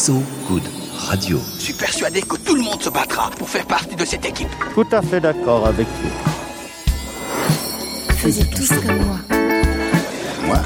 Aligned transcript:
So 0.00 0.14
Good 0.48 0.62
Radio. 0.96 1.38
Je 1.58 1.64
suis 1.64 1.72
persuadé 1.74 2.22
que 2.22 2.36
tout 2.36 2.54
le 2.54 2.62
monde 2.62 2.82
se 2.82 2.88
battra 2.88 3.28
pour 3.36 3.50
faire 3.50 3.66
partie 3.66 3.96
de 3.96 4.04
cette 4.06 4.24
équipe. 4.24 4.48
Tout 4.72 4.86
à 4.92 5.02
fait 5.02 5.20
d'accord 5.20 5.66
avec 5.66 5.86
vous. 5.86 6.08
Faisiez 8.14 8.46
tous 8.46 8.70
comme 8.70 8.96
moi. 8.96 9.18
Moi 10.46 10.60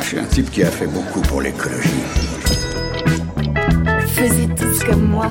Je 0.00 0.06
suis 0.06 0.18
un 0.18 0.24
type 0.24 0.50
qui 0.50 0.62
a 0.62 0.70
fait 0.70 0.86
beaucoup 0.86 1.20
pour 1.20 1.42
l'écologie. 1.42 1.90
Faisiez 4.14 4.48
tous 4.56 4.84
comme 4.84 5.06
moi. 5.06 5.30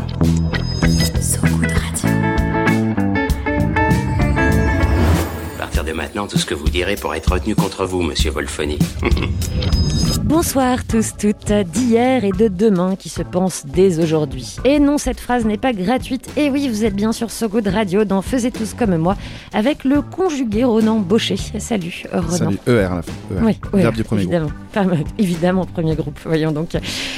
Maintenant, 6.13 6.27
tout 6.27 6.37
ce 6.37 6.45
que 6.45 6.53
vous 6.53 6.69
direz 6.69 6.95
pourra 6.95 7.17
être 7.17 7.31
retenu 7.33 7.55
contre 7.55 7.85
vous, 7.85 8.03
monsieur 8.03 8.29
Wolfoni. 8.29 8.77
Bonsoir 10.23 10.85
tous, 10.85 11.13
toutes, 11.17 11.51
d'hier 11.51 12.23
et 12.23 12.31
de 12.31 12.47
demain 12.47 12.95
qui 12.95 13.09
se 13.09 13.23
pensent 13.23 13.65
dès 13.65 13.99
aujourd'hui. 13.99 14.57
Et 14.63 14.79
non, 14.79 14.99
cette 14.99 15.19
phrase 15.19 15.43
n'est 15.45 15.57
pas 15.57 15.73
gratuite. 15.73 16.29
Et 16.37 16.51
oui, 16.51 16.69
vous 16.69 16.85
êtes 16.85 16.95
bien 16.95 17.13
sur 17.13 17.31
So 17.31 17.49
Good 17.49 17.67
Radio 17.67 18.05
dans 18.05 18.21
Faisez 18.21 18.51
tous 18.51 18.75
comme 18.75 18.95
moi 18.97 19.17
avec 19.53 19.83
le 19.83 20.01
conjugué 20.01 20.63
Ronan 20.63 20.99
Baucher. 20.99 21.37
Salut 21.57 22.03
Ronan. 22.11 22.29
Salut, 22.29 22.59
ER 22.67 22.71
à 22.71 22.95
la 22.95 23.01
fin. 23.01 23.11
ER. 23.31 23.41
Oui, 23.41 23.59
oui, 23.73 23.81
Verbe 23.81 23.95
du 23.95 24.03
premier 24.03 24.25
groupe. 24.25 24.51
Évidemment. 25.17 25.65
Premier 25.65 25.95
groupe. 25.95 26.19
Voyons 26.25 26.51
donc. 26.51 26.71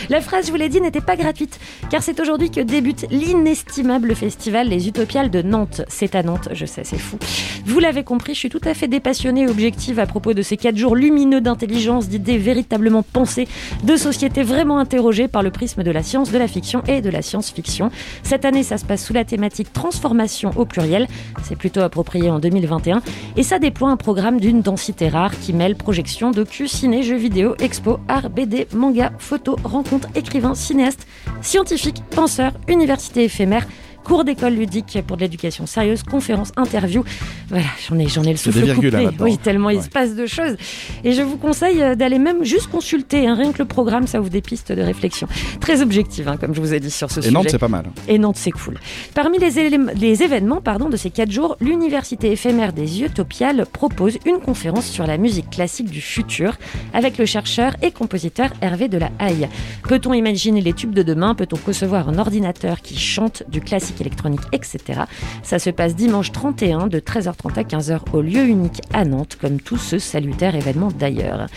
La 0.09 0.22
phrase, 0.22 0.48
je 0.48 0.52
vous 0.52 0.58
l'ai 0.58 0.70
dit, 0.70 0.82
n'était 0.82 1.02
pas 1.02 1.16
gratuite, 1.16 1.59
car 1.90 2.04
c'est 2.04 2.20
aujourd'hui 2.20 2.52
que 2.52 2.62
débute 2.62 3.05
l'inestimable 3.12 4.16
festival 4.16 4.68
Les 4.70 4.88
Utopiales 4.88 5.30
de 5.30 5.41
Nantes. 5.41 5.81
C'est 5.88 6.16
à 6.16 6.23
Nantes, 6.23 6.50
je 6.52 6.66
sais, 6.66 6.84
c'est 6.84 6.98
fou. 6.98 7.18
Vous 7.66 7.80
l'avez 7.80 8.04
compris, 8.04 8.34
je 8.34 8.40
suis 8.40 8.50
tout 8.50 8.62
à 8.66 8.73
fait 8.73 8.88
dépassionnée 8.88 9.41
et 9.41 9.48
objective 9.48 10.00
à 10.00 10.05
propos 10.05 10.34
de 10.34 10.41
ces 10.41 10.58
quatre 10.58 10.78
jours 10.78 10.95
lumineux 10.95 11.41
d'intelligence, 11.41 12.08
d'idées 12.08 12.38
véritablement 12.38 13.04
pensées, 13.04 13.48
de 13.84 13.95
sociétés 13.95 14.44
vraiment 14.44 14.78
interrogées 14.78 15.28
par 15.28 15.44
le 15.44 15.52
prisme 15.52 15.84
de 15.84 15.92
la 15.92 16.03
science, 16.03 16.31
de 16.31 16.38
la 16.38 16.48
fiction 16.48 16.83
et 16.88 17.02
de 17.02 17.09
la 17.09 17.22
science-fiction. 17.22 17.89
Cette 18.23 18.45
année, 18.45 18.64
ça 18.64 18.78
se 18.78 18.86
passe 18.86 19.06
sous 19.06 19.14
la 19.14 19.26
thématique 19.26 19.73
transformation 19.73 20.52
au 20.56 20.66
pluriel. 20.66 21.08
C'est 21.44 21.56
plutôt 21.56 21.81
approprié 21.81 22.30
en 22.30 22.39
2021. 22.39 23.02
Et 23.38 23.44
ça 23.44 23.59
déploie 23.59 23.89
un 23.89 23.98
programme 23.98 24.39
d'une 24.39 24.61
densité 24.61 25.09
rare 25.09 25.38
qui 25.39 25.53
mêle 25.53 25.76
projection, 25.76 26.31
docu, 26.31 26.67
ciné, 26.67 27.03
jeux 27.03 27.17
vidéo, 27.17 27.45
expo, 27.60 28.00
art, 28.08 28.30
BD, 28.30 28.68
manga, 28.74 29.12
photos, 29.20 29.58
rencontres, 29.64 30.10
écrivains, 30.16 30.56
cinéastes, 30.56 31.06
scientifiques, 31.42 32.02
penseurs, 32.10 32.54
universités 32.68 33.26
éphémères. 33.26 33.68
Cours 34.06 34.23
d'école 34.23 34.53
ludique 34.53 35.00
pour 35.08 35.17
de 35.17 35.22
l'éducation 35.23 35.66
sérieuse, 35.66 36.03
conférences, 36.03 36.52
interviews. 36.58 37.03
Voilà, 37.50 37.66
j'en 37.89 37.98
ai, 37.98 38.08
j'en 38.08 38.22
ai 38.23 38.31
le 38.31 38.38
souffle 38.38 38.59
virgules, 38.64 38.92
coupé. 38.92 39.03
là, 39.03 39.11
oui, 39.20 39.38
tellement 39.39 39.72
il 39.72 39.81
se 39.81 39.89
passe 39.89 40.16
de 40.16 40.28
choses. 40.28 40.56
Et 41.03 41.14
je 41.14 41.23
vous 41.23 41.38
conseille 41.38 41.81
euh, 41.81 41.95
d'aller 41.95 42.20
même 42.20 42.44
juste 42.44 42.67
consulter. 42.67 43.28
hein, 43.28 43.33
rien 43.36 43.52
que 43.52 43.58
le 43.58 43.66
programme, 43.66 44.06
ça 44.06 44.22
ouvre 44.22 44.30
des 44.30 44.42
pistes 44.42 44.72
de 44.72 44.81
réflexion. 44.83 45.28
Très 45.59 45.81
objective, 45.81 46.28
hein, 46.28 46.38
comme 46.38 46.53
je 46.53 46.61
vous 46.61 46.73
ai 46.76 46.80
dit 46.80 46.92
sur 46.92 47.09
ce 47.09 47.20
Et 47.20 47.23
sujet. 47.23 47.33
Nantes, 47.33 47.48
c'est 47.50 47.58
pas 47.58 47.67
mal. 47.67 47.86
Et 48.08 48.20
Nantes, 48.20 48.38
c'est 48.38 48.52
cool. 48.52 48.78
Parmi 49.16 49.39
les, 49.39 49.50
les 49.95 50.23
événements 50.23 50.61
pardon, 50.61 50.88
de 50.88 50.98
ces 50.98 51.09
quatre 51.09 51.31
jours, 51.31 51.58
l'Université 51.59 52.31
éphémère 52.31 52.73
des 52.73 53.02
Utopiales 53.02 53.66
propose 53.72 54.20
une 54.28 54.39
conférence 54.39 54.86
sur 54.86 55.08
la 55.08 55.17
musique 55.17 55.50
classique 55.50 55.89
du 55.89 56.02
futur 56.02 56.58
avec 56.94 57.17
le 57.17 57.26
chercheur 57.26 57.76
et 57.81 57.89
compositeur 57.89 58.50
Hervé 58.61 58.88
de 58.88 59.00
la 59.00 59.09
Haye. 59.20 59.50
Peut-on 59.89 60.14
imaginer 60.14 60.61
les 60.61 60.73
tubes 60.73 60.94
de 60.94 61.02
demain? 61.02 61.33
Peut-on 61.33 61.58
concevoir 61.58 62.08
un 62.08 62.20
ordinateur 62.20 62.81
qui 62.81 62.98
chante 63.00 63.42
du 63.50 63.61
classique 63.61 63.95
électronique, 64.02 64.42
etc. 64.52 65.02
Ça 65.44 65.60
se 65.60 65.70
passe 65.70 65.96
dimanche 65.96 66.32
31 66.32 66.88
de 66.88 67.00
13h30 67.00 67.60
à 67.60 67.64
15h 67.64 68.00
au 68.14 68.22
lieu 68.22 68.46
unique 68.46 68.82
à 68.94 69.06
Nantes, 69.06 69.38
comme 69.40 69.60
tout 69.60 69.78
ce 69.78 70.00
salutaire 70.00 70.56
événement 70.56 70.92
d'ailleurs. 70.98 71.48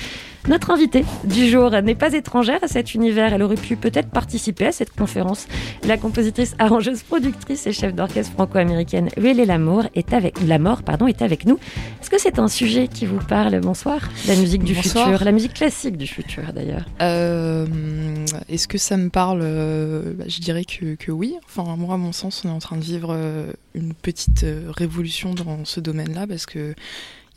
Notre 0.46 0.70
invitée 0.70 1.04
du 1.24 1.48
jour 1.48 1.70
n'est 1.82 1.94
pas 1.94 2.12
étrangère 2.14 2.62
à 2.62 2.68
cet 2.68 2.94
univers. 2.94 3.34
Elle 3.34 3.42
aurait 3.42 3.56
pu 3.56 3.76
peut-être 3.76 4.08
participer 4.08 4.66
à 4.66 4.72
cette 4.72 4.94
conférence. 4.94 5.46
La 5.86 5.98
compositrice, 5.98 6.54
arrangeuse, 6.58 7.02
productrice 7.02 7.66
et 7.66 7.72
chef 7.72 7.94
d'orchestre 7.94 8.32
franco-américaine 8.32 9.10
Huélé 9.18 9.44
Lamour 9.44 9.84
est 9.94 10.12
avec 10.14 10.40
la 10.46 10.58
mort, 10.58 10.82
pardon, 10.82 11.06
est 11.06 11.20
avec 11.22 11.44
nous. 11.44 11.58
Est-ce 12.00 12.08
que 12.08 12.18
c'est 12.18 12.38
un 12.38 12.48
sujet 12.48 12.88
qui 12.88 13.04
vous 13.04 13.18
parle? 13.18 13.60
Bonsoir. 13.60 14.00
La 14.26 14.36
musique 14.36 14.62
du 14.64 14.74
Bonsoir. 14.74 15.08
futur, 15.08 15.24
la 15.24 15.32
musique 15.32 15.54
classique 15.54 15.96
du 15.98 16.06
futur 16.06 16.52
d'ailleurs. 16.54 16.86
Euh, 17.02 17.66
Est-ce 18.48 18.68
que 18.68 18.78
ça 18.78 18.96
me 18.96 19.10
parle? 19.10 19.40
Euh, 19.42 20.14
bah, 20.14 20.24
Je 20.28 20.40
dirais 20.40 20.64
que, 20.64 20.94
que 20.94 21.10
oui. 21.12 21.34
Enfin, 21.44 21.76
moi, 21.76 21.94
à 21.94 21.98
mon 21.98 22.12
sens, 22.12 22.42
on 22.44 22.48
est 22.48 22.52
en 22.52 22.58
train 22.58 22.76
de 22.76 22.84
vivre 22.84 23.10
euh, 23.12 23.52
une 23.74 23.92
petite 23.92 24.46
révolution 24.68 25.34
dans 25.34 25.64
ce 25.64 25.80
domaine-là 25.80 26.26
parce 26.26 26.46
que 26.46 26.74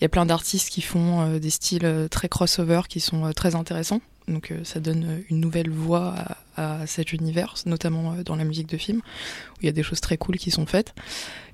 il 0.02 0.04
y 0.04 0.06
a 0.06 0.10
plein 0.10 0.26
d'artistes 0.26 0.70
qui 0.70 0.82
font 0.82 1.22
euh, 1.22 1.40
des 1.40 1.52
styles 1.52 1.86
euh, 1.86 2.08
très 2.08 2.28
crossover 2.28 2.82
qui 2.90 3.00
sont 3.00 3.26
euh, 3.26 3.32
très 3.34 3.54
intéressants. 3.54 4.02
Donc, 4.28 4.54
ça 4.64 4.80
donne 4.80 5.24
une 5.30 5.40
nouvelle 5.40 5.70
voix 5.70 6.16
à, 6.56 6.82
à 6.82 6.88
cet 6.88 7.12
univers, 7.12 7.56
notamment 7.66 8.16
dans 8.24 8.36
la 8.36 8.44
musique 8.44 8.68
de 8.68 8.78
film, 8.78 9.00
où 9.00 9.58
il 9.62 9.66
y 9.66 9.70
a 9.70 9.74
des 9.74 9.84
choses 9.84 10.00
très 10.00 10.16
cool 10.16 10.38
qui 10.38 10.52
sont 10.52 10.66
faites. 10.66 10.94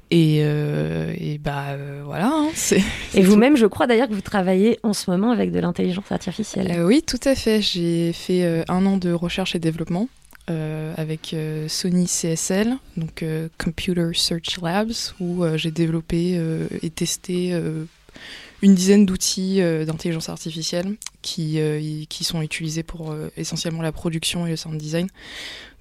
Et, 0.10 0.40
euh, 0.42 1.14
et 1.18 1.38
bah 1.38 1.66
euh, 1.70 2.02
voilà, 2.06 2.28
hein, 2.28 2.50
c'est. 2.54 2.82
Et 3.14 3.22
vous-même, 3.22 3.58
je 3.58 3.66
crois 3.66 3.88
d'ailleurs 3.88 4.08
que 4.08 4.14
vous 4.14 4.22
travaillez 4.22 4.80
en 4.84 4.94
ce 4.94 5.12
moment 5.12 5.32
avec 5.32 5.52
de 5.52 5.60
l'intelligence 5.60 6.12
artificielle. 6.12 6.72
Euh, 6.72 6.86
oui, 6.86 7.04
tout 7.06 7.20
à 7.26 7.36
fait. 7.36 7.62
J'ai 7.62 8.14
fait 8.14 8.64
un 8.70 8.86
an 8.86 8.98
de 8.98 9.12
recherche 9.12 9.56
et 9.56 9.60
développement 9.60 10.08
avec 10.96 11.36
Sony 11.68 12.06
CSL, 12.06 12.78
donc 12.96 13.26
Computer 13.58 14.12
Search 14.14 14.62
Labs, 14.62 14.94
où 15.20 15.44
j'ai 15.58 15.72
développé 15.72 16.40
et 16.82 16.90
testé 16.90 17.54
une 18.62 18.76
dizaine 18.76 19.06
d'outils 19.06 19.62
euh, 19.62 19.86
d'intelligence 19.86 20.30
artificielle 20.30 20.96
qui, 21.22 21.60
euh, 21.60 22.04
qui 22.10 22.24
sont 22.24 22.42
utilisés 22.42 22.84
pour 22.84 23.12
euh, 23.12 23.32
essentiellement 23.38 23.82
la 23.82 23.92
production 23.92 24.48
et 24.48 24.52
le 24.52 24.56
sound 24.56 24.78
design. 24.78 25.08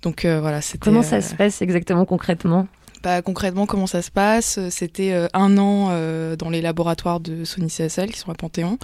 Donc 0.02 0.24
voilà. 0.24 0.60
Comment 0.80 1.02
ça 1.02 1.20
se 1.20 1.34
passe 1.34 1.62
exactement 1.62 2.04
concrètement? 2.04 2.68
Bah, 3.02 3.22
concrètement, 3.22 3.66
comment 3.66 3.86
ça 3.86 4.02
se 4.02 4.10
passe? 4.10 4.60
C'était 4.70 5.26
un 5.32 5.58
an 5.58 5.88
dans 6.36 6.50
les 6.50 6.60
laboratoires 6.60 7.18
de 7.18 7.44
Sony 7.44 7.68
CSL 7.68 8.12
qui 8.12 8.18
sont 8.18 8.30
à 8.30 8.34
Panthéon. 8.34 8.78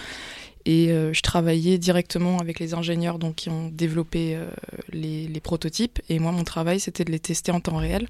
Et 0.64 0.90
euh, 0.90 1.12
je 1.12 1.22
travaillais 1.22 1.78
directement 1.78 2.38
avec 2.38 2.60
les 2.60 2.74
ingénieurs 2.74 3.18
donc, 3.18 3.34
qui 3.34 3.48
ont 3.48 3.68
développé 3.68 4.36
euh, 4.36 4.46
les, 4.92 5.26
les 5.26 5.40
prototypes. 5.40 6.00
Et 6.08 6.18
moi, 6.18 6.32
mon 6.32 6.44
travail, 6.44 6.78
c'était 6.78 7.04
de 7.04 7.10
les 7.10 7.18
tester 7.18 7.50
en 7.50 7.60
temps 7.60 7.76
réel 7.76 8.06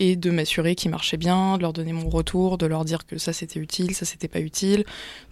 et 0.00 0.16
de 0.16 0.30
m'assurer 0.30 0.74
qu'ils 0.74 0.90
marchaient 0.90 1.16
bien, 1.16 1.56
de 1.56 1.62
leur 1.62 1.72
donner 1.72 1.92
mon 1.92 2.08
retour, 2.08 2.58
de 2.58 2.66
leur 2.66 2.84
dire 2.84 3.06
que 3.06 3.16
ça 3.18 3.32
c'était 3.32 3.60
utile, 3.60 3.94
ça 3.94 4.04
c'était 4.04 4.28
pas 4.28 4.40
utile, 4.40 4.84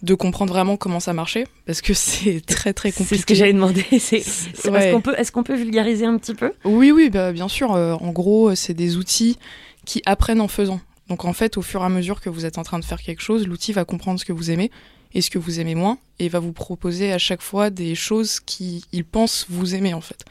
de 0.02 0.14
comprendre 0.14 0.52
vraiment 0.52 0.76
comment 0.76 1.00
ça 1.00 1.12
marchait, 1.12 1.46
parce 1.66 1.80
que 1.82 1.94
c'est 1.94 2.40
très 2.46 2.72
très 2.72 2.92
compliqué. 2.92 3.16
C'est 3.16 3.20
ce 3.22 3.26
que 3.26 3.34
j'allais 3.34 3.52
demander. 3.52 3.84
C'est, 3.98 4.20
c'est- 4.20 4.70
Ouais. 4.70 4.84
Est-ce 4.86 4.92
qu'on 4.94 5.00
peut, 5.00 5.14
est-ce 5.18 5.32
qu'on 5.32 5.42
peut 5.42 5.56
vulgariser 5.56 6.06
un 6.06 6.16
petit 6.18 6.34
peu? 6.34 6.52
Oui, 6.64 6.92
oui, 6.92 7.10
bah, 7.10 7.32
bien 7.32 7.48
sûr. 7.48 7.72
Euh, 7.74 7.94
en 7.94 8.10
gros, 8.12 8.50
euh, 8.50 8.54
c'est 8.54 8.74
des 8.74 8.96
outils 8.96 9.36
qui 9.84 10.00
apprennent 10.06 10.40
en 10.40 10.48
faisant. 10.48 10.80
Donc 11.08 11.24
en 11.24 11.32
fait, 11.32 11.56
au 11.58 11.62
fur 11.62 11.82
et 11.82 11.84
à 11.84 11.88
mesure 11.88 12.20
que 12.20 12.30
vous 12.30 12.46
êtes 12.46 12.58
en 12.58 12.62
train 12.62 12.78
de 12.78 12.84
faire 12.84 13.02
quelque 13.02 13.20
chose, 13.22 13.46
l'outil 13.46 13.72
va 13.72 13.84
comprendre 13.84 14.18
ce 14.20 14.24
que 14.24 14.32
vous 14.32 14.50
aimez 14.50 14.70
et 15.14 15.20
ce 15.20 15.28
que 15.30 15.38
vous 15.38 15.60
aimez 15.60 15.74
moins, 15.74 15.98
et 16.20 16.28
va 16.30 16.38
vous 16.38 16.52
proposer 16.52 17.12
à 17.12 17.18
chaque 17.18 17.42
fois 17.42 17.68
des 17.68 17.94
choses 17.94 18.40
qu'il 18.40 18.82
pense 19.10 19.44
vous 19.50 19.74
aimer 19.74 19.92
en 19.92 20.00
fait. 20.00 20.24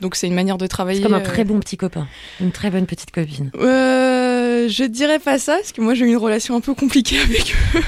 Donc 0.00 0.16
c'est 0.16 0.26
une 0.26 0.34
manière 0.34 0.58
de 0.58 0.66
travailler. 0.66 0.98
C'est 0.98 1.04
comme 1.04 1.14
un 1.14 1.20
euh, 1.20 1.24
très 1.24 1.44
bon 1.44 1.60
petit 1.60 1.76
copain, 1.76 2.08
une 2.40 2.52
très 2.52 2.70
bonne 2.70 2.86
petite 2.86 3.10
copine. 3.10 3.50
Euh, 3.56 4.68
je 4.68 4.84
dirais 4.84 5.18
pas 5.18 5.38
ça, 5.38 5.56
parce 5.56 5.72
que 5.72 5.80
moi 5.80 5.94
j'ai 5.94 6.04
eu 6.04 6.08
une 6.08 6.16
relation 6.16 6.56
un 6.56 6.60
peu 6.60 6.74
compliquée 6.74 7.18
avec 7.24 7.54
eux. 7.74 7.80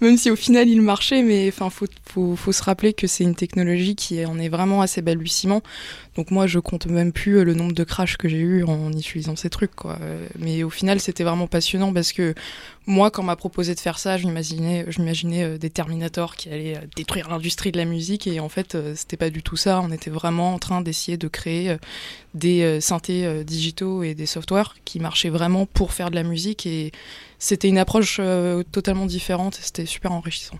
Même 0.00 0.16
si 0.16 0.30
au 0.30 0.36
final 0.36 0.68
il 0.68 0.82
marchait, 0.82 1.22
mais 1.22 1.48
enfin 1.48 1.70
faut, 1.70 1.86
faut, 2.16 2.34
faut 2.34 2.52
se 2.52 2.62
rappeler 2.62 2.94
que 2.94 3.06
c'est 3.06 3.24
une 3.24 3.34
technologie 3.34 3.94
qui 3.94 4.24
en 4.24 4.38
est 4.38 4.48
vraiment 4.48 4.80
assez 4.80 5.02
balbutiement. 5.02 5.62
Donc 6.16 6.30
moi 6.30 6.46
je 6.46 6.58
compte 6.58 6.86
même 6.86 7.12
plus 7.12 7.38
euh, 7.38 7.44
le 7.44 7.52
nombre 7.52 7.74
de 7.74 7.84
crashs 7.84 8.16
que 8.16 8.26
j'ai 8.26 8.38
eu 8.38 8.64
en 8.64 8.90
utilisant 8.90 9.36
ces 9.36 9.50
trucs. 9.50 9.72
Euh, 9.84 10.26
Mais 10.38 10.62
au 10.62 10.70
final 10.70 10.98
c'était 10.98 11.24
vraiment 11.24 11.46
passionnant 11.46 11.92
parce 11.92 12.12
que 12.12 12.34
moi 12.86 13.10
quand 13.10 13.22
m'a 13.22 13.36
proposé 13.36 13.74
de 13.74 13.80
faire 13.80 13.98
ça, 13.98 14.16
je 14.16 14.26
m'imaginais, 14.26 14.86
je 14.88 14.98
m'imaginais 15.00 15.44
euh, 15.44 15.58
des 15.58 15.68
Terminators 15.68 16.36
qui 16.36 16.48
allaient 16.48 16.80
détruire 16.96 17.28
l'industrie 17.28 17.70
de 17.70 17.76
la 17.76 17.84
musique 17.84 18.26
et 18.26 18.40
en 18.40 18.48
fait 18.48 18.78
c'était 18.94 19.18
pas 19.18 19.28
du 19.28 19.42
tout 19.42 19.56
ça. 19.56 19.82
On 19.82 19.92
était 19.92 20.10
vraiment 20.10 20.54
en 20.54 20.58
train 20.58 20.80
d'essayer 20.80 21.18
de 21.18 21.28
créer 21.28 21.76
des 22.32 22.80
synthés 22.80 23.44
digitaux 23.44 24.02
et 24.02 24.14
des 24.14 24.26
softwares 24.26 24.74
qui 24.84 25.00
marchaient 25.00 25.30
vraiment 25.30 25.66
pour 25.66 25.92
faire 25.92 26.10
de 26.10 26.14
la 26.14 26.22
musique 26.22 26.66
et 26.66 26.92
c'était 27.38 27.68
une 27.68 27.78
approche 27.78 28.18
euh, 28.20 28.62
totalement 28.72 29.06
différente 29.06 29.56
et 29.58 29.62
c'était 29.62 29.86
super 29.86 30.12
enrichissant. 30.12 30.56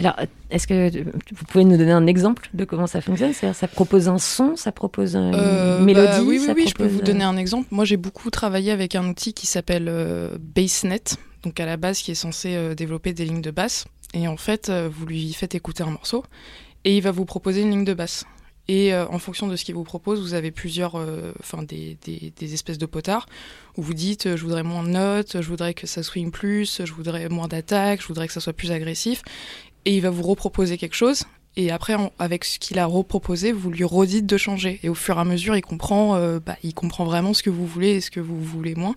Alors, 0.00 0.14
est-ce 0.50 0.66
que 0.66 1.02
vous 1.02 1.44
pouvez 1.48 1.64
nous 1.64 1.76
donner 1.76 1.92
un 1.92 2.06
exemple 2.06 2.48
de 2.54 2.64
comment 2.64 2.86
ça 2.86 3.00
fonctionne? 3.00 3.32
C'est-à-dire, 3.32 3.56
ça 3.56 3.68
propose 3.68 4.08
un 4.08 4.18
son, 4.18 4.56
ça 4.56 4.72
propose 4.72 5.16
une 5.16 5.34
Euh, 5.34 5.78
bah 5.78 5.84
mélodie 5.84 6.20
Oui, 6.20 6.38
oui, 6.38 6.46
ça 6.46 6.52
oui, 6.52 6.66
je 6.68 6.74
peux 6.74 6.86
vous 6.86 7.02
donner 7.02 7.24
un 7.24 7.36
exemple. 7.36 7.66
Moi, 7.70 7.84
j'ai 7.84 7.96
beaucoup 7.96 8.30
travaillé 8.30 8.70
avec 8.70 8.94
un 8.94 9.08
outil 9.08 9.32
qui 9.32 9.46
s'appelle 9.46 9.86
euh, 9.88 10.36
BassNet, 10.40 11.16
donc 11.42 11.58
à 11.58 11.66
la 11.66 11.76
base 11.76 12.00
qui 12.00 12.10
est 12.12 12.16
censé 12.16 12.74
développer 12.74 13.12
des 13.12 13.24
lignes 13.24 13.42
de 13.42 13.50
basse. 13.50 13.86
Et 14.14 14.28
en 14.28 14.36
fait, 14.36 14.70
vous 14.70 15.06
lui 15.06 15.32
faites 15.32 15.54
écouter 15.56 15.82
un 15.82 15.90
morceau 15.90 16.24
et 16.84 16.96
il 16.96 17.02
va 17.02 17.10
vous 17.10 17.24
proposer 17.24 17.62
une 17.62 17.70
ligne 17.70 17.84
de 17.84 17.94
basse. 17.94 18.24
Et 18.68 18.94
euh, 18.94 19.06
en 19.08 19.18
fonction 19.18 19.46
de 19.46 19.56
ce 19.56 19.64
qu'il 19.64 19.74
vous 19.74 19.84
propose, 19.84 20.20
vous 20.20 20.32
avez 20.34 20.50
plusieurs, 20.50 20.94
euh, 20.96 21.32
enfin 21.40 21.62
des, 21.62 21.98
des, 22.04 22.32
des 22.36 22.54
espèces 22.54 22.78
de 22.78 22.86
potards 22.86 23.26
où 23.76 23.82
vous 23.82 23.92
dites 23.94 24.26
euh, 24.26 24.36
je 24.38 24.42
voudrais 24.42 24.62
moins 24.62 24.82
de 24.82 24.88
notes, 24.88 25.40
je 25.42 25.48
voudrais 25.48 25.74
que 25.74 25.86
ça 25.86 26.02
swing 26.02 26.30
plus, 26.30 26.80
je 26.84 26.92
voudrais 26.92 27.28
moins 27.28 27.46
d'attaque, 27.48 28.00
je 28.00 28.06
voudrais 28.06 28.26
que 28.26 28.32
ça 28.32 28.40
soit 28.40 28.54
plus 28.54 28.70
agressif. 28.72 29.22
Et 29.84 29.94
il 29.96 30.00
va 30.00 30.08
vous 30.10 30.22
reproposer 30.22 30.78
quelque 30.78 30.94
chose 30.96 31.24
Et 31.56 31.70
après, 31.70 31.94
en- 31.94 32.10
avec 32.18 32.44
ce 32.44 32.58
qu'il 32.58 32.78
a 32.78 32.86
reproposé, 32.86 33.52
vous 33.52 33.70
lui 33.70 33.84
redites 33.84 34.26
de 34.26 34.36
changer. 34.38 34.80
Et 34.82 34.88
au 34.88 34.94
fur 34.94 35.18
et 35.18 35.20
à 35.20 35.24
mesure, 35.24 35.54
il 35.56 35.62
comprend, 35.62 36.16
euh, 36.16 36.40
bah, 36.40 36.56
il 36.64 36.74
comprend 36.74 37.04
vraiment 37.04 37.32
ce 37.34 37.42
que 37.44 37.50
vous 37.50 37.66
voulez 37.66 37.90
et 37.96 38.00
ce 38.00 38.10
que 38.10 38.18
vous 38.20 38.40
voulez 38.40 38.74
moins. 38.74 38.94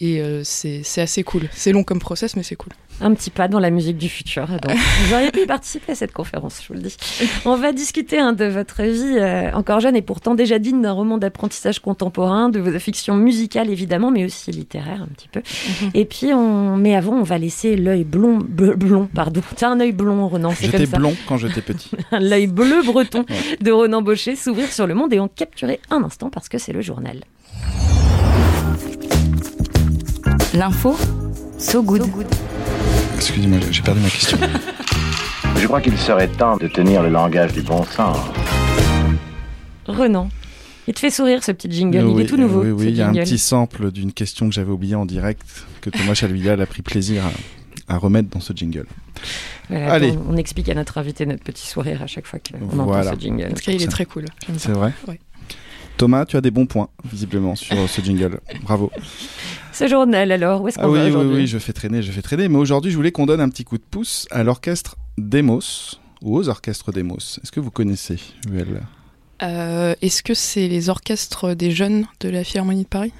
Et 0.00 0.20
euh, 0.20 0.42
c'est 0.44 0.82
c'est 0.84 1.00
assez 1.00 1.24
cool. 1.24 1.48
C'est 1.52 1.72
long 1.72 1.82
comme 1.82 1.98
process, 1.98 2.36
mais 2.36 2.42
c'est 2.44 2.54
cool. 2.56 2.72
Un 3.00 3.14
petit 3.14 3.30
pas 3.30 3.46
dans 3.46 3.60
la 3.60 3.70
musique 3.70 3.96
du 3.96 4.08
futur. 4.08 4.46
Donc, 4.48 4.76
vous 4.76 5.14
auriez 5.14 5.30
pu 5.30 5.46
participer 5.46 5.92
à 5.92 5.94
cette 5.94 6.12
conférence, 6.12 6.60
je 6.62 6.68
vous 6.68 6.74
le 6.74 6.80
dis. 6.80 6.96
On 7.44 7.56
va 7.56 7.72
discuter 7.72 8.18
hein, 8.18 8.32
de 8.32 8.44
votre 8.44 8.82
vie 8.82 9.18
euh, 9.18 9.52
encore 9.52 9.78
jeune 9.78 9.94
et 9.94 10.02
pourtant 10.02 10.34
déjà 10.34 10.58
digne 10.58 10.82
d'un 10.82 10.92
roman 10.92 11.16
d'apprentissage 11.18 11.78
contemporain, 11.80 12.48
de 12.48 12.58
vos 12.58 12.76
fictions 12.80 13.14
musicales 13.16 13.70
évidemment, 13.70 14.10
mais 14.10 14.24
aussi 14.24 14.50
littéraires 14.50 15.02
un 15.02 15.06
petit 15.14 15.28
peu. 15.28 15.42
Et 15.94 16.04
puis, 16.04 16.32
on... 16.34 16.76
mais 16.76 16.96
avant, 16.96 17.12
on 17.14 17.22
va 17.22 17.38
laisser 17.38 17.76
l'œil 17.76 18.02
blond, 18.04 18.38
bleu- 18.38 18.74
blond, 18.74 19.08
pardon. 19.12 19.42
T'as 19.56 19.68
un 19.68 19.78
œil 19.80 19.92
blond, 19.92 20.26
Renan, 20.28 20.50
c'est 20.50 20.68
comme 20.68 20.80
J'étais 20.80 20.96
blond 20.96 21.14
quand 21.28 21.36
j'étais 21.36 21.60
petit. 21.62 21.90
L'œil 22.12 22.48
bleu 22.48 22.82
breton 22.84 23.24
de 23.60 23.70
Renan 23.70 24.02
Baucher 24.02 24.34
s'ouvrir 24.34 24.72
sur 24.72 24.86
le 24.88 24.94
monde 24.94 25.12
et 25.12 25.20
en 25.20 25.28
capturer 25.28 25.80
un 25.90 26.02
instant 26.02 26.30
parce 26.30 26.48
que 26.48 26.58
c'est 26.58 26.72
le 26.72 26.82
journal. 26.82 27.20
L'info, 30.58 30.96
so 31.58 31.82
good. 31.82 32.02
Excusez-moi, 33.16 33.58
j'ai 33.70 33.82
perdu 33.82 34.00
ma 34.00 34.08
question. 34.10 34.36
Je 35.56 35.66
crois 35.66 35.80
qu'il 35.80 35.96
serait 35.96 36.26
temps 36.28 36.56
de 36.56 36.66
tenir 36.66 37.02
le 37.02 37.10
langage 37.10 37.52
du 37.52 37.62
bon 37.62 37.84
sens. 37.84 38.16
Renan, 39.86 40.28
il 40.88 40.94
te 40.94 40.98
fait 41.00 41.10
sourire 41.10 41.44
ce 41.44 41.52
petit 41.52 41.70
jingle, 41.70 42.10
il 42.10 42.20
est 42.22 42.26
tout 42.26 42.36
nouveau. 42.36 42.62
Oui, 42.62 42.70
oui, 42.70 42.86
il 42.88 42.96
y 42.96 43.02
a 43.02 43.08
un 43.08 43.12
petit 43.12 43.38
sample 43.38 43.90
d'une 43.92 44.12
question 44.12 44.48
que 44.48 44.54
j'avais 44.54 44.70
oubliée 44.72 44.94
en 44.96 45.06
direct 45.06 45.42
que 45.80 45.90
Thomas 45.90 46.14
Chalvidal 46.14 46.60
a 46.60 46.66
pris 46.66 46.82
plaisir 46.82 47.22
à, 47.88 47.94
à 47.94 47.98
remettre 47.98 48.28
dans 48.28 48.40
ce 48.40 48.52
jingle. 48.52 48.86
Voilà, 49.70 49.92
Allez. 49.92 50.12
On, 50.28 50.34
on 50.34 50.36
explique 50.36 50.68
à 50.68 50.74
notre 50.74 50.98
invité 50.98 51.24
notre 51.26 51.44
petit 51.44 51.66
sourire 51.66 52.02
à 52.02 52.06
chaque 52.06 52.26
fois 52.26 52.38
qu'on 52.40 52.58
Voilà. 52.84 53.10
entend 53.10 53.14
ce 53.16 53.20
jingle. 53.20 53.46
En 53.46 53.54
tout 53.54 53.62
cas, 53.64 53.72
il 53.72 53.82
est 53.82 53.86
très 53.88 54.06
cool. 54.06 54.24
C'est 54.56 54.72
vrai 54.72 54.92
Ouais. 55.06 55.20
Thomas, 55.98 56.24
tu 56.24 56.36
as 56.36 56.40
des 56.40 56.50
bons 56.50 56.66
points, 56.66 56.88
visiblement, 57.04 57.56
sur 57.56 57.76
ce 57.88 58.00
jingle. 58.00 58.40
Bravo. 58.62 58.90
Ce 59.72 59.86
journal, 59.88 60.32
alors, 60.32 60.62
où 60.62 60.68
est-ce 60.68 60.76
qu'on 60.78 60.84
Ah 60.84 60.88
oui, 60.88 60.98
va 60.98 61.04
oui, 61.04 61.10
aujourd'hui 61.10 61.36
oui, 61.36 61.46
je 61.46 61.58
fais 61.58 61.72
traîner, 61.72 62.02
je 62.02 62.10
fais 62.12 62.22
traîner. 62.22 62.48
Mais 62.48 62.56
aujourd'hui, 62.56 62.90
je 62.90 62.96
voulais 62.96 63.12
qu'on 63.12 63.26
donne 63.26 63.40
un 63.40 63.48
petit 63.48 63.64
coup 63.64 63.78
de 63.78 63.82
pouce 63.82 64.26
à 64.30 64.42
l'orchestre 64.44 64.96
Demos, 65.18 65.60
ou 66.22 66.36
aux 66.38 66.48
orchestres 66.48 66.92
Demos. 66.92 67.38
Est-ce 67.42 67.52
que 67.52 67.60
vous 67.60 67.70
connaissez, 67.72 68.18
UL 68.50 68.80
Euh, 69.42 69.94
Est-ce 70.00 70.22
que 70.22 70.34
c'est 70.34 70.68
les 70.68 70.88
orchestres 70.88 71.54
des 71.54 71.70
jeunes 71.72 72.06
de 72.20 72.28
la 72.28 72.44
Philharmonie 72.44 72.84
de 72.84 72.88
Paris? 72.88 73.12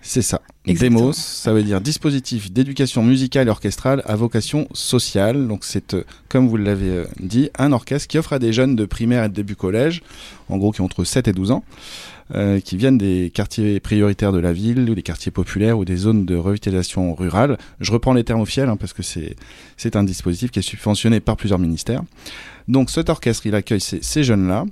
C'est 0.00 0.22
ça. 0.22 0.40
Exactement. 0.66 1.00
Demos, 1.00 1.12
ça 1.12 1.52
veut 1.52 1.62
dire 1.62 1.80
dispositif 1.80 2.52
d'éducation 2.52 3.02
musicale 3.02 3.48
et 3.48 3.50
orchestrale 3.50 4.02
à 4.06 4.14
vocation 4.16 4.68
sociale. 4.72 5.48
Donc 5.48 5.64
c'est, 5.64 5.94
euh, 5.94 6.04
comme 6.28 6.46
vous 6.48 6.56
l'avez 6.56 6.88
euh, 6.90 7.04
dit, 7.20 7.50
un 7.58 7.72
orchestre 7.72 8.06
qui 8.06 8.16
offre 8.18 8.32
à 8.32 8.38
des 8.38 8.52
jeunes 8.52 8.76
de 8.76 8.84
primaire 8.84 9.24
et 9.24 9.28
de 9.28 9.34
début 9.34 9.56
collège, 9.56 10.02
en 10.48 10.56
gros 10.56 10.70
qui 10.72 10.80
ont 10.80 10.84
entre 10.84 11.04
7 11.04 11.26
et 11.28 11.32
12 11.32 11.50
ans, 11.50 11.64
euh, 12.34 12.60
qui 12.60 12.76
viennent 12.76 12.98
des 12.98 13.30
quartiers 13.32 13.80
prioritaires 13.80 14.32
de 14.32 14.38
la 14.38 14.52
ville, 14.52 14.90
ou 14.90 14.94
des 14.94 15.02
quartiers 15.02 15.32
populaires, 15.32 15.78
ou 15.78 15.86
des 15.86 15.96
zones 15.96 16.26
de 16.26 16.36
revitalisation 16.36 17.14
rurale. 17.14 17.56
Je 17.80 17.90
reprends 17.90 18.12
les 18.12 18.22
termes 18.22 18.42
officiels, 18.42 18.68
hein, 18.68 18.76
parce 18.76 18.92
que 18.92 19.02
c'est, 19.02 19.96
un 19.96 20.04
dispositif 20.04 20.50
qui 20.50 20.58
est 20.58 20.62
subventionné 20.62 21.20
par 21.20 21.38
plusieurs 21.38 21.58
ministères. 21.58 22.02
Donc 22.68 22.90
cet 22.90 23.08
orchestre, 23.08 23.46
il 23.46 23.54
accueille 23.54 23.80
ces, 23.80 24.22
jeunes-là 24.22 24.66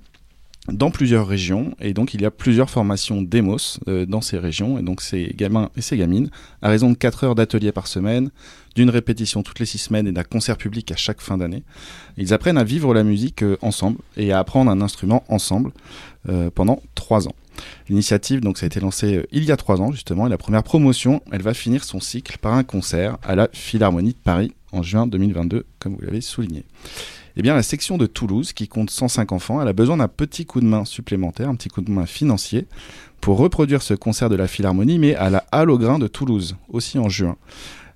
dans 0.71 0.91
plusieurs 0.91 1.27
régions 1.27 1.75
et 1.81 1.95
donc 1.95 2.13
il 2.13 2.21
y 2.21 2.27
a 2.27 2.31
plusieurs 2.31 2.69
formations 2.69 3.23
démos 3.23 3.81
euh, 3.89 4.05
dans 4.05 4.21
ces 4.21 4.37
régions 4.37 4.79
et 4.79 4.83
donc 4.83 5.01
ces 5.01 5.33
gamins 5.37 5.71
et 5.77 5.81
ces 5.81 5.97
gamines 5.97 6.29
à 6.61 6.69
raison 6.69 6.91
de 6.91 6.97
4 6.97 7.23
heures 7.23 7.35
d'atelier 7.37 7.71
par 7.71 7.87
semaine 7.87 8.31
d'une 8.75 8.91
répétition 8.91 9.45
toutes 9.45 9.61
les 9.61 9.67
6 9.67 9.79
semaines 9.79 10.09
et 10.09 10.13
d'un 10.13 10.25
concert 10.25 10.57
public 10.57 10.91
à 10.91 10.97
chaque 10.97 11.21
fin 11.21 11.39
d'année 11.39 11.63
ils 12.17 12.35
apprennent 12.35 12.59
à 12.59 12.65
vivre 12.65 12.95
la 12.95 13.05
musique 13.05 13.45
euh, 13.45 13.57
ensemble 13.63 13.99
et 14.17 14.33
à 14.33 14.41
apprendre 14.41 14.69
un 14.71 14.81
instrument 14.81 15.25
ensemble 15.29 15.71
pendant 16.57 16.83
3 16.97 17.29
ans 17.29 17.37
l'initiative 17.89 18.41
donc 18.41 18.59
ça 18.59 18.65
a 18.65 18.69
été 18.69 18.81
lancé 18.81 19.17
euh, 19.17 19.27
il 19.33 19.45
y 19.45 19.53
a 19.53 19.57
3 19.57 19.81
ans 19.81 19.93
justement 19.93 20.27
et 20.27 20.31
la 20.31 20.39
première 20.39 20.63
promotion 20.63 21.23
elle 21.33 21.43
va 21.43 21.55
finir 21.55 21.85
son 21.85 22.01
cycle 22.01 22.39
par 22.39 22.55
un 22.55 22.65
concert 22.65 23.19
à 23.23 23.35
la 23.35 23.49
Philharmonie 23.53 24.13
de 24.13 24.19
Paris 24.19 24.53
en 24.73 24.83
juin 24.83 25.07
2022 25.07 25.65
comme 25.79 25.95
vous 25.95 26.03
l'avez 26.03 26.21
souligné 26.21 26.65
eh 27.39 27.43
bien, 27.43 27.55
la 27.55 27.63
section 27.63 27.99
de 27.99 28.07
Toulouse, 28.07 28.55
qui 28.55 28.67
compte 28.67 28.89
105 28.89 29.31
enfants, 29.33 29.61
elle 29.61 29.69
a 29.69 29.75
besoin 29.75 29.99
d'un 29.99 30.09
petit 30.09 30.47
coup 30.47 30.61
de 30.61 30.67
main 30.67 30.87
supplémentaire, 30.87 31.51
un 31.51 31.55
petit 31.55 31.69
coup 31.69 31.83
de 31.83 31.91
main 31.91 32.07
financier, 32.07 32.67
pour 33.21 33.37
reproduire 33.37 33.83
ce 33.83 33.93
concert 33.93 34.31
de 34.31 34.37
la 34.37 34.47
Philharmonie, 34.47 34.99
mais 34.99 35.15
à 35.15 35.29
la 35.29 35.45
Halle 35.53 35.71
au 35.71 35.77
Grain 35.77 35.99
de 35.99 36.07
Toulouse, 36.07 36.57
aussi 36.71 36.99
en 36.99 37.11
juin. 37.11 37.37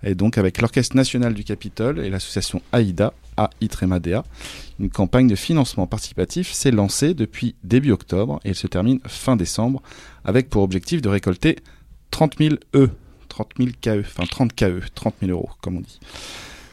Et 0.02 0.14
donc, 0.14 0.36
avec 0.36 0.60
l'Orchestre 0.60 0.94
National 0.94 1.32
du 1.32 1.44
Capitole 1.44 2.00
et 2.00 2.10
l'association 2.10 2.60
AIDA, 2.74 3.14
AITREMADEA, 3.60 4.25
une 4.78 4.90
campagne 4.90 5.28
de 5.28 5.37
financement 5.37 5.87
participatif 5.87 6.52
s'est 6.52 6.70
lancée 6.70 7.14
depuis 7.14 7.54
début 7.64 7.92
octobre 7.92 8.40
et 8.44 8.50
elle 8.50 8.54
se 8.54 8.66
termine 8.66 9.00
fin 9.06 9.37
décembre, 9.37 9.82
avec 10.25 10.50
pour 10.50 10.62
objectif 10.62 11.00
de 11.00 11.08
récolter 11.08 11.56
30 12.10 12.38
000 12.38 12.54
E, 12.75 12.90
30 13.28 13.48
000 13.58 13.70
KE, 13.81 14.00
enfin 14.00 14.25
30 14.28 14.54
KE, 14.54 14.81
30 14.94 15.14
000 15.22 15.32
euros, 15.32 15.50
comme 15.62 15.76
on 15.76 15.81
dit. 15.81 16.00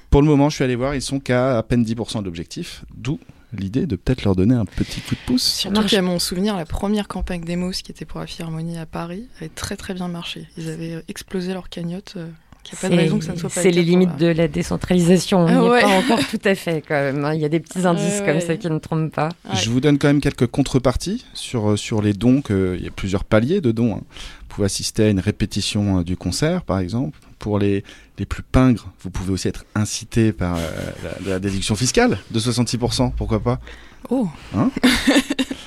Pour 0.10 0.22
le 0.22 0.28
moment, 0.28 0.50
je 0.50 0.56
suis 0.56 0.64
allé 0.64 0.75
voir, 0.75 0.96
ils 0.96 1.02
sont 1.02 1.19
qu'à 1.19 1.58
à 1.58 1.64
peine 1.64 1.84
10% 1.84 2.19
de 2.19 2.25
l'objectif, 2.25 2.86
d'où 2.96 3.19
l'idée 3.54 3.86
de 3.86 3.96
peut-être 3.96 4.24
leur 4.24 4.36
donner 4.36 4.56
un 4.56 4.66
petit 4.66 5.02
coup 5.02 5.16
de 5.16 5.19
pouce. 5.25 5.44
Surtout 5.44 5.86
qu'à 5.86 6.02
mon 6.02 6.19
souvenir, 6.19 6.56
la 6.56 6.66
première 6.66 7.08
campagne 7.08 7.42
Demos 7.42 7.72
qui 7.72 7.92
était 7.92 8.06
pour 8.06 8.19
la 8.19 8.28
Philharmonie 8.28 8.78
à 8.78 8.86
Paris 8.86 9.28
avait 9.38 9.50
très 9.50 9.78
très 9.78 9.94
bien 9.94 10.08
marché. 10.08 10.48
Ils 10.58 10.69
avaient 10.69 10.96
euh, 10.96 11.02
explosé 11.08 11.54
leur 11.54 11.69
cagnotte. 11.69 12.18
Qu'il 12.69 12.75
n'y 12.75 12.80
a 12.80 12.81
pas 12.81 12.90
de 12.90 12.94
C'est- 12.96 13.02
raison 13.04 13.19
que 13.19 13.25
ça 13.25 13.34
ne 13.34 13.38
soit 13.38 13.50
pas 13.50 13.62
C'est 13.62 13.72
le 13.72 13.78
les 13.78 13.84
limites 13.84 14.18
de 14.18 14.28
la 14.28 14.48
décentralisation. 14.48 15.40
On 15.40 15.46
n'y 15.62 15.66
est 15.68 15.69
ouais. 15.69 15.81
pas 15.81 15.88
encore 15.88 16.19
tout 16.28 16.40
à 16.46 16.56
fait, 16.56 16.84
quand 16.88 16.96
même. 16.96 17.24
hein. 17.25 17.34
Il 17.34 17.40
y 17.42 17.46
a 17.46 17.50
des 17.50 17.60
petits 17.60 17.86
indices 17.86 18.19
Ouais, 18.19 18.25
comme 18.25 18.36
ouais. 18.36 18.42
ça 18.42 18.56
qui 18.58 18.69
ne 18.69 18.78
trompent 18.80 19.12
pas. 19.14 19.30
Ouais. 19.50 19.56
Je 19.56 19.69
vous 19.69 19.80
donne 19.80 19.98
quand 19.98 20.08
même 20.08 20.22
quelques 20.22 20.48
contreparties 20.48 21.25
sur, 21.34 21.72
euh, 21.72 21.78
sur 21.78 22.02
les 22.02 22.14
dons. 22.14 22.42
que- 22.42 22.75
il 22.78 22.84
y 22.84 22.88
a 22.88 22.92
plusieurs 22.92 23.24
paliers 23.24 23.62
de 23.62 23.72
dons. 23.72 23.96
hein. 23.96 24.02
Vous 24.42 24.48
pouvez 24.64 24.66
assister 24.66 25.04
à 25.04 25.10
une 25.10 25.19
répétition 25.19 26.00
euh, 26.00 26.04
du 26.04 26.18
concert, 26.18 26.64
par 26.64 26.80
exemple. 26.80 27.18
Pour 27.40 27.60
les, 27.60 27.84
les 28.18 28.25
plus 28.25 28.42
pingres, 28.44 28.92
vous 29.04 29.12
pouvez 29.12 29.31
aussi 29.31 29.48
être 29.48 29.64
incité 29.75 30.31
par 30.31 30.56
euh, 30.58 30.62
la, 31.25 31.31
la 31.34 31.40
déduction 31.40 31.75
fiscale 31.75 32.18
de 32.31 32.40
66%, 32.40 33.12
pourquoi 33.16 33.40
pas 33.40 33.60
Oh, 34.10 34.28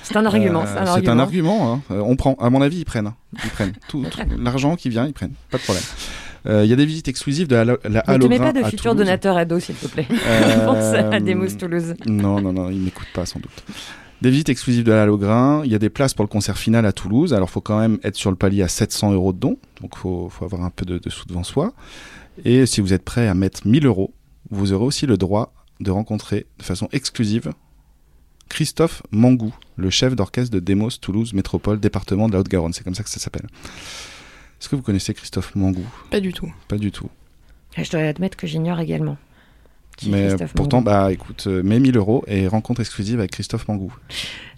C'est 0.03 0.17
un 0.17 0.27
argument. 0.27 0.63
Euh, 0.63 0.67
c'est 0.67 0.79
un 0.81 0.87
argument. 0.87 1.13
un 1.13 1.19
argument. 1.21 1.73
hein. 1.75 1.83
Euh, 1.93 2.01
on 2.05 2.17
prend. 2.17 2.35
À 2.41 2.51
mon 2.51 2.63
avis, 2.63 2.79
ils 2.79 2.85
prennent. 2.85 3.07
hein. 3.07 3.15
Ils 3.45 3.51
prennent. 3.51 3.73
Tout, 3.89 4.05
tout 4.11 4.19
l'argent 4.39 4.75
qui 4.77 4.89
vient, 4.89 5.07
ils 5.07 5.13
prennent. 5.13 5.35
Pas 5.51 5.59
de 5.59 5.63
problème. 5.63 5.85
Euh, 6.47 6.65
Il 6.65 6.71
y 6.71 6.73
a 6.73 6.77
des 6.77 6.87
visites 6.87 7.09
exclusives 7.09 7.47
de 7.49 7.55
la, 7.57 7.65
la 7.65 7.75
Ne 7.75 8.19
te 8.19 8.27
mets 8.27 8.39
pas 8.39 8.53
de 8.53 8.63
futurs 8.65 8.95
donateurs 8.95 9.37
ados, 9.37 9.65
s'il 9.65 9.75
te 9.75 9.87
plaît. 9.87 10.07
Euh, 10.27 10.65
Pense 10.67 10.95
à 11.15 11.21
Demos 11.21 11.51
Toulouse. 11.59 11.95
Non, 12.07 12.41
non, 12.41 12.53
non, 12.53 12.71
ils 12.71 12.81
m'écoutent 12.81 13.13
pas 13.15 13.27
sans 13.27 13.41
doute. 13.41 13.65
Des 14.23 14.31
visites 14.31 14.49
exclusives 14.51 14.85
de 14.85 14.93
la 14.93 15.03
Halle 15.03 15.11
au 15.11 15.17
Grain. 15.19 15.63
Il 15.65 15.73
y 15.73 15.75
a 15.75 15.79
des 15.79 15.89
places 15.91 16.13
pour 16.15 16.25
le 16.25 16.29
concert 16.29 16.59
final 16.59 16.85
à 16.87 16.93
Toulouse. 16.93 17.33
Alors, 17.35 17.49
faut 17.51 17.61
quand 17.63 17.79
même 17.79 17.99
être 18.05 18.17
sur 18.17 18.31
le 18.31 18.37
palier 18.37 18.63
à 18.63 18.69
700 18.69 19.13
euros 19.13 19.33
de 19.33 19.39
dons. 19.39 19.57
Donc, 19.81 19.97
faut, 19.97 20.29
faut 20.29 20.45
avoir 20.45 20.63
un 20.63 20.71
peu 20.71 20.85
de, 20.85 20.99
de 20.99 21.11
sous 21.11 21.27
devant 21.27 21.43
soi. 21.45 21.73
Et 22.45 22.67
si 22.67 22.81
vous 22.81 22.93
êtes 22.93 23.03
prêt 23.05 23.29
à 23.29 23.35
mettre 23.35 23.67
1000 23.67 23.87
euros, 23.87 24.13
vous 24.51 24.73
aurez 24.73 24.85
aussi 24.85 25.07
le 25.07 25.17
droit 25.17 25.53
de 25.81 25.91
rencontrer 25.91 26.47
de 26.59 26.65
façon 26.65 26.89
exclusive 26.93 27.53
Christophe 28.51 29.03
Mangou, 29.11 29.55
le 29.77 29.91
chef 29.91 30.15
d'orchestre 30.17 30.53
de 30.53 30.61
Demos 30.61 30.91
Toulouse 31.01 31.33
Métropole, 31.33 31.81
département 31.81 32.29
de 32.29 32.35
la 32.35 32.41
Haute-Garonne. 32.41 32.73
C'est 32.73 32.85
comme 32.85 32.95
ça 32.97 33.03
que 33.05 33.09
ça 33.11 33.21
s'appelle. 33.21 33.47
Est-ce 34.61 34.69
que 34.69 34.77
vous 34.77 34.83
connaissez 34.83 35.15
Christophe 35.15 35.55
Mangou? 35.55 35.85
Pas 36.11 36.21
du 36.21 36.33
tout. 36.33 36.53
Pas 36.69 36.77
du 36.77 36.91
tout. 36.93 37.09
Je 37.77 37.89
dois 37.91 38.01
admettre 38.03 38.37
que 38.37 38.47
j'ignore 38.47 38.81
également. 38.81 39.17
Qui 39.97 40.09
est 40.09 40.13
Mais 40.13 40.29
Christophe 40.29 40.55
pourtant, 40.55 40.79
Mangou. 40.79 40.87
bah 40.91 41.13
écoute, 41.13 41.45
euh, 41.47 41.63
mets 41.63 41.79
1000 41.81 41.97
euros 41.97 42.25
et 42.27 42.47
rencontre 42.47 42.81
exclusive 42.81 43.19
avec 43.19 43.31
Christophe 43.33 43.69
Mangou. 43.69 43.93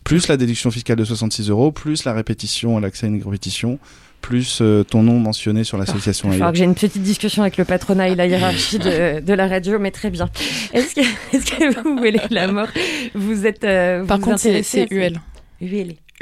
Plus 0.05 0.27
la 0.29 0.37
déduction 0.37 0.71
fiscale 0.71 0.97
de 0.97 1.05
66 1.05 1.51
euros, 1.51 1.71
plus 1.73 2.05
la 2.05 2.13
répétition, 2.13 2.79
l'accès 2.81 3.07
à 3.07 3.09
une 3.09 3.23
répétition, 3.23 3.79
plus 4.21 4.59
euh, 4.61 4.83
ton 4.83 5.03
nom 5.03 5.19
mentionné 5.21 5.63
sur 5.65 5.79
l'association 5.79 6.29
Il 6.29 6.31
va 6.31 6.35
AIDA. 6.35 6.39
falloir 6.39 6.53
que 6.53 6.59
j'ai 6.59 6.65
une 6.65 6.75
petite 6.75 7.03
discussion 7.03 7.43
avec 7.43 7.57
le 7.57 7.65
patronat 7.65 8.09
et 8.09 8.15
la 8.17 8.27
hiérarchie 8.27 8.79
de, 8.81 9.21
de 9.25 9.33
la 9.33 9.47
radio, 9.49 9.79
mais 9.79 9.91
très 9.93 10.11
bien. 10.11 10.29
Est-ce 10.73 10.95
que, 10.97 11.01
est-ce 11.37 11.47
que 11.51 11.83
vous 11.83 11.97
voulez 11.97 12.21
la 12.31 12.51
mort? 12.51 12.69
Vous 13.15 13.47
êtes. 13.47 13.63
euh, 13.65 14.05
Par 14.05 14.19
vous 14.19 14.25
contre, 14.25 14.41
c'est 14.41 14.63
ces- 14.65 14.87
UL. 14.91 15.19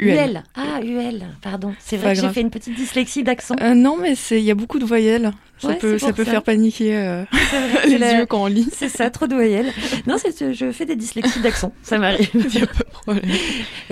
UL. 0.01 0.09
UL. 0.09 0.43
Ah, 0.55 0.81
UL, 0.81 1.23
pardon. 1.41 1.73
C'est 1.79 1.97
vrai 1.97 2.15
que 2.15 2.21
j'ai 2.21 2.29
fait 2.29 2.41
une 2.41 2.49
petite 2.49 2.75
dyslexie 2.75 3.23
d'accent. 3.23 3.55
Euh, 3.61 3.73
non, 3.73 3.97
mais 3.97 4.15
c'est 4.15 4.39
il 4.39 4.43
y 4.43 4.51
a 4.51 4.55
beaucoup 4.55 4.79
de 4.79 4.85
voyelles. 4.85 5.31
Ça 5.61 5.67
Ouais, 5.69 5.75
peut 5.75 5.93
c'est 5.93 5.99
ça 5.99 6.07
pour 6.07 6.15
peut 6.17 6.25
ça. 6.25 6.31
faire 6.31 6.43
paniquer 6.43 6.97
euh, 6.97 7.23
vrai, 7.31 7.85
les 7.87 7.97
la- 7.99 8.17
yeux 8.19 8.25
quand 8.25 8.43
on 8.43 8.47
lit. 8.47 8.67
C'est 8.73 8.89
ça, 8.89 9.09
trop 9.11 9.27
de 9.27 9.35
voyelles. 9.35 9.71
Non, 10.07 10.15
c'est- 10.17 10.53
je 10.53 10.71
fais 10.71 10.85
des 10.85 10.95
dyslexies 10.95 11.39
d'accent, 11.41 11.71
ça 11.83 11.97
m'arrive. 11.99 12.29
Il 12.33 12.59
y 12.59 12.63
a 12.63 12.67
pas 12.67 12.79
de 12.83 12.89
problème. 12.91 13.25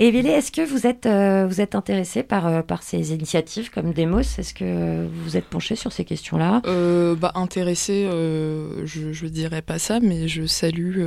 Et 0.00 0.10
Vélé, 0.10 0.30
est-ce 0.30 0.50
que 0.50 0.62
vous 0.62 0.86
êtes, 0.86 1.06
euh, 1.06 1.46
vous 1.48 1.60
êtes 1.60 1.74
intéressé 1.76 2.22
par, 2.24 2.46
euh, 2.48 2.62
par 2.62 2.82
ces 2.82 3.12
initiatives 3.14 3.70
comme 3.70 3.92
Demos? 3.92 4.20
Est-ce 4.20 4.52
que 4.52 5.04
vous 5.06 5.22
vous 5.24 5.36
êtes 5.36 5.44
penché 5.46 5.76
sur 5.76 5.92
ces 5.92 6.04
questions-là? 6.04 6.62
Euh, 6.66 7.14
bah, 7.14 7.32
intéressé, 7.36 8.08
je, 8.10 9.12
je 9.12 9.26
dirais 9.26 9.62
pas 9.62 9.78
ça, 9.78 10.00
mais 10.00 10.26
je 10.28 10.46
salue 10.46 11.00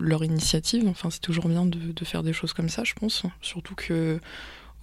leur 0.00 0.24
initiative. 0.24 0.84
Enfin, 0.88 1.10
c'est 1.10 1.20
toujours 1.20 1.48
bien 1.48 1.64
de, 1.66 1.78
de 1.94 2.04
faire 2.04 2.22
des 2.22 2.32
choses 2.32 2.52
comme 2.52 2.68
ça, 2.68 2.84
je 2.84 2.94
pense. 2.94 3.24
Surtout 3.42 3.74
que, 3.74 4.18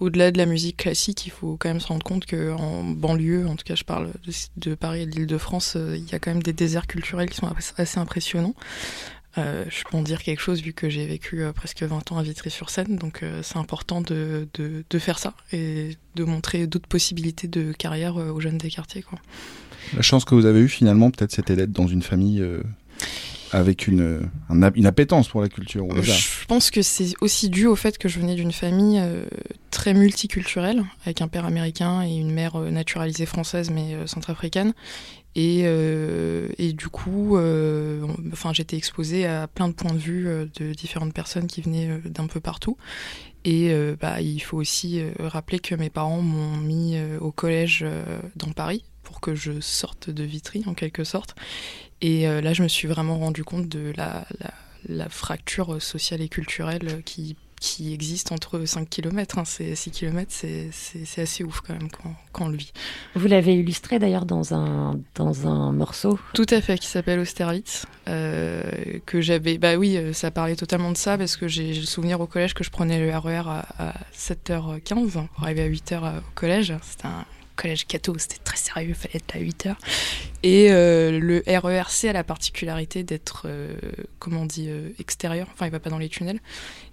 au-delà 0.02 0.32
de 0.32 0.38
la 0.38 0.46
musique 0.46 0.78
classique, 0.78 1.26
il 1.26 1.30
faut 1.30 1.56
quand 1.56 1.68
même 1.68 1.80
se 1.80 1.86
rendre 1.86 2.02
compte 2.02 2.26
qu'en 2.26 2.82
banlieue, 2.82 3.46
en 3.46 3.54
tout 3.54 3.64
cas, 3.64 3.76
je 3.76 3.84
parle 3.84 4.10
de, 4.26 4.32
de 4.56 4.74
Paris 4.74 5.02
et 5.02 5.06
de 5.06 5.12
l'Île-de-France, 5.12 5.74
euh, 5.76 5.96
il 5.96 6.10
y 6.10 6.14
a 6.14 6.18
quand 6.18 6.32
même 6.32 6.42
des 6.42 6.52
déserts 6.52 6.88
culturels 6.88 7.30
qui 7.30 7.36
sont 7.36 7.48
assez 7.76 7.98
impressionnants. 7.98 8.54
Euh, 9.38 9.64
je 9.70 9.84
peux 9.84 9.96
en 9.96 10.02
dire 10.02 10.22
quelque 10.22 10.40
chose 10.40 10.60
vu 10.60 10.72
que 10.72 10.90
j'ai 10.90 11.06
vécu 11.06 11.42
euh, 11.42 11.52
presque 11.52 11.84
20 11.84 12.12
ans 12.12 12.18
à 12.18 12.22
Vitry-sur-Seine, 12.22 12.96
donc 12.96 13.24
c'est 13.42 13.56
important 13.56 14.00
de, 14.00 14.48
de, 14.54 14.84
de, 14.90 14.98
faire 14.98 15.18
ça 15.20 15.34
et 15.52 15.96
de 16.16 16.24
montrer 16.24 16.66
d'autres 16.66 16.88
possibilités 16.88 17.46
de 17.46 17.72
carrière 17.72 18.16
aux 18.16 18.40
jeunes 18.40 18.58
des 18.58 18.70
quartiers. 18.70 19.04
La 19.94 20.02
chance 20.02 20.24
que 20.24 20.34
vous 20.34 20.46
avez 20.46 20.60
eue 20.60 20.68
finalement, 20.68 21.10
peut-être 21.12 21.32
c'était 21.32 21.54
d'être 21.54 21.72
dans 21.72 21.86
une 21.86 22.02
famille 22.02 22.44
avec 23.52 23.86
une, 23.86 24.28
un, 24.48 24.72
une 24.72 24.86
appétence 24.86 25.28
pour 25.28 25.42
la 25.42 25.48
culture. 25.48 25.86
Je 26.02 26.46
pense 26.46 26.70
que 26.70 26.82
c'est 26.82 27.12
aussi 27.20 27.50
dû 27.50 27.66
au 27.66 27.76
fait 27.76 27.98
que 27.98 28.08
je 28.08 28.18
venais 28.18 28.34
d'une 28.34 28.52
famille 28.52 28.98
euh, 28.98 29.24
très 29.70 29.94
multiculturelle, 29.94 30.82
avec 31.04 31.20
un 31.20 31.28
père 31.28 31.44
américain 31.44 32.02
et 32.02 32.16
une 32.16 32.32
mère 32.32 32.56
euh, 32.56 32.70
naturalisée 32.70 33.26
française 33.26 33.70
mais 33.70 33.94
euh, 33.94 34.06
centrafricaine. 34.06 34.72
Et, 35.34 35.60
et, 36.58 36.74
du 36.74 36.88
coup, 36.88 37.38
enfin, 38.32 38.52
j'étais 38.52 38.76
exposée 38.76 39.24
à 39.24 39.48
plein 39.48 39.68
de 39.68 39.72
points 39.72 39.94
de 39.94 39.98
vue 39.98 40.26
de 40.26 40.74
différentes 40.74 41.14
personnes 41.14 41.46
qui 41.46 41.62
venaient 41.62 42.00
d'un 42.04 42.26
peu 42.26 42.38
partout. 42.38 42.76
Et 43.46 43.74
bah, 43.98 44.20
il 44.20 44.40
faut 44.40 44.58
aussi 44.58 45.00
rappeler 45.18 45.58
que 45.58 45.74
mes 45.74 45.88
parents 45.88 46.20
m'ont 46.20 46.58
mis 46.58 46.98
au 47.18 47.32
collège 47.32 47.82
dans 48.36 48.52
Paris 48.52 48.84
pour 49.04 49.22
que 49.22 49.34
je 49.34 49.58
sorte 49.60 50.10
de 50.10 50.22
Vitry 50.22 50.64
en 50.66 50.74
quelque 50.74 51.02
sorte. 51.02 51.34
Et 52.02 52.28
euh, 52.28 52.40
là, 52.40 52.52
je 52.52 52.62
me 52.62 52.68
suis 52.68 52.88
vraiment 52.88 53.18
rendu 53.18 53.44
compte 53.44 53.68
de 53.68 53.92
la, 53.96 54.26
la, 54.88 55.08
fracture 55.08 55.80
sociale 55.80 56.20
et 56.20 56.28
culturelle 56.28 57.02
qui, 57.04 57.36
qui 57.60 57.94
existe 57.94 58.32
entre 58.32 58.64
5 58.64 58.90
km. 58.90 59.38
Hein. 59.38 59.44
6 59.44 59.90
km, 59.92 60.32
c'est 60.32 61.22
assez 61.22 61.44
ouf 61.44 61.60
quand 61.60 61.74
même 61.74 61.88
quand, 61.88 62.12
quand 62.32 62.46
on 62.46 62.48
le 62.48 62.56
vit. 62.56 62.72
Vous 63.14 63.28
l'avez 63.28 63.54
illustré 63.54 64.00
d'ailleurs 64.00 64.26
dans 64.26 64.52
un, 64.52 64.98
dans 65.14 65.46
un 65.46 65.70
morceau. 65.70 66.18
Tout 66.34 66.46
à 66.50 66.60
fait, 66.60 66.76
qui 66.76 66.88
s'appelle 66.88 67.20
Austerlitz. 67.20 67.86
Euh, 68.08 68.64
que 69.06 69.20
j'avais. 69.20 69.58
Bah 69.58 69.76
oui, 69.76 69.96
euh, 69.96 70.12
ça 70.12 70.32
parlait 70.32 70.56
totalement 70.56 70.90
de 70.90 70.96
ça 70.96 71.16
parce 71.16 71.36
que 71.36 71.46
j'ai 71.46 71.72
le 71.72 71.86
souvenir 71.86 72.20
au 72.20 72.26
collège 72.26 72.52
que 72.52 72.64
je 72.64 72.70
prenais 72.70 72.98
le 72.98 73.16
RER 73.16 73.28
e 73.28 73.48
à, 73.48 73.66
à 73.78 73.94
7h15 74.12 75.28
pour 75.28 75.44
arriver 75.44 75.62
à 75.62 75.68
8h 75.68 76.18
au 76.18 76.22
collège. 76.34 76.74
C'était 76.82 77.06
un 77.06 77.24
collège 77.62 77.86
catho, 77.86 78.18
c'était 78.18 78.42
très 78.42 78.56
sérieux, 78.56 78.90
il 78.90 78.94
fallait 78.94 79.16
être 79.16 79.36
à 79.36 79.38
8 79.38 79.66
heures. 79.66 79.78
Et 80.42 80.72
euh, 80.72 81.20
le 81.20 81.42
RERC 81.46 82.06
a 82.08 82.12
la 82.12 82.24
particularité 82.24 83.04
d'être, 83.04 83.44
euh, 83.46 83.74
comment 84.18 84.40
on 84.40 84.46
dit, 84.46 84.66
euh, 84.68 84.90
extérieur, 84.98 85.46
enfin 85.52 85.66
il 85.66 85.72
va 85.72 85.78
pas 85.78 85.90
dans 85.90 85.98
les 85.98 86.08
tunnels. 86.08 86.40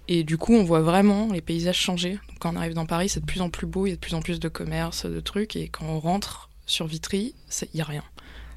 Et 0.06 0.22
du 0.22 0.38
coup, 0.38 0.54
on 0.54 0.62
voit 0.62 0.80
vraiment 0.80 1.32
les 1.32 1.40
paysages 1.40 1.78
changer. 1.78 2.18
Quand 2.38 2.54
on 2.54 2.56
arrive 2.56 2.74
dans 2.74 2.86
Paris, 2.86 3.08
c'est 3.08 3.20
de 3.20 3.26
plus 3.26 3.40
en 3.40 3.50
plus 3.50 3.66
beau, 3.66 3.86
il 3.86 3.90
y 3.90 3.92
a 3.92 3.96
de 3.96 4.00
plus 4.00 4.14
en 4.14 4.22
plus 4.22 4.38
de 4.38 4.48
commerce, 4.48 5.06
de 5.06 5.20
trucs, 5.20 5.56
et 5.56 5.68
quand 5.68 5.86
on 5.86 5.98
rentre 5.98 6.50
sur 6.66 6.86
Vitry, 6.86 7.34
il 7.62 7.68
n'y 7.74 7.80
a 7.80 7.84
rien. 7.84 8.04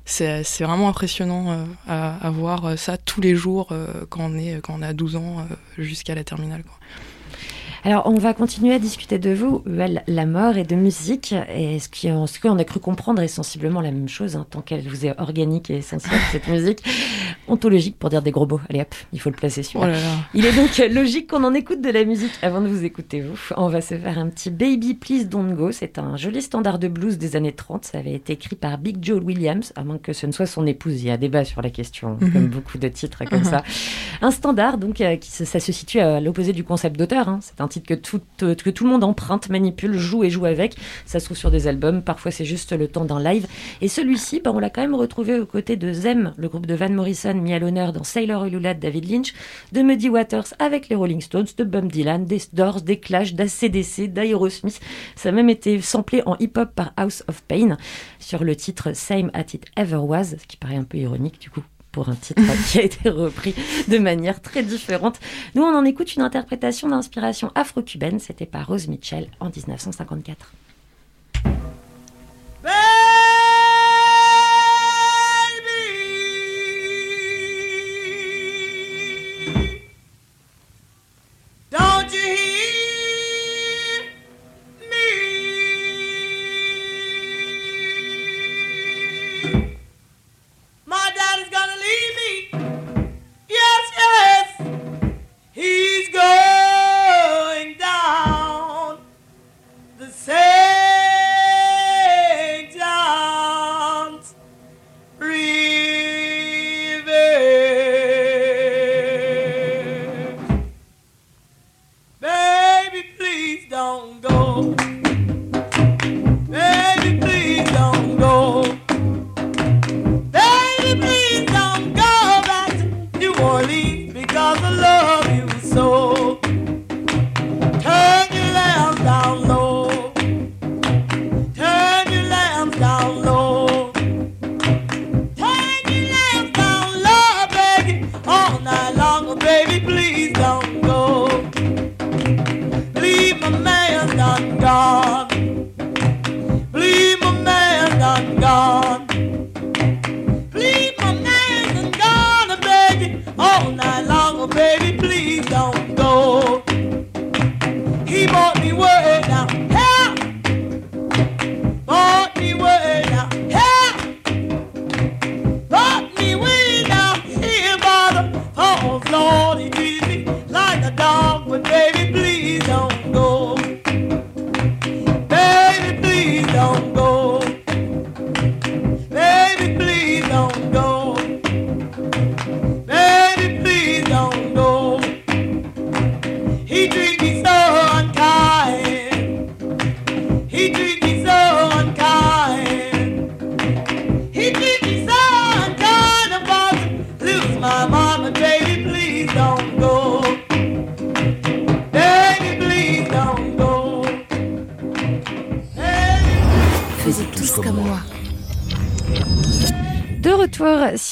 C'est 0.06 0.44
vraiment 0.60 0.90
impressionnant 0.90 1.66
à, 1.88 2.16
à, 2.18 2.30
voir 2.30 2.78
ça 2.78 2.98
tous 2.98 3.22
les 3.22 3.36
jours 3.36 3.74
quand, 4.10 4.32
on 4.32 4.38
est, 4.38 4.62
quand 4.62 4.76
on 4.78 4.82
a 4.82 4.92
12 4.92 5.16
ans 5.16 5.48
jusqu'à 5.78 6.14
la 6.14 6.26
terminale. 6.26 6.64
Alors, 7.86 8.04
on 8.06 8.16
va 8.16 8.34
continuer 8.34 8.74
à 8.74 8.80
discuter 8.80 9.20
de 9.20 9.34
vous, 9.34 9.62
la 9.68 10.26
mort 10.26 10.56
et 10.56 10.64
de 10.64 10.74
musique. 10.74 11.36
Et 11.54 11.80
ce 11.80 12.40
qu'on 12.40 12.58
a 12.58 12.64
cru 12.64 12.80
comprendre 12.80 13.22
est 13.22 13.28
sensiblement 13.28 13.82
la 13.82 13.92
même 13.92 14.08
chose, 14.08 14.38
hein, 14.38 14.46
tant 14.50 14.62
qu'elle 14.62 14.88
vous 14.88 15.06
est 15.06 15.20
organique 15.20 15.70
et 15.70 15.78
essentielle, 15.78 16.20
cette 16.32 16.48
musique. 16.48 16.82
Ontologique 17.50 18.00
pour 18.00 18.10
dire 18.10 18.22
des 18.22 18.32
gros 18.32 18.48
mots. 18.48 18.62
Allez 18.70 18.80
hop, 18.80 18.96
il 19.12 19.20
faut 19.20 19.30
le 19.30 19.36
placer 19.36 19.64
sur. 19.64 19.82
Oh 19.82 19.86
il 20.34 20.46
est 20.46 20.54
donc 20.54 20.78
logique 20.94 21.30
qu'on 21.30 21.44
en 21.44 21.54
écoute 21.54 21.82
de 21.82 21.90
la 21.90 22.06
musique 22.06 22.32
avant 22.42 22.62
de 22.62 22.68
vous 22.68 22.86
écouter, 22.86 23.20
vous. 23.20 23.38
On 23.58 23.68
va 23.68 23.82
se 23.82 23.96
faire 23.96 24.18
un 24.18 24.30
petit 24.30 24.50
Baby 24.50 24.94
Please 24.94 25.26
Don't 25.26 25.54
Go. 25.54 25.74
C'est 25.74 26.00
un 26.00 26.16
joli 26.16 26.42
standard 26.42 26.80
de 26.80 26.88
blues 26.88 27.18
des 27.18 27.36
années 27.36 27.52
30. 27.52 27.84
Ça 27.84 27.98
avait 27.98 28.14
été 28.14 28.32
écrit 28.32 28.56
par 28.56 28.78
Big 28.78 28.98
Joe 29.02 29.22
Williams, 29.22 29.74
à 29.76 29.84
moins 29.84 29.98
que 29.98 30.14
ce 30.14 30.26
ne 30.26 30.32
soit 30.32 30.46
son 30.46 30.66
épouse. 30.66 31.02
Il 31.02 31.08
y 31.08 31.12
a 31.12 31.18
débat 31.18 31.44
sur 31.44 31.62
la 31.62 31.70
question, 31.70 32.18
mhm. 32.22 32.32
comme 32.32 32.48
beaucoup 32.48 32.78
de 32.78 32.88
titres 32.88 33.26
comme 33.26 33.44
ça. 33.44 33.62
Un 34.22 34.32
standard, 34.32 34.78
donc, 34.78 35.02
euh, 35.02 35.18
qui, 35.18 35.30
ça 35.30 35.60
se 35.60 35.72
situe 35.74 36.00
à 36.00 36.22
l'opposé 36.22 36.54
du 36.54 36.64
concept 36.64 36.98
d'auteur. 36.98 37.28
Hein. 37.28 37.40
C'est 37.42 37.60
un 37.60 37.68
que 37.82 37.94
tout, 37.94 38.22
euh, 38.42 38.56
que 38.56 38.70
tout 38.70 38.84
le 38.84 38.90
monde 38.90 39.04
emprunte, 39.04 39.50
manipule, 39.50 39.98
joue 39.98 40.24
et 40.24 40.30
joue 40.30 40.46
avec. 40.46 40.76
Ça 41.06 41.20
se 41.20 41.26
trouve 41.26 41.38
sur 41.38 41.52
des 41.52 41.68
albums, 41.68 42.02
parfois 42.02 42.32
c'est 42.32 42.46
juste 42.46 42.74
le 42.74 42.88
temps 42.88 43.06
d'un 43.06 43.22
live. 43.22 43.48
Et 43.82 43.88
celui-ci, 43.88 44.42
bah, 44.44 44.52
on 44.54 44.60
l'a 44.60 44.70
quand 44.70 44.82
même 44.82 44.96
retrouvé 44.96 45.40
aux 45.40 45.46
côtés 45.46 45.76
de 45.76 45.92
Zem, 45.92 46.34
le 46.38 46.48
groupe 46.50 46.66
de 46.66 46.76
Van 46.76 46.90
Morrison 46.90 47.34
mis 47.34 47.54
à 47.54 47.60
l'honneur 47.60 47.94
dans 47.94 48.04
Sailor 48.04 48.46
Ulula 48.46 48.74
de 48.74 48.80
David 48.80 49.10
Lynch, 49.10 49.34
de 49.72 49.82
Muddy 49.82 50.10
Waters 50.10 50.54
avec 50.60 50.90
les 50.90 50.96
Rolling 50.96 51.22
Stones, 51.22 51.48
de 51.58 51.64
Bob 51.64 51.92
Dylan, 51.92 52.26
des 52.26 52.42
Doors, 52.54 52.82
des 52.82 53.00
Clash, 53.00 53.34
d'ACDC, 53.34 54.12
d'Aerosmith. 54.12 54.80
Ça 55.16 55.30
a 55.30 55.32
même 55.32 55.50
été 55.50 55.82
samplé 55.82 56.22
en 56.26 56.36
hip-hop 56.40 56.70
par 56.76 56.94
House 56.98 57.24
of 57.28 57.42
Pain 57.44 57.78
sur 58.20 58.44
le 58.44 58.56
titre 58.56 58.94
Same 58.94 59.32
At 59.34 59.54
It 59.54 59.66
Ever 59.78 59.98
Was, 59.98 60.36
ce 60.38 60.48
qui 60.48 60.58
paraît 60.58 60.78
un 60.78 60.84
peu 60.84 60.98
ironique 60.98 61.40
du 61.40 61.50
coup 61.50 61.64
pour 61.94 62.10
un 62.10 62.16
titre 62.16 62.42
qui 62.70 62.80
a 62.80 62.82
été 62.82 63.10
repris 63.10 63.56
de 63.88 63.98
manière 63.98 64.42
très 64.42 64.64
différente. 64.64 65.22
Nous, 65.56 65.64
on 65.64 65.74
en 65.74 65.86
écoute 65.86 66.16
une 66.16 66.24
interprétation 66.24 66.90
d'inspiration 66.90 67.52
afro-cubaine. 67.56 68.20
C'était 68.20 68.46
par 68.46 68.68
Rose 68.68 68.90
Mitchell 68.90 69.30
en 69.40 69.46
1954. 69.46 70.52
retour 72.64 72.93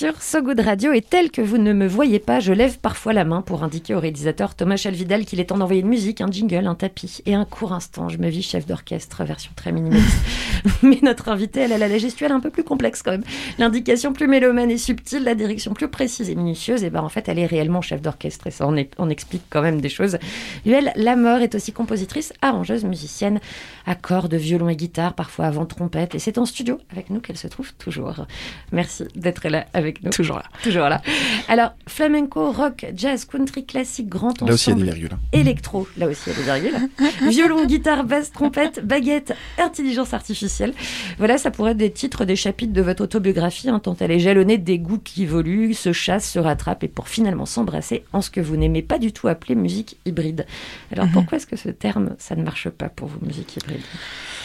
sur 0.02 0.20
So 0.20 0.42
Good 0.42 0.62
Radio 0.62 0.94
et 0.94 1.02
tel 1.04 1.30
que 1.30 1.44
vous 1.44 1.60
ne 1.60 1.74
me 1.74 1.86
voyez 1.86 2.18
pas, 2.18 2.40
je 2.40 2.54
lève 2.54 2.80
parfois 2.80 3.14
la 3.14 3.24
main 3.24 3.44
pour 3.44 3.64
indiquer 3.64 3.94
au 3.94 4.00
réalisateur 4.00 4.56
Thomas 4.56 4.76
Chalvidal 4.76 5.26
qu'il 5.26 5.40
est 5.40 5.46
temps 5.46 5.60
d'envoyer 5.60 5.82
une 5.82 5.90
musique, 5.90 6.22
un 6.22 6.32
jingle, 6.32 6.66
un 6.66 6.74
tapis 6.74 7.22
et 7.28 7.36
un 7.36 7.46
court 7.46 7.72
instant. 7.72 8.10
Je 8.10 8.18
me 8.18 8.28
vis 8.28 8.42
chef 8.42 8.66
d'orchestre, 8.66 9.24
version 9.24 9.52
très 9.56 9.72
minimaliste. 9.72 10.18
Mais 10.82 10.98
notre 11.04 11.30
invitée, 11.30 11.60
elle, 11.60 11.74
a 11.74 11.78
la 11.78 12.00
gestuelle 12.00 12.32
un 12.32 12.40
peu 12.40 12.50
plus 12.50 12.64
complexe 12.64 13.04
quand 13.04 13.12
même. 13.12 13.24
L'indication 13.60 14.12
plus 14.12 14.28
mélomane 14.28 14.72
et 14.72 14.80
subtile, 14.80 15.24
la 15.24 15.36
direction 15.36 15.76
plus 15.76 15.88
précise 15.88 16.32
et 16.32 16.36
minutieuse, 16.36 16.84
et 16.84 16.90
ben 16.90 17.02
en 17.02 17.10
fait, 17.10 17.30
elle 17.30 17.38
est 17.38 17.46
réellement 17.46 17.82
chef 17.82 18.02
d'orchestre 18.02 18.48
et 18.48 18.52
ça, 18.52 18.68
on, 18.68 19.10
explique 19.10 19.44
quand 19.52 19.62
même 19.62 19.82
des 19.82 19.90
choses. 19.90 20.18
Luelle 20.66 20.94
Lamort 20.96 21.42
est 21.42 21.54
aussi 21.54 21.74
compositrice, 21.74 22.34
arrangeuse, 22.42 22.86
musicienne, 22.86 23.40
à 23.86 23.94
cordes, 23.94 24.34
violon 24.34 24.68
et 24.70 24.76
guitare, 24.76 25.14
parfois 25.14 25.46
avant 25.46 25.68
trompette, 25.68 26.16
et 26.16 26.20
c'est 26.20 26.40
en 26.40 26.46
studio 26.46 26.80
avec 26.92 27.12
nous 27.12 27.20
qu'elle 27.20 27.38
se 27.38 27.48
trouve 27.48 27.72
toujours. 27.76 28.26
Merci 28.72 29.04
d'être 29.16 29.48
là 29.48 29.68
avec 29.74 29.91
nous. 30.04 30.10
Toujours 30.12 30.38
là. 30.38 30.44
Toujours 30.64 30.90
là. 30.90 31.02
Alors, 31.48 31.72
flamenco, 31.88 32.52
rock, 32.52 32.86
jazz, 32.96 33.26
country, 33.26 33.66
classique, 33.66 34.08
grand 34.10 34.30
ensemble. 34.42 34.50
Là 34.50 34.54
aussi, 34.54 34.72
il 34.72 34.78
y 34.78 34.82
a 34.82 34.86
des 34.86 34.92
virgules. 35.00 35.10
hein. 35.14 35.20
Électro, 35.34 35.88
là 35.98 36.08
aussi 36.08 36.22
il 36.28 36.34
y 36.34 36.36
a 36.50 36.56
des 36.60 36.70
virgules. 36.70 36.90
Violon, 37.30 37.66
guitare, 37.66 38.04
basse, 38.04 38.32
trompette, 38.32 38.86
baguette, 38.86 39.34
intelligence 39.58 40.14
artificielle. 40.14 40.74
Voilà, 41.18 41.38
ça 41.38 41.52
pourrait 41.52 41.72
être 41.72 41.78
des 41.78 41.92
titres, 41.92 42.26
des 42.26 42.36
chapitres 42.36 42.74
de 42.74 42.82
votre 42.82 43.04
autobiographie, 43.04 43.70
hein, 43.70 43.80
tant 43.80 43.96
elle 44.00 44.12
est 44.12 44.20
jalonnée 44.20 44.58
des 44.58 44.80
goûts 44.80 45.00
qui 45.00 45.24
évoluent, 45.24 45.74
se 45.74 45.92
chassent, 45.94 46.30
se 46.32 46.40
rattrapent 46.40 46.84
et 46.84 46.88
pour 46.88 47.08
finalement 47.08 47.46
s'embrasser 47.46 48.04
en 48.14 48.22
ce 48.22 48.30
que 48.30 48.40
vous 48.42 48.58
n'aimez 48.58 48.82
pas 48.82 48.98
du 49.00 49.12
tout 49.14 49.28
appeler 49.28 49.56
musique 49.56 49.98
hybride. 50.06 50.46
Alors 50.92 51.06
Mhm. 51.08 51.12
pourquoi 51.14 51.38
est-ce 51.38 51.48
que 51.48 51.56
ce 51.56 51.70
terme, 51.70 52.16
ça 52.20 52.36
ne 52.36 52.44
marche 52.44 52.70
pas 52.70 52.90
pour 52.90 53.08
vous, 53.08 53.20
musique 53.26 53.56
hybride? 53.58 53.82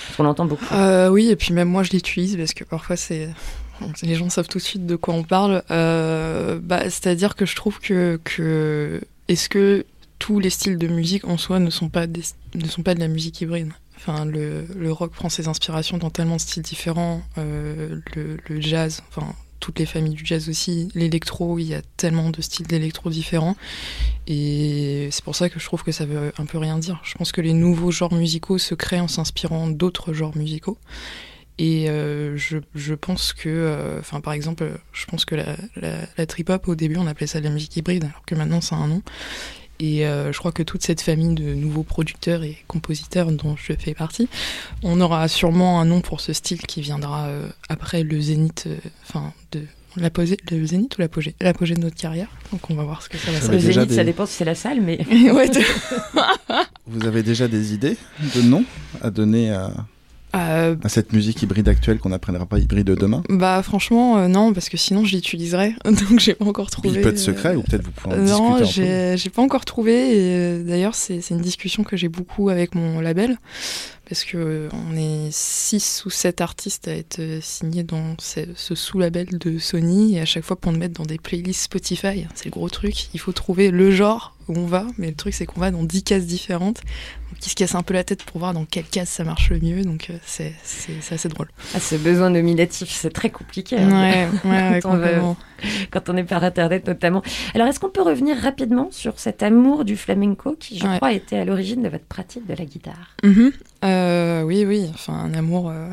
Parce 0.07 0.17
qu'on 0.17 0.23
l'entend 0.23 0.45
beaucoup. 0.47 0.65
Euh, 0.73 1.09
oui, 1.09 1.29
et 1.31 1.37
puis 1.37 1.53
même 1.53 1.69
moi 1.69 1.83
je 1.83 1.91
l'utilise 1.93 2.37
parce 2.37 2.55
que 2.55 2.65
parfois 2.65 2.97
c'est. 2.97 3.29
Les 4.02 4.14
gens 4.14 4.30
savent 4.30 4.49
tout 4.49 4.59
de 4.59 4.62
suite 4.62 4.87
de 4.87 4.97
quoi 4.97 5.14
on 5.14 5.23
parle. 5.23 5.62
Euh, 5.71 6.59
bah, 6.62 6.83
C'est-à-dire 6.85 7.35
que 7.35 7.47
je 7.47 7.54
trouve 7.56 7.80
que. 7.80 9.00
Est-ce 9.28 9.49
que 9.49 9.85
tous 10.18 10.38
les 10.38 10.50
styles 10.50 10.78
de 10.78 10.88
musique 10.88 11.26
en 11.26 11.37
soi 11.37 11.59
ne 11.59 11.71
sont 11.71 11.88
pas, 11.88 12.06
de 12.06 12.21
la 12.99 13.09
musique 13.09 13.40
hybride? 13.40 13.73
Enfin, 13.97 14.25
le, 14.25 14.64
le 14.76 14.92
rock 14.92 15.12
prend 15.12 15.28
ses 15.28 15.49
inspirations 15.49 15.99
dans 15.99 16.11
tellement 16.11 16.37
de 16.37 16.40
styles 16.40 16.62
différents. 16.62 17.23
euh, 17.38 18.00
le, 18.14 18.38
le 18.49 18.61
jazz, 18.61 19.02
enfin, 19.09 19.26
toutes 19.59 19.78
les 19.78 19.87
familles 19.87 20.14
du 20.14 20.25
jazz 20.25 20.49
aussi. 20.49 20.88
L'électro, 20.95 21.59
il 21.59 21.64
y 21.64 21.75
a 21.75 21.83
tellement 21.97 22.30
de 22.30 22.40
styles 22.40 22.66
d'électro 22.66 23.11
différents. 23.11 23.56
Et 24.28 25.09
c'est 25.11 25.25
pour 25.25 25.35
ça 25.35 25.49
que 25.49 25.59
je 25.59 25.64
trouve 25.64 25.83
que 25.83 25.92
ça 25.92 26.04
veut 26.06 26.33
un 26.38 26.47
peu 26.47 26.59
rien 26.59 26.78
dire. 26.78 27.00
Je 27.04 27.14
pense 27.14 27.33
que 27.33 27.40
les 27.40 27.52
nouveaux 27.52 27.90
genres 27.90 28.14
musicaux 28.14 28.59
se 28.59 28.75
créent 28.75 29.00
en 29.00 29.09
s'inspirant 29.09 29.66
d'autres 29.68 30.12
genres 30.12 30.37
musicaux. 30.37 30.78
Et 31.59 31.89
euh, 31.89 32.37
je, 32.37 32.59
je 32.75 32.95
pense 32.95 33.33
que, 33.33 33.49
euh, 33.49 33.99
enfin 34.01 34.21
par 34.21 34.35
exemple, 34.35 34.69
je 34.93 35.07
pense 35.07 35.25
que 35.25 35.35
la, 35.35 35.57
la, 35.77 35.93
la 36.19 36.27
trip-hop 36.27 36.69
au 36.69 36.75
début 36.75 36.97
on 36.99 37.07
appelait 37.07 37.27
ça 37.27 37.39
de 37.41 37.45
la 37.45 37.51
musique 37.51 37.77
hybride, 37.77 38.05
alors 38.05 38.23
que 38.27 38.35
maintenant 38.35 38.61
ça 38.61 38.77
a 38.77 38.79
un 38.79 38.89
nom. 38.89 39.03
Et 39.79 40.07
euh, 40.07 40.33
je 40.33 40.39
crois 40.39 40.53
que 40.53 40.63
toute 40.63 40.83
cette 40.83 41.03
famille 41.03 41.35
de 41.35 41.55
nouveaux 41.55 41.83
producteurs 41.83 42.43
et 42.43 42.57
compositeurs 42.67 43.31
dont 43.31 43.57
je 43.57 43.75
fais 43.79 43.95
partie, 43.95 44.29
on 44.83 45.01
aura 45.01 45.29
sûrement 45.29 45.81
un 45.81 45.85
nom 45.85 46.01
pour 46.01 46.21
ce 46.21 46.33
style 46.33 46.63
qui 46.63 46.81
viendra 46.81 47.27
euh, 47.27 47.49
après 47.69 48.03
le 48.03 48.21
zénith, 48.21 48.65
euh, 48.67 48.77
enfin 49.03 49.33
de 49.53 49.63
l'apogée, 49.97 50.39
le 50.51 50.65
zénith 50.65 50.97
ou 50.97 51.03
l'apogée, 51.03 51.35
l'apogée 51.41 51.75
de 51.75 51.81
notre 51.81 51.97
carrière. 51.97 52.29
Donc 52.53 52.71
on 52.71 52.75
va 52.75 52.85
voir 52.85 53.03
ce 53.03 53.09
que 53.11 53.19
ça 53.19 53.31
va 53.31 53.39
Le 53.39 53.41
faire. 53.41 53.51
déjà 53.51 53.81
zénith, 53.83 53.97
ça 53.97 54.05
dépend 54.05 54.25
si 54.27 54.35
c'est 54.35 54.45
la 54.47 54.55
salle, 54.55 54.81
mais 54.81 54.99
ouais, 55.31 55.51
Vous 56.87 57.07
avez 57.07 57.23
déjà 57.23 57.47
des 57.47 57.75
idées 57.75 57.99
de 58.35 58.43
noms 58.43 58.65
à 59.03 59.11
donner 59.11 59.51
à, 59.51 59.71
Euh, 60.37 60.76
à 60.83 60.88
cette 60.88 61.12
musique 61.12 61.43
hybride 61.43 61.69
actuelle 61.69 61.99
qu'on 61.99 62.11
n'apprendra 62.11 62.47
pas 62.47 62.59
hybride 62.59 62.87
demain 62.90 63.23
bah 63.28 63.62
franchement 63.62 64.19
euh, 64.19 64.28
non 64.28 64.52
parce 64.52 64.69
que 64.69 64.76
sinon 64.76 65.05
je 65.05 65.14
l'utiliserais 65.16 65.75
donc 65.85 66.19
j'ai 66.19 66.35
pas 66.35 66.45
encore 66.45 66.71
trouvé. 66.71 66.90
Il 66.90 67.00
peut 67.00 67.09
être 67.09 67.14
euh, 67.14 67.19
secret 67.19 67.57
ou 67.57 67.62
peut-être 67.62 67.85
vous 67.85 67.90
pouvez 67.93 68.14
en 68.14 68.19
Non, 68.19 68.25
discuter 68.59 68.83
entre 68.83 69.12
vous. 69.12 69.16
j'ai 69.16 69.31
pas 69.31 69.43
encore 69.43 69.64
trouvé. 69.64 69.93
Et 69.93 70.35
euh, 70.37 70.62
d'ailleurs, 70.62 70.95
c'est 70.95 71.21
une 71.31 71.40
discussion 71.40 71.85
que 71.85 71.97
j'ai 71.97 72.09
beaucoup 72.09 72.49
avec 72.49 72.75
mon 72.75 73.00
label. 73.00 73.38
Parce 74.09 74.25
que 74.25 74.69
on 74.73 74.97
est 74.97 75.29
6 75.33 76.04
ou 76.07 76.11
7 76.11 76.41
artistes 76.41 76.87
à 76.87 76.93
être 76.93 77.21
signés 77.43 77.83
dans 77.83 78.15
ce, 78.21 78.41
ce 78.54 78.75
sous-label 78.76 79.26
de 79.39 79.59
Sony. 79.59 80.17
Et 80.17 80.21
à 80.21 80.25
chaque 80.25 80.45
fois, 80.45 80.54
pour 80.57 80.71
nous 80.73 80.78
mettre 80.78 80.95
dans 80.95 81.07
des 81.07 81.19
playlists 81.19 81.63
Spotify, 81.65 82.26
c'est 82.35 82.45
le 82.45 82.50
gros 82.52 82.69
truc. 82.69 83.09
Il 83.15 83.21
faut 83.21 83.33
trouver 83.33 83.71
le 83.73 83.91
genre 83.91 84.37
où 84.49 84.57
on 84.57 84.67
va. 84.67 84.87
Mais 84.97 85.09
le 85.09 85.15
truc, 85.17 85.35
c'est 85.35 85.45
qu'on 85.45 85.59
va 85.61 85.73
dans 85.73 85.83
10 85.83 86.04
cases 86.04 86.25
différentes. 86.26 86.83
Donc, 87.33 87.45
ils 87.45 87.50
se 87.50 87.57
cassent 87.57 87.75
un 87.75 87.83
peu 87.83 87.95
la 87.95 88.04
tête 88.04 88.23
pour 88.23 88.39
voir 88.39 88.54
dans 88.54 88.65
quelle 88.65 88.85
case 88.85 89.09
ça 89.09 89.25
marche 89.25 89.50
le 89.50 89.59
mieux. 89.59 89.83
Donc, 89.83 90.09
euh, 90.11 90.17
c'est 90.25 90.54
assez 91.11 91.28
drôle. 91.28 91.49
ah, 91.75 91.80
ce 91.80 91.97
besoin 91.97 92.30
nominatif, 92.30 92.89
c'est 92.91 93.11
très 93.11 93.30
compliqué. 93.30 93.76
hein. 93.76 93.91
Ouais, 93.91 94.28
ouais, 94.49 94.50
ouais, 94.75 94.80
Quand 94.80 94.95
on 94.95 94.99
veut- 94.99 95.21
quand 95.91 96.11
on 96.11 96.17
est 96.19 96.23
par 96.25 96.45
Internet 96.45 96.87
notamment. 96.87 97.23
Alors, 97.54 97.67
est-ce 97.67 97.80
qu'on 97.80 97.89
peut 97.89 98.02
revenir 98.02 98.37
rapidement 98.37 98.89
sur 98.93 99.19
cet 99.19 99.43
amour 99.43 99.85
du 99.87 99.97
flamenco 99.97 100.54
qui, 100.61 100.78
je 100.78 100.85
crois, 100.97 101.13
était 101.13 101.39
à 101.39 101.45
l'origine 101.47 101.83
de 101.83 101.89
votre 101.89 102.04
pratique 102.04 102.47
de 102.47 102.54
la 102.54 102.65
guitare? 102.67 103.17
Mhm. 103.25 103.52
Euh, 103.87 104.43
oui, 104.43 104.65
oui, 104.65 104.91
enfin 104.93 105.13
un 105.13 105.35
amour, 105.35 105.71
euh, 105.71 105.89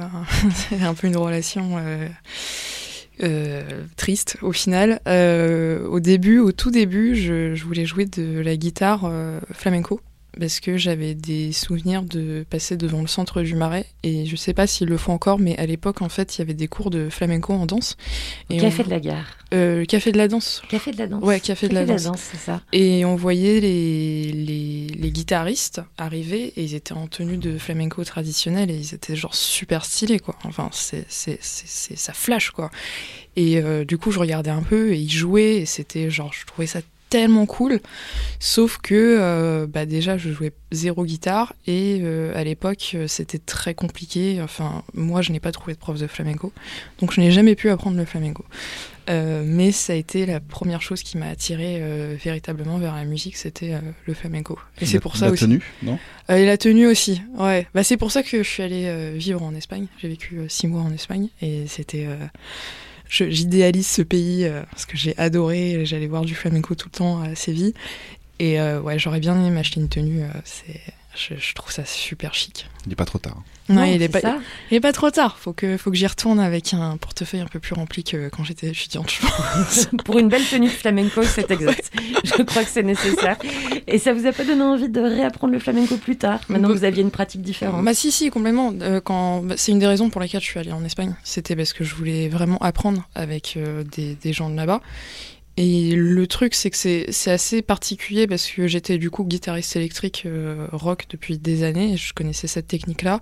c'est 0.55 0.81
un 0.83 0.93
peu 0.93 1.07
une 1.07 1.17
relation 1.17 1.77
euh, 1.77 2.07
euh, 3.21 3.83
triste 3.95 4.37
au 4.41 4.51
final. 4.51 4.99
Euh, 5.07 5.87
au 5.87 5.99
début, 5.99 6.39
au 6.39 6.51
tout 6.51 6.71
début, 6.71 7.15
je, 7.15 7.61
voulais 7.63 7.85
jouer 7.85 8.05
de 8.05 8.39
la 8.39 8.57
guitare 8.57 9.03
euh, 9.05 9.39
flamenco 9.51 10.01
parce 10.39 10.59
que 10.59 10.77
j'avais 10.77 11.13
des 11.15 11.51
souvenirs 11.51 12.03
de 12.03 12.45
passer 12.49 12.75
devant 12.77 13.01
le 13.01 13.07
centre 13.07 13.41
du 13.41 13.55
Marais 13.55 13.85
et 14.03 14.25
je 14.25 14.35
sais 14.35 14.53
pas 14.53 14.65
s'ils 14.67 14.87
le 14.87 14.97
font 14.97 15.13
encore, 15.13 15.39
mais 15.39 15.57
à 15.57 15.65
l'époque 15.65 16.01
en 16.01 16.09
fait 16.09 16.35
il 16.35 16.39
y 16.39 16.41
avait 16.41 16.53
des 16.53 16.67
cours 16.67 16.89
de 16.89 17.09
flamenco 17.09 17.53
en 17.53 17.65
danse. 17.65 17.97
Et 18.49 18.57
Café 18.57 18.81
on- 18.81 18.85
de 18.85 18.89
la 18.91 18.99
gare. 18.99 19.37
euh, 19.53 19.85
café 19.85 20.11
de 20.11 20.17
la 20.17 20.27
danse. 20.27 20.61
Café 20.69 20.91
de 20.91 20.97
la 20.97 21.07
danse. 21.07 21.23
Ouais, 21.23 21.39
café 21.39 21.67
de 21.67 21.73
la 21.73 21.85
danse. 21.85 22.07
c'est 22.31 22.37
ça. 22.37 22.61
Et 22.73 23.05
on 23.05 23.15
voyait 23.15 23.59
les, 23.59 24.31
les, 24.31 24.87
les 24.87 25.11
guitaristes 25.11 25.81
arriver 25.97 26.53
et 26.57 26.63
ils 26.63 26.75
étaient 26.75 26.93
en 26.93 27.07
tenue 27.07 27.37
de 27.37 27.57
flamenco 27.57 28.03
traditionnelle 28.03 28.71
et 28.71 28.75
ils 28.75 28.93
étaient 28.95 29.15
genre 29.15 29.35
super 29.35 29.85
stylés 29.85 30.19
quoi. 30.19 30.35
Enfin, 30.43 30.69
c'est, 30.73 31.05
c'est- 31.09 31.39
ça 31.41 32.13
flash 32.13 32.49
quoi. 32.51 32.71
Et 33.35 33.57
euh, 33.57 33.83
du 33.85 33.97
coup, 33.97 34.11
je 34.11 34.19
regardais 34.19 34.49
un 34.51 34.61
peu 34.63 34.93
et 34.93 34.97
ils 34.99 35.11
jouaient 35.11 35.57
et 35.57 35.65
c'était 35.65 36.09
genre, 36.09 36.31
je 36.33 36.45
trouvais 36.45 36.67
ça 36.67 36.81
tellement 37.13 37.45
cool. 37.45 37.79
Sauf 38.39 38.79
que 38.79 38.95
euh, 38.95 39.67
bah 39.67 39.85
déjà, 39.85 40.17
je 40.17 40.31
jouais 40.31 40.51
zéro 40.71 41.05
guitare 41.05 41.53
et 41.67 41.99
euh, 42.01 42.35
à 42.35 42.43
l'époque, 42.43 42.93
euh, 42.95 43.07
c'était 43.07 43.37
très 43.37 43.75
compliqué. 43.75 44.41
Enfin, 44.41 44.83
moi, 44.95 45.21
je 45.21 45.31
n'ai 45.31 45.39
pas 45.39 45.51
trouvé 45.51 45.73
de 45.73 45.77
prof 45.77 45.99
de 45.99 46.07
flamenco, 46.07 46.51
donc 46.99 47.13
je 47.13 47.21
n'ai 47.21 47.29
jamais 47.31 47.53
pu 47.53 47.69
apprendre 47.69 47.97
le 47.97 48.05
flamenco. 48.05 48.43
Euh, 49.11 49.43
mais 49.45 49.71
ça 49.71 49.93
a 49.93 49.95
été 49.95 50.25
la 50.25 50.39
première 50.39 50.81
chose 50.81 51.03
qui 51.03 51.19
m'a 51.19 51.27
attiré 51.27 51.77
euh, 51.81 52.15
véritablement 52.17 52.79
vers 52.79 52.95
la 52.95 53.03
musique, 53.03 53.37
c'était 53.37 53.75
le 54.07 54.13
flamenco. 54.15 54.57
Et 54.81 54.87
c'est 54.87 54.99
pour 54.99 55.15
ça 55.15 55.27
la 55.27 55.33
aussi. 55.33 55.43
tenue, 55.43 55.61
non? 55.83 55.99
Et 56.29 56.47
la 56.47 56.57
tenue 56.57 56.87
aussi, 56.87 57.21
ouais. 57.37 57.67
Bah, 57.75 57.83
c'est 57.83 57.97
pour 57.97 58.11
ça 58.11 58.23
que 58.23 58.41
je 58.41 58.49
suis 58.49 58.63
allée 58.63 59.13
vivre 59.15 59.43
en 59.43 59.53
Espagne. 59.53 59.85
J'ai 60.01 60.07
vécu 60.07 60.39
six 60.47 60.65
mois 60.67 60.81
en 60.81 60.91
Espagne 60.91 61.27
et 61.43 61.67
c'était. 61.67 62.07
J'idéalise 63.13 63.87
ce 63.87 64.01
pays 64.01 64.45
euh, 64.45 64.63
parce 64.71 64.85
que 64.85 64.97
j'ai 64.97 65.15
adoré. 65.17 65.85
J'allais 65.85 66.07
voir 66.07 66.23
du 66.23 66.33
flamenco 66.33 66.73
tout 66.73 66.89
le 66.91 66.97
temps 66.97 67.21
à 67.21 67.35
Séville. 67.35 67.73
Et 68.39 68.59
euh, 68.59 68.81
ouais, 68.81 68.97
j'aurais 68.97 69.19
bien 69.19 69.35
aimé 69.35 69.51
m'acheter 69.51 69.79
une 69.79 69.89
tenue. 69.89 70.23
euh, 70.23 70.27
c'est, 70.43 70.81
je, 71.15 71.35
je 71.37 71.53
trouve 71.53 71.71
ça 71.71 71.85
super 71.85 72.33
chic. 72.33 72.67
Il 72.85 72.89
n'est 72.89 72.95
pas 72.95 73.05
trop 73.05 73.19
tard. 73.19 73.37
Non, 73.69 73.75
Non, 73.75 73.83
il 73.85 74.01
est 74.01 74.07
c'est 74.07 74.09
pas, 74.09 74.19
ça. 74.21 74.37
il 74.71 74.75
est 74.75 74.79
pas 74.81 74.91
trop 74.91 75.09
tard. 75.09 75.37
Faut 75.37 75.53
que, 75.53 75.77
faut 75.77 75.89
que 75.89 75.95
j'y 75.95 76.05
retourne 76.07 76.39
avec 76.39 76.73
un 76.73 76.97
portefeuille 76.97 77.39
un 77.39 77.45
peu 77.45 77.59
plus 77.59 77.73
rempli 77.73 78.03
que 78.03 78.27
quand 78.27 78.43
j'étais 78.43 78.67
étudiante. 78.67 79.09
je 79.09 79.21
pense. 79.25 79.85
Pour 80.05 80.19
une 80.19 80.27
belle 80.27 80.43
tenue 80.43 80.67
de 80.67 80.71
flamenco, 80.71 81.23
c'est 81.23 81.49
exact. 81.49 81.89
Je 82.25 82.43
crois 82.43 82.63
que 82.63 82.69
c'est 82.69 82.83
nécessaire. 82.83 83.37
Et 83.87 83.99
ça 83.99 84.13
vous 84.13 84.25
a 84.25 84.33
pas 84.33 84.43
donné 84.43 84.61
envie 84.63 84.89
de 84.89 84.99
réapprendre 84.99 85.53
le 85.53 85.59
flamenco 85.59 85.95
plus 85.97 86.17
tard, 86.17 86.41
maintenant 86.49 86.67
que 86.69 86.73
vous 86.73 86.83
aviez 86.83 87.01
une 87.03 87.11
pratique 87.11 87.41
différente? 87.41 87.85
Bah 87.85 87.93
si 87.93 88.11
si 88.11 88.29
complètement. 88.31 88.73
Euh, 88.81 88.99
quand 88.99 89.41
bah, 89.43 89.55
c'est 89.57 89.71
une 89.71 89.79
des 89.79 89.87
raisons 89.87 90.09
pour 90.09 90.19
lesquelles 90.19 90.41
je 90.41 90.47
suis 90.47 90.59
allée 90.59 90.73
en 90.73 90.83
Espagne. 90.83 91.15
C'était 91.23 91.55
parce 91.55 91.71
que 91.73 91.83
je 91.85 91.95
voulais 91.95 92.27
vraiment 92.27 92.57
apprendre 92.57 93.07
avec 93.15 93.53
euh, 93.55 93.83
des, 93.83 94.15
des 94.15 94.33
gens 94.33 94.49
de 94.49 94.55
là-bas. 94.57 94.81
Et 95.55 95.95
le 95.95 96.25
truc 96.25 96.55
c'est 96.55 96.71
que 96.71 96.77
c'est 96.77 97.31
assez 97.31 97.61
particulier 97.61 98.25
parce 98.25 98.47
que 98.47 98.65
j'étais 98.67 98.97
du 98.97 99.11
coup 99.11 99.23
guitariste 99.23 99.75
électrique 99.75 100.23
euh, 100.25 100.67
rock 100.71 101.05
depuis 101.09 101.37
des 101.37 101.63
années 101.63 101.93
et 101.93 101.97
je 101.97 102.13
connaissais 102.13 102.47
cette 102.47 102.67
technique-là. 102.67 103.19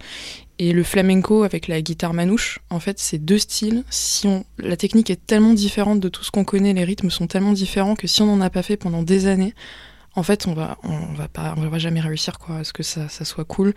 Et 0.57 0.71
le 0.71 0.83
flamenco 0.83 1.43
avec 1.43 1.67
la 1.67 1.81
guitare 1.81 2.13
manouche, 2.13 2.59
en 2.69 2.79
fait, 2.79 2.99
c'est 2.99 3.17
deux 3.17 3.39
styles. 3.39 3.83
Si 3.89 4.27
on, 4.27 4.45
la 4.59 4.77
technique 4.77 5.09
est 5.09 5.25
tellement 5.25 5.53
différente 5.53 5.99
de 5.99 6.07
tout 6.07 6.23
ce 6.23 6.29
qu'on 6.29 6.45
connaît, 6.45 6.73
les 6.73 6.83
rythmes 6.83 7.09
sont 7.09 7.27
tellement 7.27 7.53
différents 7.53 7.95
que 7.95 8.07
si 8.07 8.21
on 8.21 8.27
n'en 8.27 8.41
a 8.41 8.49
pas 8.51 8.61
fait 8.61 8.77
pendant 8.77 9.01
des 9.01 9.25
années, 9.25 9.55
en 10.13 10.23
fait, 10.23 10.45
on 10.45 10.53
va, 10.53 10.77
on 10.83 11.13
va 11.13 11.27
pas, 11.27 11.55
on 11.57 11.67
va 11.67 11.79
jamais 11.79 11.99
réussir 11.99 12.37
quoi, 12.37 12.57
à 12.57 12.63
ce 12.63 12.73
que 12.73 12.83
ça 12.83 13.09
soit 13.09 13.45
cool. 13.45 13.73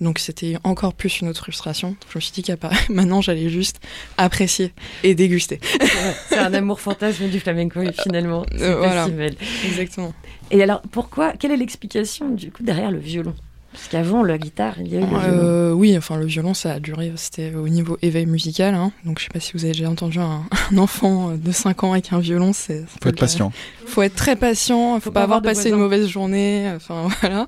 Donc 0.00 0.18
c'était 0.18 0.56
encore 0.64 0.92
plus 0.94 1.20
une 1.20 1.28
autre 1.28 1.40
frustration. 1.42 1.96
Je 2.10 2.18
me 2.18 2.20
suis 2.20 2.32
dit 2.32 2.42
qu'à 2.42 2.56
part- 2.56 2.72
maintenant 2.90 3.20
j'allais 3.22 3.48
juste 3.48 3.80
apprécier 4.18 4.72
et 5.02 5.14
déguster. 5.14 5.58
Ouais, 5.80 5.86
C'est 6.28 6.38
un 6.38 6.52
amour 6.54 6.80
fantasme 6.80 7.28
du 7.28 7.40
flamenco 7.40 7.80
et 7.80 7.92
finalement, 7.92 8.44
c'est 8.52 8.62
Euh, 8.62 8.74
pas 8.80 8.86
voilà. 8.86 9.04
si 9.06 9.10
belle. 9.12 9.36
Exactement. 9.66 10.12
Et 10.50 10.62
alors, 10.62 10.82
pourquoi 10.92 11.32
Quelle 11.32 11.50
est 11.52 11.56
l'explication 11.56 12.28
du 12.30 12.50
coup 12.52 12.62
derrière 12.62 12.90
le 12.90 12.98
violon? 12.98 13.34
Parce 13.72 13.88
qu'avant, 13.88 14.22
la 14.22 14.38
guitare, 14.38 14.74
il 14.80 14.88
y 14.88 14.96
a 14.96 15.00
eu 15.00 15.02
le 15.02 15.06
violon. 15.06 15.22
Euh, 15.42 15.72
oui, 15.72 15.98
enfin 15.98 16.16
le 16.16 16.24
violon, 16.24 16.54
ça 16.54 16.72
a 16.72 16.80
duré, 16.80 17.12
c'était 17.16 17.54
au 17.54 17.68
niveau 17.68 17.98
éveil 18.00 18.24
musical. 18.24 18.74
hein. 18.74 18.90
Donc 19.04 19.18
je 19.18 19.24
sais 19.24 19.30
pas 19.30 19.40
si 19.40 19.52
vous 19.52 19.64
avez 19.64 19.74
déjà 19.74 19.90
entendu 19.90 20.18
un, 20.18 20.44
un 20.72 20.78
enfant 20.78 21.32
de 21.36 21.52
5 21.52 21.84
ans 21.84 21.92
avec 21.92 22.10
un 22.12 22.18
violon, 22.20 22.52
c'est. 22.54 22.84
Faut 23.02 23.08
être 23.10 23.18
patient. 23.18 23.52
Faut 23.86 24.00
être 24.02 24.14
très 24.14 24.34
patient, 24.36 24.94
faut, 24.94 25.00
Faut 25.00 25.10
pas 25.10 25.20
pas 25.20 25.24
avoir 25.24 25.42
passé 25.42 25.68
une 25.70 25.76
mauvaise 25.76 26.06
journée, 26.08 26.70
enfin 26.74 27.08
voilà. 27.20 27.46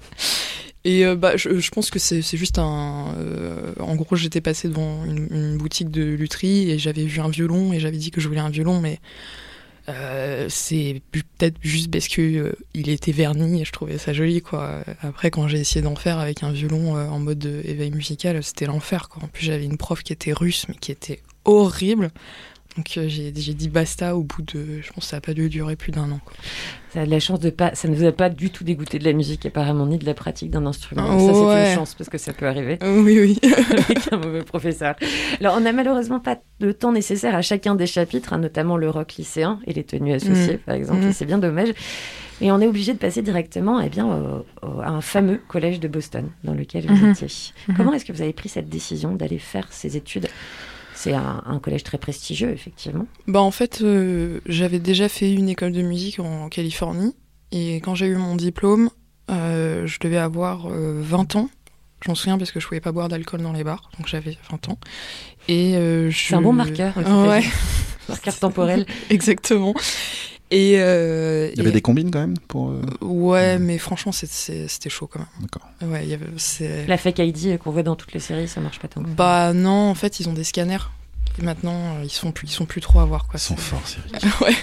Et 0.89 1.05
euh, 1.05 1.17
bah, 1.17 1.37
je, 1.37 1.71
pense 1.71 1.91
que 1.91 1.99
c'est 1.99 2.23
juste 2.23 2.59
un. 2.59 3.15
euh, 3.19 3.75
en 3.79 3.95
gros, 3.95 4.17
j'étais 4.17 4.41
passé 4.41 4.69
devant 4.69 5.05
une, 5.05 5.59
boutique 5.59 5.91
de 5.91 6.03
lutherie 6.03 6.71
et 6.71 6.79
j'avais 6.79 7.05
vu 7.05 7.21
un 7.21 7.29
violon 7.29 7.75
et 7.75 7.79
j'avais 7.79 7.99
dit 7.99 8.11
que 8.11 8.23
je 8.23 8.29
voulais 8.29 8.41
un 8.41 8.49
violon, 8.49 8.81
mais 8.81 8.99
euh, 9.91 10.47
c'est 10.49 11.03
peut-être 11.13 11.57
juste 11.61 11.91
parce 11.91 12.09
que 12.09 12.57
il 12.73 12.89
était 12.89 13.13
verni 13.13 13.61
et 13.61 13.65
je 13.67 13.73
trouvais 13.73 13.99
ça 13.99 14.15
joli 14.15 14.41
quoi. 14.41 14.83
Après, 15.03 15.31
quand 15.31 15.47
j'ai 15.47 15.59
essayé 15.59 15.83
d'en 15.83 15.95
faire 15.95 16.21
avec 16.21 16.43
un 16.43 16.53
violon 16.53 16.95
en 16.95 17.19
mode 17.19 17.45
éveil 17.67 17.91
musical, 17.91 18.43
c'était 18.43 18.65
l'enfer 18.65 19.11
quoi. 19.11 19.25
En 19.25 19.29
plus, 19.29 19.45
j'avais 19.45 19.67
une 19.67 19.77
prof 19.77 20.03
qui 20.03 20.15
était 20.15 20.33
russe 20.33 20.65
mais 20.71 20.75
qui 20.75 20.91
était 20.91 21.21
horrible. 21.45 22.11
Donc 22.79 22.97
euh, 22.97 23.09
j'ai 23.09 23.33
dit 23.33 23.69
basta 23.69 24.17
au 24.17 24.23
bout 24.23 24.41
de, 24.43 24.81
je 24.81 24.93
pense 24.93 25.03
que 25.05 25.11
ça 25.11 25.17
a 25.17 25.21
pas 25.21 25.35
dû 25.35 25.49
durer 25.49 25.75
plus 25.75 25.91
d'un 25.91 26.11
an. 26.13 26.21
Quoi. 26.25 26.35
Ça 26.95 27.01
a 27.03 27.07
de 27.07 27.11
la 27.11 27.19
chance 27.19 27.41
de 27.41 27.51
pas. 27.51 27.75
Ça 27.75 27.89
ne 27.89 27.95
vous 27.97 28.05
a 28.05 28.13
pas 28.13 28.31
du 28.31 28.51
tout 28.51 28.63
dégoûté 28.63 29.01
de 29.01 29.05
la 29.05 29.13
musique, 29.13 29.45
apparemment, 29.45 29.85
ni 29.85 29.99
de 29.99 30.07
la 30.07 30.15
pratique 30.15 30.51
d'un 30.53 30.65
instrument. 30.65 31.19
Ça, 31.19 31.35
c'est 31.35 31.41
ouais. 31.41 31.71
une 31.71 31.75
chance 31.75 31.95
parce 31.95 32.09
que 32.09 32.19
ça 32.19 32.33
peut 32.33 32.47
arriver 32.47 32.79
Euh, 32.85 33.03
oui, 33.03 33.19
oui. 33.19 33.39
avec 33.71 34.13
un 34.13 34.17
mauvais 34.19 34.45
professeur. 34.45 34.95
Alors, 35.41 35.57
on 35.57 35.61
n'a 35.61 35.73
malheureusement 35.73 36.21
pas 36.21 36.39
le 36.61 36.73
temps 36.73 36.93
nécessaire 36.93 37.35
à 37.35 37.43
chacun 37.43 37.75
des 37.75 37.87
chapitres, 37.89 38.33
hein, 38.33 38.39
notamment 38.39 38.77
le 38.77 38.89
rock 38.89 39.15
lycéen 39.15 39.59
et 39.67 39.73
les 39.73 39.83
tenues 39.83 40.13
associées, 40.15 40.55
Mm. 40.55 40.59
par 40.65 40.75
exemple. 40.77 41.01
Mm. 41.05 41.13
C'est 41.13 41.27
bien 41.27 41.39
dommage. 41.39 41.71
Et 42.41 42.53
on 42.53 42.61
est 42.61 42.69
obligé 42.69 42.93
de 42.93 42.99
passer 42.99 43.21
directement 43.23 43.81
eh 43.81 43.89
bien, 43.89 44.07
au- 44.07 44.47
au- 44.65 44.81
à 44.81 44.89
un 44.91 45.01
fameux 45.01 45.41
collège 45.49 45.81
de 45.81 45.89
Boston 45.89 46.29
dans 46.45 46.55
lequel 46.55 46.87
vous 46.87 46.95
Mhm. 46.95 47.11
étiez. 47.11 47.27
Comment 47.77 47.93
est-ce 47.93 48.05
que 48.05 48.13
vous 48.13 48.23
avez 48.23 48.33
pris 48.33 48.49
cette 48.49 48.69
décision 48.69 49.13
d'aller 49.17 49.39
faire 49.39 49.67
ces 49.71 49.97
études 49.97 50.29
C'est 50.99 51.15
un, 51.15 51.45
un 51.47 51.61
collège 51.61 51.85
très 51.85 51.97
prestigieux, 51.97 52.51
effectivement. 52.51 53.07
Bah 53.29 53.41
en 53.41 53.53
fait, 53.53 53.83
euh, 53.83 54.41
j'avais 54.47 54.81
déjà 54.81 55.09
fait 55.09 55.33
une 55.33 55.49
école 55.49 55.71
de 55.71 55.81
musique 55.81 56.19
en 56.19 56.49
Californie 56.49 57.15
et 57.53 57.77
quand 57.77 57.95
j'ai 57.95 58.07
eu 58.07 58.17
mon 58.17 58.35
diplôme, 58.35 58.91
euh, 59.31 59.87
je 59.87 60.01
devais 60.01 60.17
avoir 60.17 60.67
euh, 60.67 61.01
20 61.01 61.37
ans. 61.37 61.51
Je 62.03 62.11
m'en 62.11 62.17
souviens 62.17 62.37
parce 62.37 62.51
que 62.51 62.59
je 62.59 62.67
pouvais 62.67 62.81
pas 62.81 62.91
boire 62.91 63.07
d'alcool 63.07 63.43
dans 63.43 63.53
les 63.53 63.63
bars, 63.63 63.91
donc 63.97 64.09
j'avais 64.09 64.39
20 64.51 64.71
ans. 64.71 64.79
Et 65.47 65.77
euh, 65.77 66.11
je... 66.11 66.19
C'est 66.19 66.35
un 66.35 66.43
bon 66.43 66.53
marqueur. 66.53 66.97
Ouais, 66.97 67.45
marqueur 68.09 68.37
temporel. 68.37 68.85
exactement. 69.11 69.75
Et, 70.51 70.79
euh, 70.81 71.51
Il 71.53 71.59
y 71.59 71.61
avait 71.61 71.71
et- 71.71 71.73
des 71.73 71.83
combines 71.83 72.11
quand 72.11 72.21
même 72.21 72.39
pour. 72.49 72.71
euh, 72.71 72.81
Ouais, 73.03 73.59
mais 73.59 73.77
franchement, 73.79 74.13
c'était 74.13 74.89
chaud 74.91 75.07
quand 75.07 75.19
même. 75.19 75.29
D'accord. 75.43 75.69
Ouais, 75.83 76.05
il 76.05 76.09
y 76.11 76.15
avait, 76.15 76.27
c'est... 76.39 76.87
La 76.87 76.97
fake 76.97 77.19
ID 77.19 77.59
qu'on 77.59 77.71
voit 77.71 77.83
dans 77.83 77.97
toutes 77.97 78.13
les 78.15 78.21
séries, 78.21 78.49
ça 78.49 78.61
marche 78.61 78.79
pas 78.79 78.89
tant. 78.89 79.03
que 79.03 79.09
ça. 79.09 79.15
Bah 79.15 79.53
non, 79.53 79.91
en 79.91 79.95
fait, 79.95 80.21
ils 80.21 80.29
ont 80.29 80.33
des 80.33 80.45
scanners. 80.45 80.79
Et 81.39 81.43
maintenant, 81.45 81.97
euh, 81.97 82.05
ils 82.05 82.11
sont 82.11 82.33
plus, 82.33 82.49
ils 82.49 82.53
sont 82.53 82.65
plus 82.65 82.81
trop 82.81 83.01
à 83.01 83.05
voir 83.05 83.27
quoi. 83.27 83.35
Ils 83.37 83.41
sont 83.43 83.57
C'est- 83.57 83.63
forts, 83.63 83.87
Cyril. 83.87 84.11
ouais. 84.41 84.57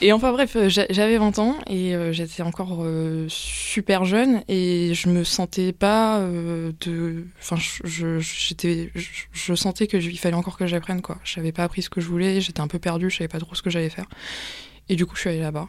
Et 0.00 0.12
enfin 0.12 0.30
bref, 0.32 0.54
euh, 0.54 0.68
j'a- 0.68 0.86
j'avais 0.90 1.18
20 1.18 1.40
ans 1.40 1.56
et 1.66 1.96
euh, 1.96 2.12
j'étais 2.12 2.42
encore 2.44 2.78
euh, 2.84 3.26
super 3.28 4.04
jeune 4.04 4.42
et 4.46 4.94
je 4.94 5.08
me 5.08 5.24
sentais 5.24 5.72
pas 5.72 6.20
de, 6.20 7.24
enfin 7.40 7.56
je, 7.56 8.20
j'étais, 8.20 8.92
je, 8.94 9.08
je 9.32 9.54
sentais 9.54 9.88
que 9.88 9.98
je- 9.98 10.10
il 10.10 10.18
fallait 10.18 10.36
encore 10.36 10.56
que 10.56 10.68
j'apprenne 10.68 11.02
quoi. 11.02 11.18
J'avais 11.24 11.50
pas 11.50 11.64
appris 11.64 11.82
ce 11.82 11.90
que 11.90 12.00
je 12.00 12.06
voulais, 12.06 12.40
j'étais 12.40 12.60
un 12.60 12.68
peu 12.68 12.78
perdue, 12.78 13.10
je 13.10 13.16
savais 13.18 13.28
pas 13.28 13.40
trop 13.40 13.56
ce 13.56 13.62
que 13.62 13.70
j'allais 13.70 13.90
faire. 13.90 14.06
Et 14.88 14.94
du 14.94 15.04
coup, 15.04 15.16
je 15.16 15.20
suis 15.22 15.30
allée 15.30 15.40
là-bas 15.40 15.66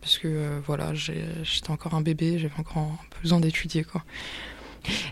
parce 0.00 0.18
que 0.18 0.58
voilà, 0.66 0.92
j'étais 0.94 1.70
encore 1.70 1.94
un 1.94 2.00
bébé, 2.00 2.40
j'avais 2.40 2.58
encore 2.58 2.90
besoin 3.22 3.38
d'étudier 3.38 3.84
quoi. 3.84 4.02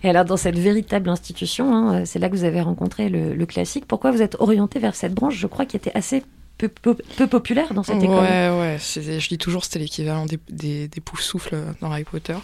Et 0.03 0.09
alors, 0.11 0.25
dans 0.25 0.37
cette 0.37 0.59
véritable 0.59 1.09
institution, 1.09 1.73
hein, 1.77 2.05
c'est 2.05 2.19
là 2.19 2.29
que 2.29 2.35
vous 2.35 2.43
avez 2.43 2.61
rencontré 2.61 3.09
le, 3.09 3.33
le 3.35 3.47
classique. 3.47 3.85
Pourquoi 3.87 4.11
vous 4.11 4.21
êtes 4.21 4.35
orienté 4.41 4.81
vers 4.81 4.97
cette 4.97 5.15
branche, 5.15 5.37
je 5.37 5.47
crois, 5.47 5.65
qui 5.65 5.77
était 5.77 5.93
assez 5.95 6.25
peu, 6.69 6.95
populaire 7.27 7.75
dans 7.75 7.83
cette 7.83 8.03
école 8.03 8.17
Ouais, 8.17 8.51
ouais. 8.51 8.77
Je 8.79 9.29
dis 9.29 9.39
toujours, 9.39 9.65
c'était 9.65 9.79
l'équivalent 9.79 10.27
des, 10.27 10.39
des, 10.49 10.89
des 10.89 11.01
poufs 11.01 11.23
souffles 11.23 11.57
dans 11.81 11.91
Harry 11.91 12.05
Potter. 12.05 12.37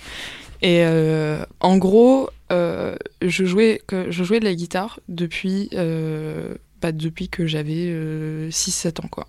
Et 0.62 0.80
euh, 0.84 1.44
en 1.60 1.76
gros, 1.76 2.30
euh, 2.52 2.96
je, 3.22 3.44
jouais, 3.44 3.82
je 3.90 4.24
jouais 4.24 4.40
de 4.40 4.44
la 4.44 4.54
guitare 4.54 5.00
depuis, 5.08 5.68
euh, 5.74 6.54
bah, 6.80 6.92
depuis 6.92 7.28
que 7.28 7.46
j'avais 7.46 7.92
6-7 8.50 9.04
ans. 9.04 9.08
Quoi. 9.08 9.26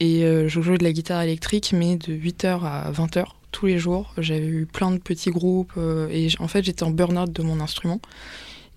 Et 0.00 0.22
je 0.22 0.60
jouais 0.60 0.78
de 0.78 0.84
la 0.84 0.92
guitare 0.92 1.22
électrique, 1.22 1.72
mais 1.72 1.96
de 1.96 2.12
8h 2.12 2.62
à 2.64 2.90
20h 2.90 3.26
tous 3.52 3.66
les 3.66 3.78
jours. 3.78 4.12
J'avais 4.18 4.46
eu 4.46 4.66
plein 4.66 4.90
de 4.90 4.98
petits 4.98 5.30
groupes. 5.30 5.78
et 6.10 6.28
en 6.38 6.48
fait, 6.48 6.64
j'étais 6.64 6.82
en 6.82 6.90
burn-out 6.90 7.32
de 7.32 7.42
mon 7.42 7.60
instrument. 7.60 8.00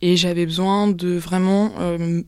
Et 0.01 0.15
j'avais 0.15 0.45
besoin 0.45 0.87
de 0.87 1.17
vraiment 1.17 1.73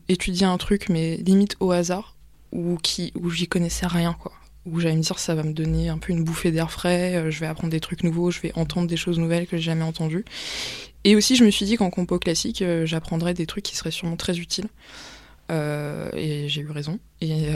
étudier 0.08 0.46
un 0.46 0.58
truc, 0.58 0.88
mais 0.88 1.16
limite 1.16 1.56
au 1.60 1.72
hasard, 1.72 2.16
où, 2.52 2.78
où 3.14 3.30
j'y 3.30 3.48
connaissais 3.48 3.86
rien, 3.86 4.14
quoi. 4.20 4.32
Où 4.64 4.78
j'allais 4.78 4.96
me 4.96 5.02
dire, 5.02 5.18
ça 5.18 5.34
va 5.34 5.42
me 5.42 5.52
donner 5.52 5.88
un 5.88 5.98
peu 5.98 6.12
une 6.12 6.22
bouffée 6.22 6.52
d'air 6.52 6.70
frais, 6.70 7.16
euh, 7.16 7.30
je 7.30 7.40
vais 7.40 7.46
apprendre 7.46 7.72
des 7.72 7.80
trucs 7.80 8.04
nouveaux, 8.04 8.30
je 8.30 8.40
vais 8.40 8.52
entendre 8.54 8.86
des 8.86 8.96
choses 8.96 9.18
nouvelles 9.18 9.46
que 9.46 9.56
j'ai 9.56 9.64
jamais 9.64 9.82
entendues. 9.82 10.24
Et 11.04 11.16
aussi, 11.16 11.34
je 11.34 11.44
me 11.44 11.50
suis 11.50 11.64
dit 11.64 11.76
qu'en 11.76 11.90
compo 11.90 12.18
classique, 12.18 12.62
euh, 12.62 12.86
j'apprendrais 12.86 13.34
des 13.34 13.46
trucs 13.46 13.64
qui 13.64 13.76
seraient 13.76 13.90
sûrement 13.90 14.16
très 14.16 14.38
utiles. 14.38 14.68
Euh, 15.50 16.08
et 16.14 16.48
j'ai 16.48 16.60
eu 16.60 16.70
raison. 16.70 17.00
Et, 17.20 17.48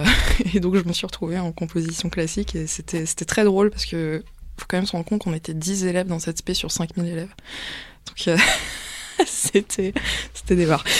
donc, 0.60 0.74
je 0.74 0.82
me 0.82 0.92
suis 0.92 1.06
retrouvée 1.06 1.38
en 1.38 1.52
composition 1.52 2.10
classique, 2.10 2.56
et 2.56 2.66
c'était 2.66 3.06
c'était 3.06 3.24
très 3.24 3.44
drôle 3.44 3.70
parce 3.70 3.86
que 3.86 4.24
faut 4.58 4.66
quand 4.68 4.78
même 4.78 4.86
se 4.86 4.92
rendre 4.92 5.04
compte 5.04 5.22
qu'on 5.22 5.34
était 5.34 5.54
10 5.54 5.84
élèves 5.84 6.06
dans 6.06 6.18
cette 6.18 6.38
spé 6.38 6.54
sur 6.54 6.72
5000 6.72 7.06
élèves. 7.06 7.34
Donc, 8.06 8.36
c'était 9.26 9.92
c'était 10.34 10.56
des 10.56 10.66
barres. 10.66 10.84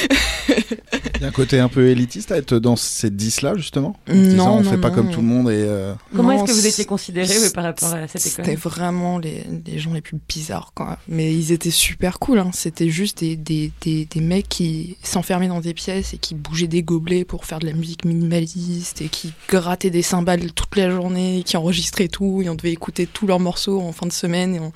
Il 1.16 1.22
y 1.22 1.24
a 1.24 1.28
un 1.28 1.32
côté 1.32 1.58
un 1.58 1.68
peu 1.68 1.88
élitiste 1.88 2.30
à 2.30 2.36
être 2.36 2.58
dans 2.58 2.76
ces 2.76 3.10
10-là, 3.10 3.54
justement? 3.56 3.96
En 4.08 4.12
se 4.12 4.16
Non, 4.16 4.22
disant, 4.28 4.56
on 4.58 4.62
non, 4.62 4.70
fait 4.70 4.76
pas 4.78 4.90
non. 4.90 4.94
comme 4.94 5.10
tout 5.10 5.20
le 5.20 5.26
monde 5.26 5.50
et. 5.50 5.54
euh, 5.66 5.94
Comment 6.14 6.32
est-ce 6.32 6.44
que 6.44 6.52
vous 6.52 6.66
étiez 6.66 6.84
considéré 6.84 7.34
par 7.54 7.64
rapport 7.64 7.94
à 7.94 8.06
cette 8.06 8.20
C'était 8.20 8.52
école? 8.52 8.70
vraiment 8.72 9.18
les, 9.18 9.42
les 9.66 9.78
gens 9.78 9.92
les 9.94 10.02
plus 10.02 10.18
bizarres, 10.28 10.72
quoi. 10.74 10.98
Mais 11.08 11.34
ils 11.34 11.52
étaient 11.52 11.70
super 11.70 12.18
cool, 12.18 12.38
hein. 12.38 12.50
C'était 12.52 12.90
juste 12.90 13.20
des, 13.20 13.36
des, 13.36 13.72
des, 13.80 14.04
des 14.04 14.20
mecs 14.20 14.48
qui 14.48 14.96
s'enfermaient 15.02 15.48
dans 15.48 15.60
des 15.60 15.74
pièces 15.74 16.12
et 16.14 16.18
qui 16.18 16.34
bougeaient 16.34 16.66
des 16.68 16.82
gobelets 16.82 17.24
pour 17.24 17.44
faire 17.46 17.58
de 17.58 17.66
la 17.66 17.72
musique 17.72 18.04
minimaliste 18.04 19.00
et 19.00 19.08
qui 19.08 19.32
grattaient 19.48 19.90
des 19.90 20.02
cymbales 20.02 20.52
toute 20.52 20.76
la 20.76 20.90
journée, 20.90 21.42
qui 21.46 21.56
enregistraient 21.56 22.08
tout 22.08 22.42
et 22.42 22.48
on 22.50 22.54
devait 22.54 22.72
écouter 22.72 23.06
tous 23.06 23.26
leurs 23.26 23.40
morceaux 23.40 23.80
en 23.80 23.92
fin 23.92 24.06
de 24.06 24.12
semaine 24.12 24.54
et 24.54 24.60
on... 24.60 24.72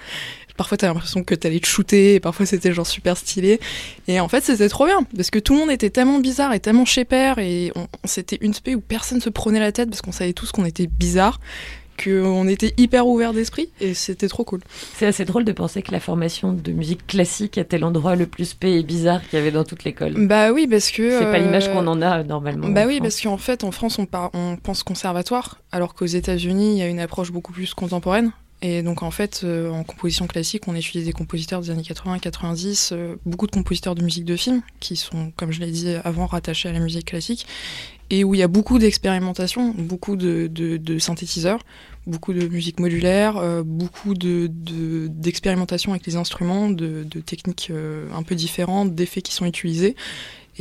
Parfois, 0.57 0.77
t'as 0.77 0.89
l'impression 0.89 1.25
que 1.25 1.35
t'allais 1.35 1.61
te 1.61 1.67
shooter, 1.67 2.15
et 2.17 2.21
parfois 2.21 2.47
c'était 2.47 2.73
genre 2.73 2.87
super 2.87 3.17
stylé. 3.17 3.61
Et 4.09 4.21
en 4.21 4.29
fait, 4.29 4.43
c'était 4.45 4.69
trop 4.69 4.87
bien, 4.87 4.99
parce 5.17 5.31
que 5.31 5.39
tout 5.39 5.55
le 5.55 5.61
monde 5.61 5.71
était 5.71 5.91
tellement 5.91 6.19
bizarre 6.19 6.53
et 6.53 6.61
tellement 6.61 6.85
chez 6.85 7.05
père, 7.05 7.39
et 7.39 7.73
c'était 8.05 8.39
une 8.41 8.55
spé 8.55 8.75
où 8.75 8.81
personne 8.81 9.21
se 9.21 9.31
prenait 9.31 9.61
la 9.61 9.73
tête, 9.73 9.89
parce 9.89 10.03
qu'on 10.03 10.13
savait 10.13 10.33
tous 10.33 10.53
qu'on 10.53 10.65
était 10.65 10.87
bizarre, 10.87 11.41
qu'on 12.03 12.49
était 12.49 12.73
hyper 12.79 13.07
ouvert 13.07 13.35
d'esprit, 13.35 13.69
et 13.81 13.93
c'était 13.93 14.29
trop 14.29 14.43
cool. 14.45 14.61
C'est 14.97 15.07
assez 15.07 15.27
drôle 15.27 15.45
de 15.45 15.53
penser 15.53 15.83
que 15.83 15.93
la 15.93 16.01
formation 16.01 16.53
de 16.55 16.73
musique 16.73 17.07
classique 17.07 17.59
était 17.59 17.79
l'endroit 17.79 18.17
le 18.17 18.27
plus 18.27 18.47
spé 18.47 18.79
et 18.79 18.83
bizarre 18.83 19.21
qu'il 19.29 19.39
y 19.39 19.43
avait 19.43 19.51
dans 19.51 19.65
toute 19.65 19.85
l'école. 19.85 20.15
Bah 20.27 20.51
oui, 20.51 20.67
parce 20.67 20.91
que... 20.91 21.19
C'est 21.19 21.25
pas 21.31 21.39
l'image 21.39 21.69
euh, 21.69 21.73
qu'on 21.75 21.87
en 21.87 22.01
a 22.01 22.21
euh, 22.21 22.23
normalement. 22.23 22.69
Bah 22.69 22.85
oui, 22.87 22.97
France. 22.97 23.03
parce 23.03 23.21
qu'en 23.21 23.37
fait, 23.37 23.65
en 23.65 23.71
France, 23.71 23.99
on, 23.99 24.07
par- 24.07 24.31
on 24.33 24.57
pense 24.57 24.83
conservatoire, 24.83 25.59
alors 25.73 25.95
qu'aux 25.95 26.07
États-Unis, 26.07 26.73
il 26.73 26.79
y 26.79 26.83
a 26.83 26.87
une 26.89 27.01
approche 27.01 27.33
beaucoup 27.33 27.53
plus 27.53 27.75
contemporaine. 27.75 28.33
Et 28.63 28.83
donc, 28.83 29.03
en 29.03 29.11
fait, 29.11 29.41
euh, 29.43 29.71
en 29.71 29.85
composition 29.85 30.27
classique, 30.27 30.65
on 30.69 30.75
étudie 30.75 31.03
des 31.03 31.13
compositeurs 31.15 31.63
des 31.63 31.71
années 31.71 31.83
80-90, 31.83 32.91
euh, 32.93 33.17
beaucoup 33.25 33.47
de 33.47 33.53
compositeurs 33.53 33.95
de 33.95 34.03
musique 34.03 34.27
de 34.27 34.37
film, 34.37 34.61
qui 34.81 34.97
sont, 34.97 35.33
comme 35.37 35.51
je 35.51 35.61
l'ai 35.61 35.71
dit 35.71 35.89
avant, 36.05 36.27
rattachés 36.27 36.69
à 36.69 36.73
la 36.73 36.81
musique 36.81 37.07
classique, 37.07 37.47
et 38.11 38.23
où 38.23 38.35
il 38.35 38.39
y 38.39 38.43
a 38.43 38.49
beaucoup 38.49 38.79
d'expérimentation, 38.79 39.73
beaucoup 39.79 40.15
de, 40.17 40.47
de- 40.47 40.77
de 40.77 40.99
synthétiseurs, 40.99 41.61
beaucoup 42.07 42.35
de 42.35 42.47
musique 42.49 42.81
modulaire, 42.81 43.39
euh, 43.39 43.63
beaucoup 43.65 44.13
de- 44.15 44.49
de- 44.53 45.07
d'expérimentation 45.09 45.93
avec 45.93 46.05
les 46.07 46.17
instruments, 46.17 46.69
de, 46.69 47.05
de 47.05 47.21
techniques 47.21 47.69
euh, 47.71 48.09
un 48.15 48.23
peu 48.23 48.35
différentes, 48.35 48.95
d'effets 48.95 49.23
qui 49.23 49.33
sont 49.33 49.47
utilisés. 49.47 49.97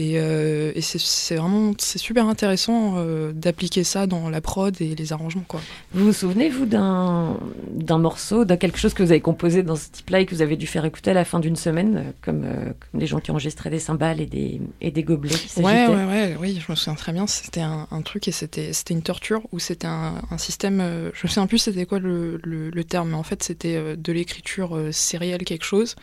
Et, 0.01 0.13
euh, 0.15 0.71
et 0.75 0.81
c'est- 0.81 1.35
vraiment 1.35 1.73
c'est 1.77 1.97
super 1.97 2.25
intéressant 2.27 2.93
euh, 2.95 3.33
d'appliquer 3.33 3.83
ça 3.83 4.07
dans 4.07 4.29
la 4.29 4.39
prod 4.39 4.73
et 4.79 4.95
les 4.95 5.11
arrangements 5.11 5.43
quoi. 5.45 5.59
Vous 5.91 6.05
vous 6.05 6.13
souvenez, 6.13 6.47
vous, 6.49 6.65
d'un 6.65 7.35
d'un 7.69 7.97
morceau, 7.97 8.45
d'un 8.45 8.55
quelque 8.55 8.77
chose 8.79 8.93
que 8.93 9.03
vous 9.03 9.11
avez 9.11 9.19
composé 9.19 9.61
dans 9.61 9.75
ce 9.75 9.89
type-là 9.91 10.21
et 10.21 10.25
que 10.25 10.33
vous 10.33 10.41
avez 10.41 10.55
dû 10.55 10.67
faire 10.67 10.85
écouter 10.85 11.11
à 11.11 11.13
la 11.13 11.25
fin 11.25 11.39
d'une 11.41 11.57
semaine, 11.57 11.97
euh, 11.97 12.11
comme, 12.21 12.43
euh, 12.45 12.71
comme 12.91 13.01
les 13.01 13.07
gens 13.07 13.19
qui 13.19 13.29
enregistraient 13.31 13.69
des 13.71 13.79
cymbales 13.79 14.21
et 14.21 14.25
des, 14.25 14.61
et 14.79 14.91
des 14.91 15.03
gobelets 15.03 15.35
qui 15.35 15.59
Ouais, 15.61 15.65
s'agitaient? 15.65 15.93
Ouais, 15.93 16.05
ouais, 16.05 16.37
oui, 16.39 16.61
je 16.65 16.71
me 16.71 16.77
souviens 16.77 16.95
très 16.95 17.11
bien. 17.11 17.27
C'était 17.27 17.59
un, 17.61 17.85
un 17.91 18.01
truc 18.01 18.25
et 18.29 18.31
c'était 18.31 18.71
c'était 18.71 18.93
une 18.93 19.01
torture 19.03 19.41
où 19.51 19.59
c'était 19.59 19.87
un, 19.87 20.21
un 20.31 20.37
système. 20.37 20.79
je 21.13 21.19
me 21.23 21.27
souviens 21.27 21.45
plus 21.47 21.57
c'était 21.57 21.85
quoi 21.85 21.99
le, 21.99 22.39
le, 22.43 22.69
le 22.69 22.83
terme, 22.85 23.09
mais 23.09 23.15
en 23.17 23.23
fait 23.23 23.43
c'était 23.43 23.97
de 23.97 24.11
l'écriture 24.13 24.79
sérielle 24.91 25.43
quelque 25.43 25.65
chose. 25.65 25.95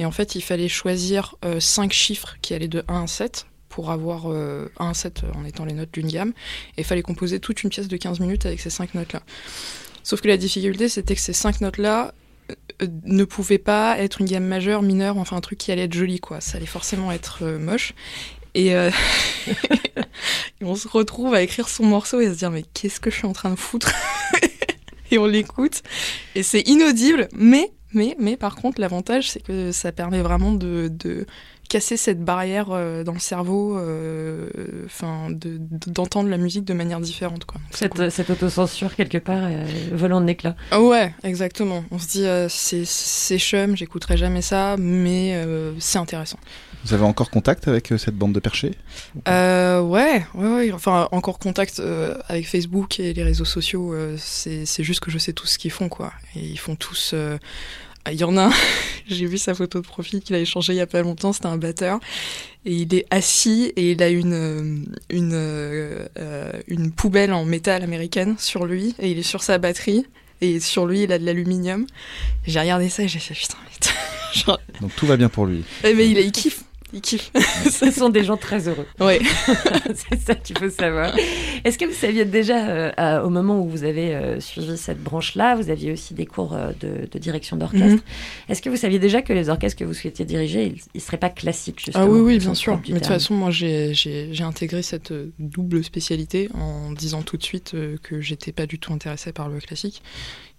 Et 0.00 0.06
en 0.06 0.10
fait, 0.10 0.34
il 0.34 0.40
fallait 0.40 0.68
choisir 0.68 1.36
euh, 1.44 1.60
cinq 1.60 1.92
chiffres 1.92 2.36
qui 2.40 2.54
allaient 2.54 2.68
de 2.68 2.82
1 2.88 3.02
à 3.02 3.06
7 3.06 3.46
pour 3.68 3.90
avoir 3.90 4.32
euh, 4.32 4.72
1 4.78 4.88
à 4.88 4.94
7 4.94 5.24
en 5.34 5.44
étant 5.44 5.66
les 5.66 5.74
notes 5.74 5.92
d'une 5.92 6.08
gamme. 6.08 6.32
Et 6.78 6.80
il 6.80 6.84
fallait 6.84 7.02
composer 7.02 7.38
toute 7.38 7.62
une 7.62 7.68
pièce 7.68 7.86
de 7.86 7.98
15 7.98 8.18
minutes 8.18 8.46
avec 8.46 8.60
ces 8.60 8.70
cinq 8.70 8.94
notes-là. 8.94 9.20
Sauf 10.02 10.22
que 10.22 10.28
la 10.28 10.38
difficulté, 10.38 10.88
c'était 10.88 11.14
que 11.14 11.20
ces 11.20 11.34
cinq 11.34 11.60
notes-là, 11.60 12.14
euh, 12.50 12.86
ne 13.04 13.24
pouvait 13.24 13.58
pas 13.58 13.98
être 13.98 14.22
une 14.22 14.26
gamme 14.26 14.46
majeure, 14.46 14.80
mineure, 14.80 15.18
enfin 15.18 15.36
un 15.36 15.42
truc 15.42 15.58
qui 15.58 15.70
allait 15.70 15.84
être 15.84 15.92
joli, 15.92 16.18
quoi. 16.18 16.40
Ça 16.40 16.56
allait 16.56 16.64
forcément 16.64 17.12
être 17.12 17.44
moche. 17.44 17.92
Et, 18.54 18.68
et 18.68 18.90
on 20.62 20.76
se 20.76 20.88
retrouve 20.88 21.34
à 21.34 21.42
écrire 21.42 21.68
son 21.68 21.84
morceau 21.84 22.22
et 22.22 22.26
à 22.26 22.32
se 22.32 22.38
dire 22.38 22.50
mais 22.50 22.64
qu'est-ce 22.72 23.00
que 23.00 23.10
je 23.10 23.16
suis 23.16 23.26
en 23.26 23.34
train 23.34 23.50
de 23.50 23.56
foutre? 23.56 23.92
Et 25.10 25.18
on 25.18 25.26
l'écoute 25.26 25.82
et 26.36 26.44
c'est 26.44 26.60
inaudible, 26.68 27.28
mais 27.32 27.72
mais 27.92 28.16
mais 28.18 28.36
par 28.36 28.56
contre 28.56 28.80
l'avantage 28.80 29.30
c'est 29.30 29.40
que 29.42 29.72
ça 29.72 29.92
permet 29.92 30.20
vraiment 30.22 30.52
de, 30.52 30.88
de 30.92 31.26
casser 31.68 31.96
cette 31.96 32.24
barrière 32.24 32.68
euh, 32.72 33.04
dans 33.04 33.12
le 33.12 33.20
cerveau, 33.20 33.78
euh, 33.78 34.48
enfin 34.86 35.30
de- 35.30 35.58
de- 35.58 35.90
d'entendre 35.92 36.28
la 36.28 36.36
musique 36.36 36.64
de 36.64 36.74
manière 36.74 36.98
différente 37.00 37.44
quoi. 37.44 37.60
Cette, 37.70 37.94
cool. 37.94 38.10
cette 38.10 38.28
autocensure, 38.30 38.96
quelque 38.96 39.18
part, 39.18 39.44
euh, 39.44 39.64
volant 39.92 40.20
de 40.20 40.26
l'éclat. 40.26 40.56
Ah 40.72 40.80
ouais, 40.80 41.14
exactement. 41.22 41.84
On 41.92 41.98
se 42.00 42.08
dit 42.08 42.24
euh, 42.26 42.48
c'est 42.48 42.84
c'est 42.84 43.38
chum, 43.38 43.76
j'écouterai 43.76 44.16
jamais 44.16 44.42
ça, 44.42 44.76
mais 44.78 45.40
c'est 45.78 45.98
intéressant. 45.98 46.38
Vous 46.84 46.94
avez 46.94 47.04
encore 47.04 47.30
contact 47.30 47.68
avec 47.68 47.92
euh, 47.92 47.98
cette 47.98 48.14
bande 48.14 48.32
de 48.32 48.40
perchés? 48.40 48.74
Euh, 49.28 49.80
ouais, 49.80 50.24
ouais, 50.34 50.48
ouais. 50.48 50.72
Enfin, 50.72 51.08
encore 51.12 51.38
contact 51.38 51.78
euh, 51.78 52.16
avec 52.28 52.48
Facebook 52.48 52.98
et 53.00 53.12
les 53.12 53.22
réseaux 53.22 53.44
sociaux. 53.44 53.92
euh, 53.94 54.16
c'est 54.18 54.64
juste 54.82 55.00
que 55.00 55.10
je 55.10 55.18
sais 55.18 55.32
tout 55.32 55.46
ce 55.46 55.58
qu'ils 55.58 55.70
font, 55.70 55.88
quoi. 55.88 56.12
Et 56.36 56.40
ils 56.40 56.58
font 56.58 56.76
tous. 56.76 57.14
Il 58.10 58.18
y 58.18 58.24
en 58.24 58.36
a 58.38 58.44
un, 58.46 58.52
j'ai 59.08 59.26
vu 59.26 59.36
sa 59.36 59.54
photo 59.54 59.80
de 59.82 59.86
profil 59.86 60.20
qu'il 60.22 60.34
a 60.34 60.38
échangé 60.38 60.72
il 60.72 60.76
y 60.76 60.80
a 60.80 60.86
pas 60.86 61.02
longtemps, 61.02 61.34
c'était 61.34 61.46
un 61.48 61.58
batteur. 61.58 62.00
Et 62.64 62.72
il 62.72 62.94
est 62.94 63.06
assis 63.10 63.72
et 63.76 63.90
il 63.92 64.02
a 64.02 64.08
une, 64.08 64.86
une, 65.10 66.08
une 66.66 66.92
poubelle 66.92 67.32
en 67.32 67.44
métal 67.44 67.82
américaine 67.82 68.36
sur 68.38 68.64
lui. 68.64 68.94
Et 68.98 69.10
il 69.10 69.18
est 69.18 69.22
sur 69.22 69.42
sa 69.42 69.58
batterie. 69.58 70.06
Et 70.40 70.60
sur 70.60 70.86
lui, 70.86 71.02
il 71.02 71.12
a 71.12 71.18
de 71.18 71.26
l'aluminium. 71.26 71.86
J'ai 72.46 72.58
regardé 72.60 72.88
ça 72.88 73.02
et 73.02 73.08
j'ai 73.08 73.18
fait 73.18 73.34
putain, 73.34 73.58
mais 73.66 73.88
genre, 74.40 74.58
Donc 74.80 74.96
tout 74.96 75.06
va 75.06 75.18
bien 75.18 75.28
pour 75.28 75.44
lui. 75.44 75.62
eh, 75.84 75.92
mais 75.92 76.08
il, 76.08 76.16
il 76.16 76.32
kiffe. 76.32 76.64
Ce 77.70 77.90
sont 77.90 78.08
des 78.08 78.24
gens 78.24 78.36
très 78.36 78.68
heureux. 78.68 78.86
Ouais. 78.98 79.20
c'est 79.94 80.20
ça 80.20 80.34
qu'il 80.34 80.58
faut 80.58 80.70
savoir. 80.70 81.14
Est-ce 81.64 81.78
que 81.78 81.84
vous 81.84 81.92
saviez 81.94 82.24
déjà, 82.24 82.68
euh, 82.68 82.90
à- 82.96 83.24
au 83.24 83.30
moment 83.30 83.60
où 83.60 83.68
vous 83.68 83.84
avez 83.84 84.14
euh, 84.14 84.40
suivi 84.40 84.76
cette 84.76 85.02
branche-là, 85.02 85.54
vous 85.56 85.70
aviez 85.70 85.92
aussi 85.92 86.14
des 86.14 86.26
cours 86.26 86.54
euh, 86.54 86.72
de, 86.80 87.08
de 87.10 87.18
direction 87.18 87.56
d'orchestre. 87.56 87.86
Mhm. 87.96 88.00
Est-ce 88.48 88.62
que 88.62 88.70
vous 88.70 88.76
saviez 88.76 88.98
déjà 88.98 89.22
que 89.22 89.32
les 89.32 89.48
orchestres 89.48 89.78
que 89.78 89.84
vous 89.84 89.94
souhaitiez 89.94 90.24
diriger, 90.24 90.66
ils 90.66 90.80
ne 90.94 91.00
seraient 91.00 91.16
pas 91.16 91.30
classiques, 91.30 91.80
justement 91.84 92.04
Ah 92.04 92.08
oui, 92.08 92.20
oui, 92.20 92.38
bien 92.38 92.54
sûr. 92.54 92.80
Mais 92.88 92.94
de 92.94 92.98
toute 92.98 93.06
façon, 93.06 93.34
moi, 93.34 93.50
j'ai- 93.50 93.92
intégré 94.40 94.82
cette 94.82 95.12
double 95.38 95.84
spécialité 95.84 96.48
en 96.54 96.92
disant 96.92 97.22
tout 97.22 97.36
de 97.36 97.42
suite 97.42 97.74
que 98.02 98.20
j'étais 98.20 98.52
pas 98.52 98.66
du 98.66 98.78
tout 98.78 98.92
intéressée 98.92 99.32
par 99.32 99.48
le 99.48 99.58
classique 99.60 100.02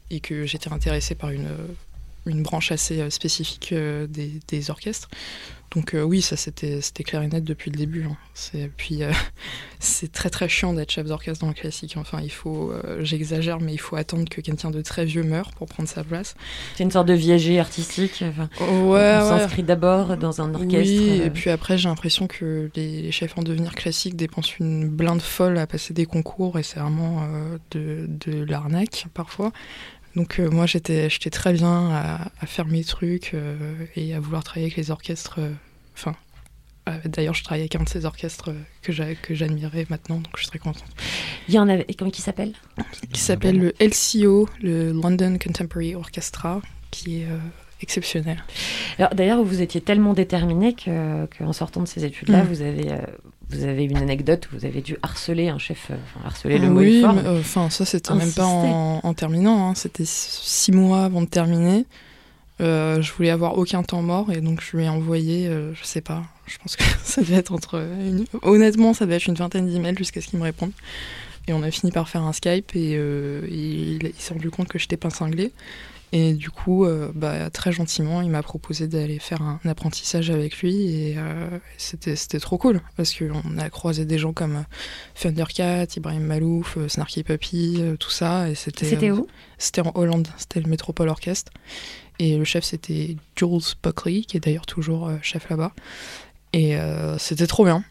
et 0.10 0.20
que 0.20 0.46
j'étais 0.46 0.72
intéressée 0.72 1.16
par 1.16 1.32
une, 1.32 1.48
une 2.26 2.42
branche 2.44 2.72
assez 2.72 3.10
spécifique 3.10 3.74
des, 3.74 4.32
des 4.48 4.70
orchestres. 4.70 5.10
Donc 5.74 5.94
euh, 5.94 6.04
oui, 6.04 6.22
ça 6.22 6.36
c'était 6.36 6.82
clair 7.06 7.22
et 7.22 7.28
net 7.28 7.46
depuis 7.46 7.72
le 7.72 7.78
début. 7.78 8.04
hein. 8.04 8.18
C'est 8.34 8.70
puis 8.76 9.04
euh, 9.04 9.12
c'est 9.80 10.12
très 10.12 10.30
très 10.30 10.50
chiant 10.50 10.74
d'être 10.74 10.92
chef 10.92 11.08
d'orchestre 11.08 11.46
dans 11.46 11.48
le 11.48 11.54
classique. 11.54 11.96
Enfin, 11.98 12.20
il 12.22 12.32
faut, 12.32 12.72
euh, 12.72 12.98
j'exagère, 13.04 13.62
mais 13.62 13.72
il 13.74 13.78
faut 13.80 13.96
attendre 13.96 14.28
que 14.28 14.42
quelqu'un 14.42 14.70
de 14.70 14.82
très 14.82 15.06
vieux 15.06 15.24
meure 15.24 15.52
pour 15.52 15.68
prendre 15.68 15.88
sa 15.88 16.04
place. 16.04 16.36
C'est 16.76 16.84
une 16.84 16.92
sorte 16.92 17.08
de 17.08 17.14
viager 17.14 17.60
artistique. 17.60 18.22
enfin, 18.28 18.50
Ouais, 18.60 18.68
on 18.68 18.90
ouais. 18.90 19.22
s'inscrit 19.22 19.64
d'abord 19.64 20.18
dans 20.18 20.42
un 20.42 20.54
orchestre. 20.54 20.76
Oui, 20.78 21.22
et 21.24 21.30
puis 21.30 21.50
après, 21.50 21.78
j'ai 21.78 21.88
l'impression 21.88 22.28
que 22.28 22.70
les, 22.76 23.02
les 23.04 23.12
chefs 23.12 23.38
en 23.38 23.42
devenir 23.44 23.74
classiques 23.74 24.18
dépensent 24.18 24.52
une 24.60 24.90
blinde 24.90 25.22
folle 25.22 25.58
à 25.58 25.68
passer 25.68 25.94
des 25.94 26.06
concours 26.06 26.60
et 26.60 26.64
c'est 26.64 26.80
vraiment 26.82 27.26
de, 27.72 28.08
de 28.10 28.44
l'arnaque 28.44 29.08
parfois. 29.14 29.52
Donc 30.16 30.40
euh, 30.40 30.50
moi, 30.50 30.66
j'étais 30.66 31.10
j'étais 31.10 31.30
très 31.30 31.54
bien 31.54 31.90
à, 31.92 32.32
à 32.40 32.46
faire 32.46 32.66
mes 32.66 32.84
trucs 32.84 33.34
euh, 33.34 33.56
et 33.96 34.14
à 34.14 34.20
vouloir 34.20 34.44
travailler 34.44 34.66
avec 34.66 34.78
les 34.78 34.92
orchestres. 34.92 35.36
euh, 35.40 35.52
Enfin, 35.96 36.16
euh, 36.90 36.94
d'ailleurs, 37.06 37.34
je 37.34 37.44
travaille 37.44 37.62
avec 37.62 37.76
un 37.76 37.84
de 37.84 37.90
ces 37.90 38.06
orchestres 38.06 38.52
que 38.82 38.92
j'a- 38.92 39.16
que 39.16 39.36
j'admirais 39.36 39.86
maintenant, 39.90 40.16
donc 40.18 40.34
je 40.36 40.42
suis 40.42 40.50
très 40.50 40.60
contente. 40.60 40.84
Il 41.48 41.54
y 41.54 41.60
en 41.60 41.70
avait. 41.70 41.86
Comment 41.98 42.12
qui 42.12 42.22
s'appelle? 42.22 42.54
Qui 43.14 43.20
s'appelle 43.22 43.58
le 43.60 43.74
LCO, 43.80 44.50
le 44.62 44.92
London 44.92 45.38
Contemporary 45.44 45.96
Orchestra, 45.96 46.62
qui 46.92 47.22
est 47.22 47.28
exceptionnel. 47.82 48.44
Alors, 48.98 49.14
D'ailleurs, 49.16 49.44
vous 49.44 49.62
étiez 49.62 49.82
tellement 49.82 50.14
déterminé 50.14 50.74
que, 50.74 51.26
qu'en 51.38 51.54
sortant 51.54 51.82
de 51.82 51.88
ces 51.88 52.04
études-là, 52.06 52.44
Mm. 52.44 52.48
vous 52.48 52.62
avez. 52.62 52.88
Vous 53.52 53.64
avez 53.64 53.84
une 53.86 53.98
anecdote 53.98 54.48
où 54.52 54.58
vous 54.60 54.66
avez 54.66 54.82
dû 54.82 54.98
harceler 55.02 55.50
un 55.50 55.58
chef, 55.58 55.88
euh, 55.92 55.96
enfin, 56.16 56.26
harceler 56.28 56.58
le 56.58 56.70
mot 56.70 56.80
oui, 56.80 57.04
euh, 57.06 57.40
enfin 57.40 57.70
ça 57.70 57.86
c'était 57.86 58.14
même 58.14 58.32
pas 58.32 58.46
en, 58.46 59.00
en 59.04 59.14
terminant, 59.14 59.70
hein. 59.70 59.76
c'était 59.76 60.06
six 60.06 60.72
mois 60.72 61.06
avant 61.06 61.22
de 61.22 61.28
terminer. 61.28 61.86
Euh, 62.60 63.02
je 63.02 63.12
voulais 63.14 63.32
avoir 63.32 63.58
aucun 63.58 63.82
temps 63.82 64.04
mort 64.04 64.32
et 64.32 64.40
donc 64.40 64.62
je 64.62 64.78
lui 64.78 64.84
ai 64.84 64.90
envoyé, 64.90 65.48
euh, 65.48 65.74
je 65.74 65.84
sais 65.84 66.02
pas, 66.02 66.24
je 66.46 66.58
pense 66.60 66.76
que 66.76 66.84
ça 67.04 67.22
devait 67.22 67.36
être 67.38 67.54
entre, 67.54 67.76
une- 67.80 68.26
honnêtement 68.44 68.94
ça 68.94 69.06
devait 69.06 69.16
être 69.18 69.26
une 69.28 69.36
vingtaine 69.36 69.68
d'emails 69.68 69.98
jusqu'à 69.98 70.22
ce 70.22 70.28
qu'il 70.28 70.38
me 70.40 70.44
réponde. 70.44 70.72
Et 71.48 71.54
on 71.54 71.64
a 71.64 71.72
fini 71.72 71.92
par 71.92 72.08
faire 72.08 72.22
un 72.22 72.34
Skype 72.34 72.76
et, 72.76 72.94
euh, 72.96 73.42
il, 73.50 74.04
il 74.04 74.14
s'est 74.20 74.34
rendu 74.36 74.52
compte 74.52 74.68
que 74.68 74.78
j'étais 74.78 74.96
pas 74.98 75.10
cinglée. 75.10 75.52
Et 76.14 76.34
du 76.34 76.50
coup, 76.50 76.86
euh, 76.86 77.12
bah, 77.16 77.50
très 77.50 77.72
gentiment, 77.72 78.22
il 78.22 78.30
m'a 78.30 78.44
proposé 78.44 78.88
d'aller 78.88 79.18
faire 79.20 79.42
un, 79.42 79.60
apprentissage 79.66 80.30
avec 80.30 80.58
lui 80.58 80.88
et 80.88 81.16
euh, 81.18 81.58
c'était 81.78 82.18
c'était 82.18 82.40
trop 82.40 82.58
cool 82.58 82.82
parce 82.98 83.14
qu'on 83.14 83.58
a 83.58 83.70
croisé 83.70 84.04
des 84.04 84.18
gens 84.18 84.34
comme 84.34 84.66
Thundercat, 85.16 85.86
Ibrahim 85.96 86.24
Malouf, 86.24 86.76
euh, 86.78 86.90
Snarky 86.90 87.24
Puppy, 87.24 87.78
euh, 87.80 87.96
tout 87.96 88.10
ça. 88.10 88.50
Et 88.50 88.56
c'était. 88.56 88.86
C'était 88.86 89.10
euh, 89.10 89.18
où? 89.18 89.28
C'était 89.58 89.82
en 89.82 89.92
Hollande, 89.96 90.28
c'était 90.38 90.60
le 90.60 90.70
Métropole 90.70 91.08
Orchestre. 91.08 91.52
Et 92.22 92.38
le 92.38 92.44
chef, 92.44 92.64
c'était 92.64 93.16
Jules 93.36 93.76
Buckley, 93.82 94.22
qui 94.22 94.38
est 94.38 94.40
d'ailleurs 94.42 94.68
toujours 94.68 95.08
euh, 95.08 95.18
chef 95.24 95.50
là-bas. 95.50 95.72
Et 96.54 96.78
euh, 96.78 97.18
c'était 97.18 97.48
trop 97.48 97.66
bien. 97.66 97.84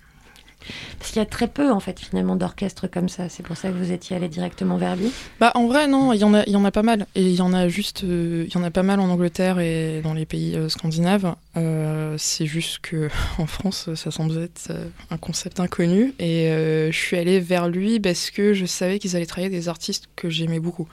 Parce 0.98 1.10
qu'il 1.10 1.18
y 1.18 1.22
a 1.22 1.26
très 1.26 1.48
peu, 1.48 1.70
en 1.70 1.80
fait, 1.80 1.98
finalement, 1.98 2.36
d'orchestres 2.36 2.90
comme 2.90 3.08
ça. 3.08 3.28
C'est 3.28 3.42
pour 3.42 3.56
ça 3.56 3.68
que 3.68 3.74
vous 3.74 3.92
étiez 3.92 4.16
allé 4.16 4.28
directement 4.28 4.76
vers 4.76 4.96
lui. 4.96 5.10
Bah 5.38 5.52
en 5.54 5.66
vrai 5.66 5.86
non, 5.86 6.12
il 6.12 6.20
y 6.20 6.24
en 6.24 6.34
a, 6.34 6.44
y 6.48 6.56
en 6.56 6.64
a 6.64 6.70
pas 6.70 6.82
mal 6.82 7.06
et 7.14 7.22
il 7.22 7.34
y 7.34 7.40
en 7.40 7.52
a 7.52 7.68
juste, 7.68 8.04
euh, 8.04 8.44
il 8.46 8.54
y 8.54 8.56
en 8.56 8.62
a 8.62 8.70
pas 8.70 8.82
mal 8.82 9.00
en 9.00 9.08
Angleterre 9.08 9.58
et 9.58 10.00
dans 10.02 10.14
les 10.14 10.26
pays 10.26 10.54
euh, 10.56 10.68
scandinaves. 10.68 11.34
Euh, 11.56 12.14
c'est 12.18 12.46
juste 12.46 12.78
que 12.80 13.08
en 13.38 13.46
France, 13.46 13.88
ça 13.94 14.10
semble 14.10 14.38
être 14.38 14.72
un 15.10 15.16
concept 15.16 15.60
inconnu 15.60 16.14
et 16.18 16.48
je 16.90 16.96
suis 16.96 17.16
allée 17.16 17.40
vers 17.40 17.68
lui 17.68 18.00
parce 18.00 18.30
que 18.30 18.54
je 18.54 18.66
savais 18.66 18.98
qu'ils 18.98 19.16
allaient 19.16 19.26
travailler 19.26 19.50
des 19.50 19.68
artistes 19.68 20.08
que 20.16 20.30
j'aimais 20.30 20.60
beaucoup. 20.60 20.88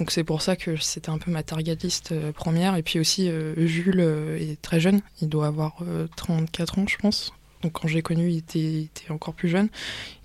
Donc 0.00 0.10
c'est 0.10 0.24
pour 0.24 0.40
ça 0.40 0.56
que 0.56 0.76
c'était 0.76 1.10
un 1.10 1.18
peu 1.18 1.30
ma 1.30 1.42
target 1.42 1.76
list 1.82 2.12
euh, 2.12 2.32
première 2.32 2.74
et 2.76 2.82
puis 2.82 2.98
aussi 2.98 3.30
Jules 3.58 4.00
est 4.40 4.60
très 4.62 4.80
jeune, 4.80 5.02
il 5.20 5.28
doit 5.28 5.46
avoir 5.46 5.76
euh, 5.82 6.06
34 6.16 6.78
ans 6.78 6.86
je 6.88 6.96
pense. 6.96 7.34
Donc 7.62 7.72
quand 7.72 7.88
je 7.88 7.94
l'ai 7.94 8.02
connu, 8.02 8.30
il 8.30 8.38
était, 8.38 8.58
il 8.58 8.82
était 8.84 9.10
encore 9.10 9.34
plus 9.34 9.48
jeune 9.48 9.68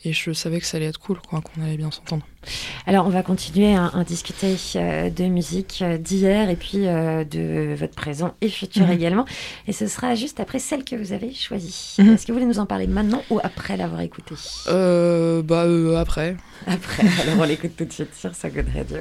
et 0.04 0.14
je 0.14 0.32
savais 0.32 0.60
que 0.60 0.66
ça 0.66 0.78
allait 0.78 0.86
être 0.86 1.00
cool, 1.00 1.18
quoi, 1.28 1.42
qu'on 1.42 1.62
allait 1.64 1.78
bien 1.78 1.92
s'entendre. 1.92 2.26
Alors, 2.86 3.08
on 3.08 3.10
va 3.10 3.24
continuer 3.24 3.76
à, 3.76 3.88
à 3.88 4.04
discuter 4.04 4.56
euh, 4.76 5.10
de 5.10 5.24
musique 5.26 5.80
euh, 5.82 5.98
d'hier 5.98 6.50
et 6.50 6.56
puis 6.56 6.88
euh, 6.88 7.24
de 7.24 7.74
votre 7.76 7.96
présent 7.96 8.36
et 8.42 8.50
futur 8.50 8.86
Mhm. 8.86 8.92
également. 8.94 9.26
Et 9.68 9.74
ce 9.74 9.88
sera 9.88 10.14
juste 10.16 10.40
après 10.40 10.60
celle 10.60 10.84
que 10.86 10.96
vous 10.96 11.12
avez 11.12 11.34
choisie. 11.34 11.96
Mhm. 12.00 12.14
Est-ce 12.14 12.26
que 12.28 12.32
vous 12.32 12.38
voulez 12.40 12.46
nous 12.50 12.60
en 12.60 12.66
parler 12.68 12.88
maintenant 12.88 13.24
ou 13.32 13.40
après 13.44 13.78
l'avoir 13.78 14.02
écoutée 14.02 14.36
bah 14.68 15.66
après. 16.00 16.38
Après, 16.68 17.04
alors 17.22 17.40
on 17.40 17.44
l'écoute 17.44 17.76
tout 17.76 17.86
de 17.86 17.92
suite 17.94 18.14
sur 18.16 18.34
So 18.36 18.48
Good 18.50 18.68
Radio. 18.76 19.00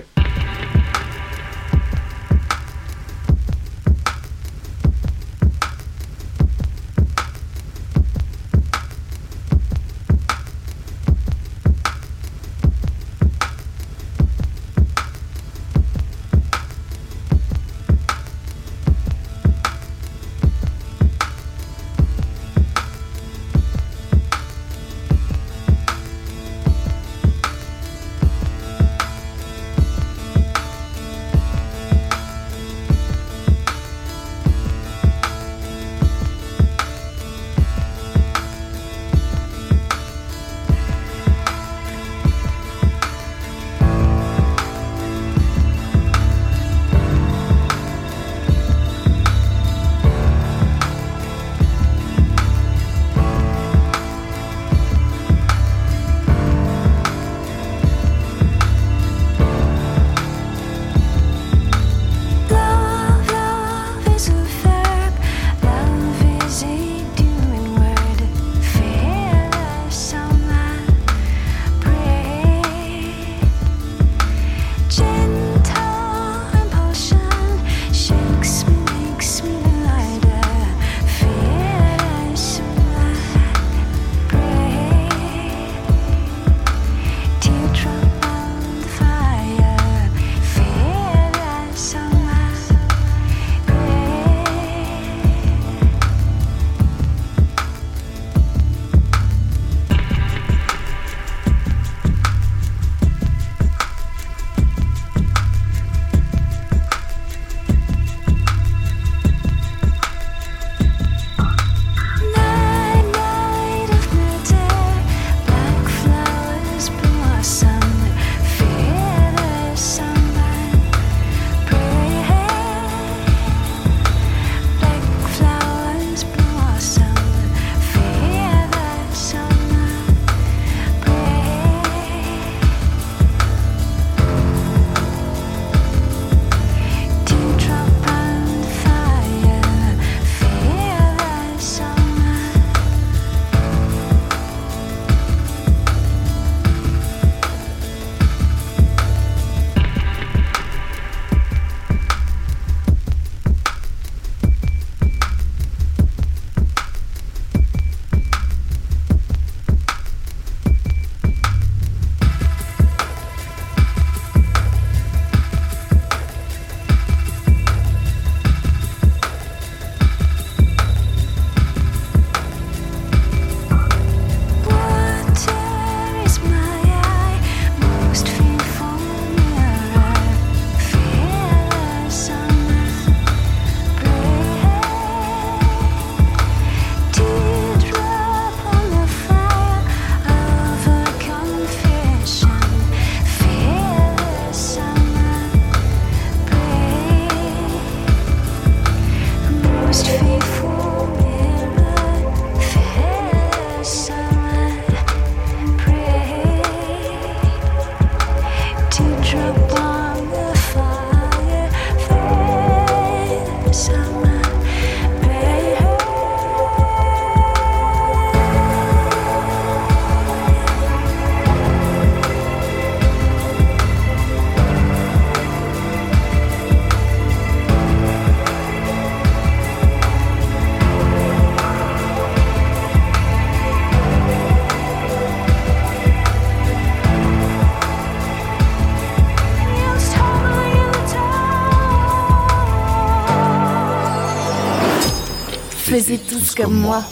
Tous 246.34 246.56
comme 246.56 246.74
moi. 246.74 247.04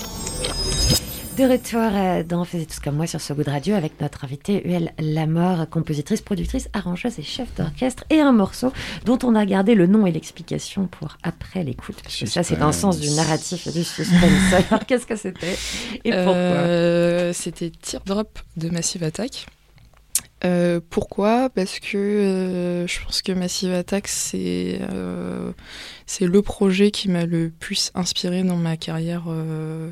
De 1.38 1.44
retour 1.44 1.80
euh, 1.80 2.24
dans 2.24 2.44
Faisiez 2.44 2.66
tous 2.66 2.80
comme 2.80 2.96
moi 2.96 3.06
sur 3.06 3.20
ce 3.20 3.32
goût 3.32 3.44
de 3.44 3.50
radio 3.50 3.76
avec 3.76 4.00
notre 4.00 4.24
invitée 4.24 4.62
Huel 4.64 4.92
Lamor, 4.98 5.68
compositrice, 5.70 6.20
productrice, 6.20 6.68
arrangeuse 6.72 7.20
et 7.20 7.22
chef 7.22 7.46
d'orchestre 7.54 8.02
et 8.10 8.20
un 8.20 8.32
morceau 8.32 8.72
dont 9.04 9.20
on 9.22 9.36
a 9.36 9.46
gardé 9.46 9.76
le 9.76 9.86
nom 9.86 10.08
et 10.08 10.10
l'explication 10.10 10.88
pour 10.88 11.18
après 11.22 11.62
l'écoute. 11.62 11.94
Parce 12.02 12.18
que 12.18 12.26
ça, 12.26 12.42
c'est 12.42 12.56
dans 12.56 12.66
le 12.66 12.72
sens 12.72 12.98
du 12.98 13.10
narratif 13.10 13.68
et 13.68 13.70
du 13.70 13.84
suspense. 13.84 14.52
Alors, 14.70 14.84
qu'est-ce 14.86 15.06
que 15.06 15.14
c'était 15.14 15.56
et 16.04 16.10
pourquoi? 16.10 16.34
Euh, 16.34 17.32
C'était 17.32 17.70
Teardrop 17.70 18.40
de 18.56 18.70
Massive 18.70 19.04
Attack. 19.04 19.46
Euh, 20.44 20.80
pourquoi? 20.90 21.50
Parce 21.50 21.78
que 21.78 21.96
euh, 21.96 22.86
je 22.86 23.00
pense 23.02 23.22
que 23.22 23.32
Massive 23.32 23.72
Attack, 23.72 24.08
c'est 24.08 24.80
euh, 24.90 25.52
c'est 26.06 26.26
le 26.26 26.42
projet 26.42 26.90
qui 26.90 27.08
m'a 27.08 27.26
le 27.26 27.50
plus 27.50 27.92
inspiré 27.94 28.42
dans 28.42 28.56
ma 28.56 28.76
carrière. 28.76 29.24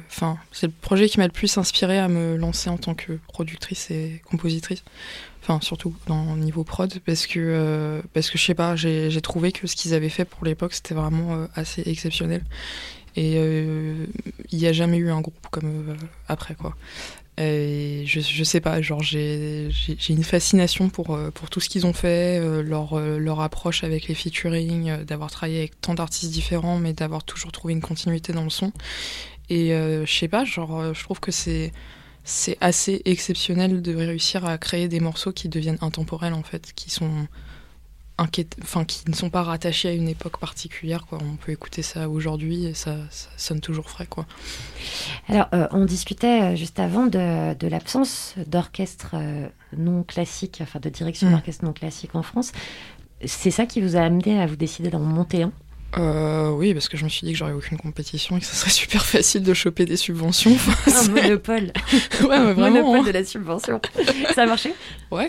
Enfin, 0.09 0.39
c'est 0.53 0.67
le 0.67 0.73
projet 0.73 1.09
qui 1.09 1.19
m'a 1.19 1.27
le 1.27 1.33
plus 1.33 1.57
inspiré 1.57 1.99
à 1.99 2.09
me 2.09 2.37
lancer 2.37 2.69
en 2.69 2.79
tant 2.79 2.95
que 2.95 3.13
productrice 3.29 3.91
et 3.91 4.21
compositrice. 4.25 4.83
Enfin, 5.43 5.61
surtout 5.63 5.95
dans 6.07 6.37
niveau 6.37 6.65
prod, 6.65 6.93
parce 7.07 7.27
que, 7.27 8.03
parce 8.13 8.31
que 8.31 8.37
je 8.37 8.45
sais 8.45 8.55
pas, 8.55 8.77
j'ai 8.77 9.21
trouvé 9.23 9.53
que 9.53 9.67
ce 9.67 9.77
qu'ils 9.77 9.95
avaient 9.95 10.11
fait 10.11 10.25
pour 10.25 10.45
l'époque, 10.45 10.75
c'était 10.75 10.95
vraiment 10.95 11.47
assez 11.55 11.83
exceptionnel. 11.87 12.45
Et 13.17 13.37
il 13.37 14.59
n'y 14.59 14.67
a 14.67 14.73
jamais 14.73 14.99
eu 14.99 15.11
un 15.11 15.21
groupe 15.21 15.47
comme 15.51 15.97
après, 16.29 16.55
quoi. 16.55 16.75
Et 17.43 18.05
je, 18.05 18.45
sais 18.45 18.61
pas, 18.61 18.83
genre 18.83 19.03
j'ai 19.03 19.71
une 20.11 20.25
fascination 20.25 20.91
pour, 20.91 21.15
euh, 21.15 21.31
pour 21.31 21.49
tout 21.49 21.59
ce 21.59 21.71
qu'ils 21.71 21.87
ont 21.87 21.95
fait, 21.95 22.39
euh, 22.39 22.63
leur, 22.63 22.99
euh, 22.99 23.17
leur 23.17 23.41
approche 23.41 23.83
avec 23.83 24.09
les 24.09 24.15
featuring, 24.15 25.05
d'avoir 25.05 25.31
travaillé 25.31 25.61
avec 25.61 25.81
tant 25.81 25.95
d'artistes 25.95 26.31
différents, 26.31 26.79
mais 26.79 26.93
d'avoir 26.93 27.25
toujours 27.25 27.51
trouvé 27.51 27.73
une 27.73 27.81
continuité 27.81 28.35
dans 28.35 28.45
le 28.45 28.51
son. 28.51 28.73
Et 29.49 29.73
euh, 29.73 30.05
je 30.05 30.13
sais 30.13 30.29
pas, 30.29 30.45
genre 30.45 30.93
je 30.93 31.03
trouve 31.03 31.19
que 31.19 31.33
c'est 31.33 31.73
c'est 32.25 32.59
assez 32.61 33.01
exceptionnel 33.07 33.81
de 33.81 33.95
réussir 33.95 34.45
à 34.45 34.59
créer 34.59 34.89
des 34.89 35.01
morceaux 35.01 35.33
qui 35.33 35.49
deviennent 35.49 35.79
intemporels 35.81 36.35
en 36.35 36.43
fait, 36.43 36.73
qui 36.77 36.91
sont 36.91 37.27
enfin 38.63 38.85
qui 38.85 39.03
ne 39.09 39.15
sont 39.15 39.31
pas 39.31 39.43
rattachés 39.43 39.89
à 39.89 39.93
une 39.93 40.09
époque 40.09 40.39
particulière 40.39 41.07
quoi. 41.07 41.19
On 41.23 41.37
peut 41.37 41.53
écouter 41.53 41.83
ça 41.83 42.09
aujourd'hui 42.09 42.67
et 42.67 42.75
ça, 42.75 42.97
ça 43.11 43.29
sonne 43.37 43.61
toujours 43.61 43.89
frais 43.89 44.07
quoi. 44.07 44.27
Alors, 45.29 45.49
euh, 45.55 45.67
on 45.71 45.85
discutait 45.85 46.43
euh, 46.43 46.57
juste 46.57 46.79
avant 46.81 47.07
de, 47.07 47.55
de 47.55 47.67
l'absence 47.69 48.35
d'orchestre 48.47 49.11
euh, 49.15 49.49
non 49.77 50.03
classique, 50.03 50.59
enfin 50.63 50.81
de 50.81 50.89
direction 50.89 51.29
Mm. 51.29 51.33
d'orchestre 51.33 51.65
non 51.65 51.73
classique 51.73 52.15
en 52.15 52.23
France. 52.23 52.53
C'est 53.25 53.51
ça 53.51 53.67
qui 53.67 53.81
vous 53.81 53.97
a 53.97 54.01
amené 54.01 54.41
à 54.41 54.47
vous 54.47 54.57
décider 54.57 54.91
d'en 54.91 55.01
monter 55.01 55.43
un? 55.43 55.53
Euh, 55.99 56.51
oui, 56.51 56.73
parce 56.73 56.89
que 56.89 56.97
je 56.97 57.05
me 57.05 57.09
suis 57.09 57.27
dit 57.27 57.33
que 57.33 57.39
j'aurais 57.39 57.53
aucune 57.53 57.77
compétition 57.77 58.37
et 58.37 58.41
que 58.41 58.47
ce 58.47 58.55
serait 58.55 58.71
super 58.83 59.05
facile 59.05 59.43
de 59.43 59.55
choper 59.55 59.87
des 59.87 59.97
subventions. 59.97 60.53
Enfin, 60.53 60.73
Un 60.87 61.09
monopole. 61.09 61.73
ouais, 62.23 62.39
mais 62.39 62.53
vraiment. 62.53 62.71
monopole 62.71 63.01
hein. 63.01 63.03
de 63.03 63.11
la 63.11 63.25
subvention. 63.25 63.81
ça 64.35 64.43
a 64.43 64.47
marché? 64.47 64.73
Ouais, 65.11 65.29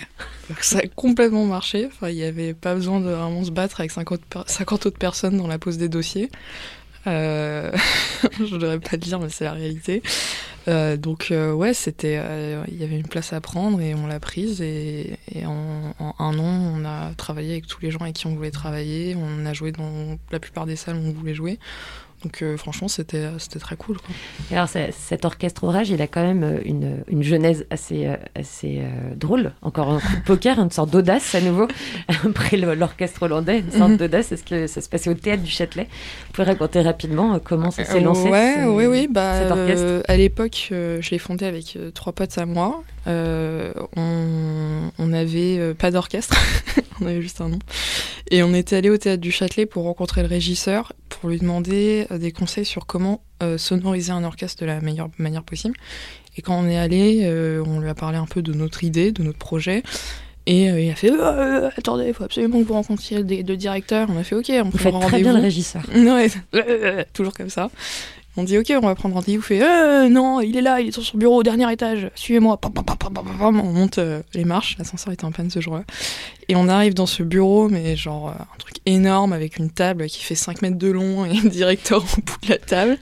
ça 0.61 0.79
a 0.79 0.87
complètement 0.95 1.45
marché. 1.45 1.87
Enfin, 1.87 2.09
il 2.09 2.15
n'y 2.15 2.23
avait 2.23 2.53
pas 2.53 2.75
besoin 2.75 2.99
de 2.99 3.09
vraiment 3.09 3.43
se 3.43 3.51
battre 3.51 3.79
avec 3.79 3.91
50, 3.91 4.21
per- 4.25 4.43
50 4.45 4.85
autres 4.85 4.99
personnes 4.99 5.37
dans 5.37 5.47
la 5.47 5.57
pose 5.57 5.77
des 5.77 5.89
dossiers. 5.89 6.29
Euh... 7.07 7.71
je 8.39 8.53
ne 8.53 8.59
devrais 8.59 8.79
pas 8.79 8.91
le 8.93 8.97
dire, 8.99 9.19
mais 9.19 9.29
c'est 9.29 9.45
la 9.45 9.53
réalité. 9.53 10.03
Euh, 10.67 10.97
donc, 10.97 11.29
euh, 11.31 11.53
ouais, 11.53 11.73
c'était. 11.73 12.17
euh, 12.19 12.63
Il 12.67 12.77
y 12.79 12.83
avait 12.83 12.97
une 12.97 13.07
place 13.07 13.33
à 13.33 13.41
prendre 13.41 13.81
et 13.81 13.95
on 13.95 14.07
l'a 14.07 14.19
prise. 14.19 14.61
Et, 14.61 15.17
en 15.45 15.93
un 16.19 16.39
an, 16.39 16.73
on 16.75 16.85
a 16.85 17.13
travaillé 17.15 17.53
avec 17.53 17.67
tous 17.67 17.81
les 17.81 17.91
gens 17.91 17.99
avec 17.99 18.15
qui 18.15 18.27
on 18.27 18.35
voulait 18.35 18.51
travailler. 18.51 19.15
On 19.15 19.45
a 19.45 19.53
joué 19.53 19.71
dans 19.71 20.17
la 20.31 20.39
plupart 20.39 20.65
des 20.65 20.75
salles 20.75 20.97
où 20.97 21.07
on 21.07 21.11
voulait 21.11 21.33
jouer. 21.33 21.59
Donc, 22.23 22.41
euh, 22.43 22.55
franchement, 22.55 22.87
c'était 22.87 23.25
c'était 23.39 23.59
très 23.59 23.75
cool. 23.75 23.97
Quoi. 23.97 24.13
Alors, 24.51 24.69
c'est- 24.69 24.91
cet 24.91 25.25
orchestre 25.25 25.63
orage, 25.63 25.89
il 25.89 26.01
a 26.01 26.07
quand 26.07 26.21
même 26.21 26.43
euh, 26.43 26.59
une, 26.65 26.97
une 27.07 27.23
genèse 27.23 27.65
assez, 27.71 28.05
euh, 28.05 28.15
assez 28.35 28.79
euh, 28.81 29.15
drôle. 29.15 29.53
Encore 29.63 29.89
un 29.89 29.99
coup 29.99 30.15
de 30.15 30.21
poker, 30.25 30.59
une 30.59 30.69
sorte 30.69 30.91
d'audace 30.91 31.33
à 31.33 31.41
nouveau. 31.41 31.67
Après 32.07 32.57
l'orchestre 32.57 33.23
hollandais, 33.23 33.59
une 33.59 33.71
sorte 33.71 33.91
Mhm. 33.91 33.97
d'audace. 33.97 34.31
Est-ce 34.31 34.43
que 34.43 34.67
ça 34.67 34.81
se 34.81 34.89
passait 34.89 35.09
au 35.09 35.13
théâtre 35.15 35.41
du 35.43 35.49
Châtelet? 35.51 35.87
Vous 36.27 36.33
pouvez 36.33 36.45
raconter 36.45 36.81
rapidement 36.81 37.33
euh, 37.35 37.39
comment 37.43 37.71
ça 37.71 37.83
s'est 37.85 37.97
Euh, 37.99 38.01
lancé 38.01 38.29
Ouais, 38.29 38.55
ce- 38.57 38.67
oui, 38.69 38.85
oui. 38.85 39.07
Bah, 39.09 39.39
cet 39.41 39.51
orchestre? 39.51 39.83
euh, 39.87 40.01
à 40.07 40.15
l'époque, 40.17 40.69
euh, 40.71 41.01
je 41.01 41.09
l'ai 41.11 41.17
fondé 41.19 41.45
avec 41.45 41.75
euh, 41.75 41.89
trois 41.91 42.13
potes 42.13 42.37
à 42.37 42.45
moi. 42.45 42.83
Euh, 43.07 43.73
on 43.97 45.07
n'avait 45.07 45.57
euh, 45.57 45.73
pas 45.73 45.91
d'orchestre, 45.91 46.35
on 47.01 47.05
avait 47.07 47.21
juste 47.21 47.41
un 47.41 47.49
nom. 47.49 47.59
Et 48.29 48.43
on 48.43 48.53
était 48.53 48.75
allé 48.77 48.89
au 48.89 48.97
théâtre 48.97 49.21
du 49.21 49.31
Châtelet 49.31 49.65
pour 49.65 49.83
rencontrer 49.83 50.21
le 50.21 50.27
régisseur, 50.27 50.93
pour 51.09 51.29
lui 51.29 51.39
demander 51.39 52.07
euh, 52.11 52.17
des 52.17 52.31
conseils 52.31 52.65
sur 52.65 52.85
comment 52.85 53.23
sonoriser 53.57 54.11
un 54.11 54.23
orchestre 54.23 54.61
de 54.61 54.67
la 54.67 54.81
meilleure 54.81 55.09
manière 55.17 55.41
possible. 55.41 55.75
Et 56.37 56.43
quand 56.43 56.59
on 56.63 56.67
est 56.67 56.77
allé, 56.77 57.27
on 57.65 57.79
lui 57.79 57.89
a 57.89 57.95
parlé 57.95 58.19
un 58.19 58.27
peu 58.27 58.43
de 58.43 58.53
notre 58.53 58.83
idée, 58.83 59.11
de 59.11 59.23
notre 59.23 59.39
projet. 59.39 59.81
Et 60.45 60.65
il 60.65 60.91
a 60.91 60.95
fait 60.95 61.09
Attendez, 61.75 62.05
il 62.09 62.13
faut 62.13 62.23
absolument 62.23 62.59
que 62.61 62.67
vous 62.67 62.75
rencontriez 62.75 63.23
des- 63.23 63.41
deux 63.41 63.57
directeurs. 63.57 64.09
On 64.11 64.17
a 64.19 64.23
fait 64.23 64.35
Ok, 64.35 64.51
on 64.51 64.65
Vous 64.69 64.77
prend 64.77 64.99
faites 65.01 65.09
très 65.09 65.21
bien 65.23 65.33
le 65.33 65.41
régisseur. 65.41 65.81
Ouais, 65.95 66.29
toujours 67.13 67.33
comme 67.33 67.49
ça. 67.49 67.71
On 68.37 68.43
dit 68.43 68.57
ok, 68.57 68.71
on 68.77 68.85
va 68.87 68.95
prendre 68.95 69.15
rendez-vous. 69.15 69.41
Fait 69.41 69.61
euh, 69.61 70.07
non, 70.07 70.39
il 70.39 70.55
est 70.55 70.61
là, 70.61 70.79
il 70.79 70.87
est 70.87 70.91
sur 70.91 71.03
son 71.03 71.17
bureau 71.17 71.39
au 71.39 71.43
dernier 71.43 71.71
étage. 71.71 72.09
Suivez-moi. 72.15 72.59
On 73.41 73.51
monte 73.51 73.97
euh, 73.97 74.21
les 74.33 74.45
marches. 74.45 74.77
L'ascenseur 74.77 75.11
était 75.13 75.25
en 75.25 75.31
panne 75.31 75.49
ce 75.49 75.59
jour-là. 75.59 75.83
Et 76.47 76.55
on 76.55 76.67
arrive 76.69 76.93
dans 76.93 77.05
ce 77.05 77.23
bureau, 77.23 77.67
mais 77.67 77.95
genre 77.95 78.29
euh, 78.29 78.33
un 78.33 78.57
truc 78.57 78.75
énorme 78.85 79.33
avec 79.33 79.57
une 79.57 79.69
table 79.69 80.07
qui 80.07 80.23
fait 80.23 80.35
5 80.35 80.61
mètres 80.61 80.77
de 80.77 80.89
long 80.89 81.25
et 81.25 81.37
un 81.37 81.45
directeur 81.49 82.03
au 82.03 82.21
bout 82.21 82.37
de 82.43 82.49
la 82.49 82.57
table. 82.57 82.97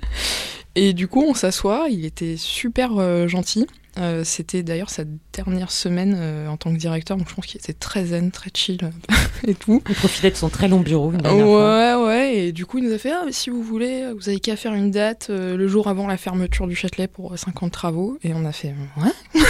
Et 0.75 0.93
du 0.93 1.07
coup, 1.07 1.23
on 1.27 1.33
s'assoit. 1.33 1.87
Il 1.89 2.05
était 2.05 2.37
super 2.37 2.97
euh, 2.97 3.27
gentil. 3.27 3.67
Euh, 3.97 4.23
C'était 4.23 4.63
d'ailleurs 4.63 4.89
sa 4.89 5.03
dernière 5.33 5.71
semaine 5.71 6.15
euh, 6.17 6.47
en 6.47 6.57
tant 6.57 6.71
que 6.71 6.77
directeur, 6.77 7.17
donc 7.17 7.27
je 7.29 7.35
pense 7.35 7.45
qu'il 7.45 7.59
était 7.59 7.73
très 7.73 8.05
zen, 8.05 8.31
très 8.31 8.49
chill 8.53 8.91
et 9.47 9.55
tout. 9.55 9.81
Il 9.89 9.95
profitait 9.95 10.31
de 10.31 10.35
son 10.35 10.49
très 10.49 10.67
long 10.67 10.79
bureau. 10.79 11.11
une 11.11 11.17
dernière 11.17 11.45
fois. 11.45 11.99
Ouais, 11.99 12.05
ouais, 12.05 12.35
et 12.37 12.51
du 12.51 12.65
coup, 12.65 12.77
il 12.77 12.85
nous 12.85 12.93
a 12.93 12.97
fait 12.97 13.11
ah, 13.11 13.23
mais 13.25 13.31
si 13.31 13.49
vous 13.49 13.63
voulez, 13.63 14.05
vous 14.13 14.29
avez 14.29 14.39
qu'à 14.39 14.55
faire 14.55 14.73
une 14.73 14.91
date 14.91 15.27
euh, 15.29 15.57
le 15.57 15.67
jour 15.67 15.87
avant 15.87 16.07
la 16.07 16.17
fermeture 16.17 16.67
du 16.67 16.75
Châtelet 16.75 17.07
pour 17.07 17.33
euh, 17.33 17.37
50 17.37 17.71
travaux. 17.71 18.17
Et 18.23 18.33
on 18.33 18.45
a 18.45 18.51
fait 18.51 18.73
ouais, 18.97 19.41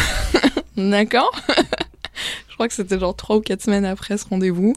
d'accord. 0.77 1.31
Je 2.59 2.63
crois 2.65 2.67
que 2.67 2.73
c'était 2.73 2.99
genre 2.99 3.15
3 3.15 3.37
ou 3.37 3.39
4 3.39 3.61
semaines 3.61 3.85
après 3.85 4.17
ce 4.17 4.27
rendez-vous. 4.27 4.75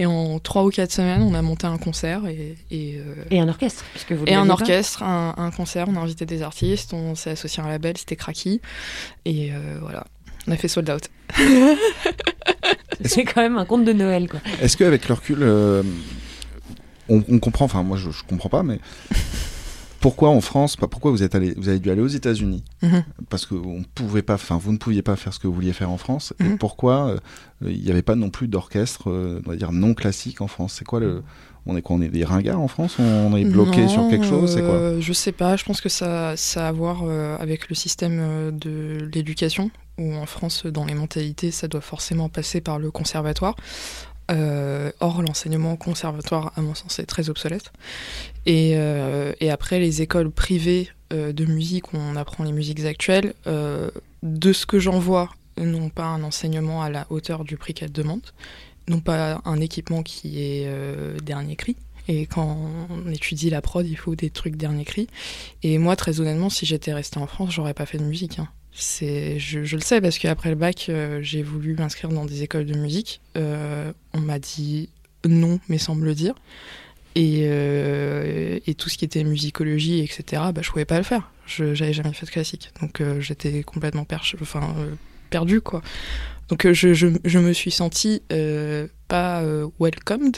Et 0.00 0.06
en 0.06 0.40
3 0.40 0.64
ou 0.64 0.70
4 0.70 0.90
semaines, 0.90 1.22
on 1.22 1.32
a 1.34 1.42
monté 1.42 1.64
un 1.68 1.78
concert 1.78 2.26
et, 2.26 2.56
et, 2.72 2.96
euh, 2.98 3.14
Et 3.30 3.38
un 3.38 3.48
orchestre, 3.48 3.84
puisque 3.92 4.10
vous 4.10 4.24
et 4.26 4.34
un 4.34 4.50
orchestre, 4.50 5.04
un, 5.04 5.36
un 5.36 5.52
concert. 5.52 5.86
On 5.88 5.94
a 5.94 6.00
invité 6.00 6.26
des 6.26 6.42
artistes, 6.42 6.92
on 6.92 7.14
s'est 7.14 7.30
associé 7.30 7.62
à 7.62 7.66
un 7.66 7.68
label, 7.68 7.96
c'était 7.96 8.16
Cracky. 8.16 8.60
Et 9.26 9.52
euh, 9.52 9.78
voilà, 9.80 10.08
on 10.48 10.50
a 10.50 10.56
fait 10.56 10.66
sold 10.66 10.90
out. 10.90 11.08
C'est 13.04 13.22
quand 13.22 13.42
même 13.42 13.58
un 13.58 13.64
conte 13.64 13.84
de 13.84 13.92
Noël, 13.92 14.28
quoi. 14.28 14.40
Est-ce 14.60 14.76
qu'avec 14.76 15.06
le 15.06 15.14
recul, 15.14 15.38
euh, 15.42 15.84
on, 17.08 17.22
on 17.28 17.38
comprend, 17.38 17.66
enfin 17.66 17.84
moi 17.84 17.96
je, 17.96 18.10
je 18.10 18.24
comprends 18.24 18.48
pas, 18.48 18.64
mais 18.64 18.80
pourquoi 20.00 20.30
en 20.30 20.40
France, 20.40 20.76
pas 20.76 20.88
pourquoi 20.88 21.10
vous 21.10 21.22
êtes 21.22 21.34
allé, 21.34 21.54
vous 21.56 21.68
avez 21.68 21.78
dû 21.78 21.90
aller 21.90 22.00
aux 22.02 22.06
États-Unis 22.08 22.64
Mhm. 22.82 23.04
parce 23.28 23.46
que 23.46 23.54
on 23.54 23.82
pouvait 23.94 24.22
pas, 24.22 24.34
enfin 24.34 24.56
vous 24.58 24.72
ne 24.72 24.78
pouviez 24.78 25.02
pas 25.02 25.16
faire 25.16 25.32
ce 25.34 25.38
que 25.38 25.46
vous 25.46 25.54
vouliez 25.54 25.72
faire 25.72 25.90
en 25.90 25.98
France. 25.98 26.32
Et 26.40 26.44
Mhm. 26.44 26.58
pourquoi 26.58 27.08
euh, 27.10 27.18
il 27.68 27.82
n'y 27.82 27.90
avait 27.90 28.02
pas 28.02 28.14
non 28.16 28.30
plus 28.30 28.48
d'orchestre, 28.48 29.10
euh, 29.10 29.40
on 29.46 29.50
va 29.50 29.56
dire 29.56 29.72
non 29.72 29.94
classique 29.94 30.40
en 30.40 30.48
France? 30.48 30.74
C'est 30.78 30.84
quoi 30.86 31.00
le 31.00 31.22
on 31.66 31.76
est 31.76 31.82
quoi 31.82 31.96
On 31.96 32.00
est 32.00 32.08
des 32.08 32.24
ringards 32.24 32.58
en 32.60 32.68
France? 32.68 32.96
On 32.98 33.36
est 33.36 33.44
bloqué 33.44 33.86
sur 33.86 34.08
quelque 34.08 34.24
chose? 34.24 34.54
C'est 34.54 34.62
quoi? 34.62 34.74
euh, 34.74 35.00
Je 35.00 35.12
sais 35.12 35.32
pas, 35.32 35.56
je 35.56 35.64
pense 35.64 35.82
que 35.82 35.90
ça, 35.90 36.34
ça 36.36 36.64
a 36.64 36.68
à 36.68 36.72
voir 36.72 37.02
euh, 37.04 37.36
avec 37.38 37.68
le 37.68 37.74
système 37.74 38.18
euh, 38.18 38.50
de 38.50 39.08
l'éducation, 39.12 39.70
où 39.98 40.14
en 40.14 40.24
France, 40.24 40.64
dans 40.64 40.86
les 40.86 40.94
mentalités, 40.94 41.50
ça 41.50 41.68
doit 41.68 41.82
forcément 41.82 42.30
passer 42.30 42.62
par 42.62 42.78
le 42.78 42.90
conservatoire. 42.90 43.56
Euh, 44.30 44.92
or, 45.00 45.22
l'enseignement 45.22 45.76
conservatoire, 45.76 46.52
à 46.56 46.60
mon 46.60 46.74
sens, 46.74 46.98
est 46.98 47.06
très 47.06 47.30
obsolète. 47.30 47.72
Et, 48.46 48.72
euh, 48.76 49.32
et 49.40 49.50
après, 49.50 49.80
les 49.80 50.02
écoles 50.02 50.30
privées 50.30 50.90
euh, 51.12 51.32
de 51.32 51.44
musique 51.44 51.92
où 51.92 51.96
on 51.96 52.16
apprend 52.16 52.44
les 52.44 52.52
musiques 52.52 52.84
actuelles, 52.84 53.34
de 54.22 54.52
ce 54.52 54.66
que 54.66 54.78
j'en 54.78 54.98
vois, 54.98 55.30
n'ont 55.58 55.88
pas 55.88 56.04
un 56.04 56.22
enseignement 56.22 56.82
à 56.82 56.90
la 56.90 57.06
hauteur 57.10 57.44
du 57.44 57.56
prix 57.56 57.74
qu'elles 57.74 57.92
demandent, 57.92 58.30
n'ont 58.88 59.00
pas 59.00 59.40
un 59.44 59.60
équipement 59.60 60.02
qui 60.02 60.40
est 60.42 60.68
dernier 61.22 61.56
cri. 61.56 61.76
Et 62.08 62.26
quand 62.26 62.58
on 62.90 63.10
étudie 63.10 63.50
la 63.50 63.62
prod, 63.62 63.86
il 63.86 63.96
faut 63.96 64.14
des 64.14 64.30
trucs 64.30 64.56
dernier 64.56 64.84
cri. 64.84 65.06
Et 65.62 65.78
moi, 65.78 65.96
très 65.96 66.20
honnêtement, 66.20 66.50
si 66.50 66.66
j'étais 66.66 66.92
restée 66.92 67.18
en 67.18 67.26
France, 67.26 67.52
j'aurais 67.52 67.74
pas 67.74 67.86
fait 67.86 67.98
de 67.98 68.04
musique. 68.04 68.38
hein. 68.38 68.48
Je, 68.72 69.36
je 69.38 69.76
le 69.76 69.82
sais 69.82 70.00
parce 70.00 70.18
qu'après 70.18 70.50
le 70.50 70.54
bac, 70.54 70.86
euh, 70.88 71.20
j'ai 71.22 71.42
voulu 71.42 71.74
m'inscrire 71.74 72.10
dans 72.10 72.24
des 72.24 72.42
écoles 72.42 72.66
de 72.66 72.76
musique. 72.76 73.20
Euh, 73.36 73.92
on 74.14 74.20
m'a 74.20 74.38
dit 74.38 74.88
non, 75.26 75.58
mais 75.68 75.78
sans 75.78 75.94
me 75.94 76.04
le 76.04 76.14
dire. 76.14 76.34
Et, 77.16 77.42
euh, 77.42 78.60
et 78.66 78.74
tout 78.74 78.88
ce 78.88 78.96
qui 78.96 79.04
était 79.04 79.24
musicologie, 79.24 80.00
etc., 80.00 80.42
bah, 80.54 80.62
je 80.62 80.70
pouvais 80.70 80.84
pas 80.84 80.98
le 80.98 81.04
faire. 81.04 81.32
Je 81.46 81.74
j'avais 81.74 81.92
jamais 81.92 82.12
fait 82.12 82.26
de 82.26 82.30
classique. 82.30 82.70
Donc 82.80 83.02
j'étais 83.18 83.62
complètement 83.64 84.04
perche, 84.04 84.36
enfin, 84.40 84.74
euh, 84.78 84.94
perdu, 85.30 85.60
quoi. 85.60 85.82
Donc 86.48 86.70
je, 86.72 86.94
je, 86.94 87.08
je 87.24 87.38
me 87.38 87.52
suis 87.52 87.72
sentie 87.72 88.22
pas 89.08 89.42
welcomed, 89.80 90.36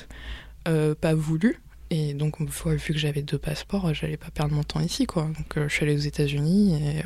pas 0.64 1.14
voulue. 1.14 1.60
Et 1.90 2.14
donc, 2.14 2.40
vu 2.40 2.94
que 2.94 2.98
j'avais 2.98 3.20
deux 3.20 3.36
passeports, 3.36 3.92
j'allais 3.92 4.16
pas 4.16 4.30
perdre 4.30 4.54
mon 4.54 4.62
temps 4.62 4.80
ici, 4.80 5.04
quoi. 5.04 5.24
Donc, 5.24 5.68
je 5.68 5.68
suis 5.68 5.84
allée 5.84 5.94
aux 5.94 5.98
États-Unis 5.98 6.74
et, 6.82 7.02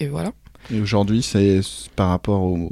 et 0.00 0.08
voilà. 0.08 0.32
Et 0.72 0.80
aujourd'hui, 0.80 1.22
c'est 1.22 1.60
par 1.94 2.08
rapport 2.08 2.42
au- 2.42 2.70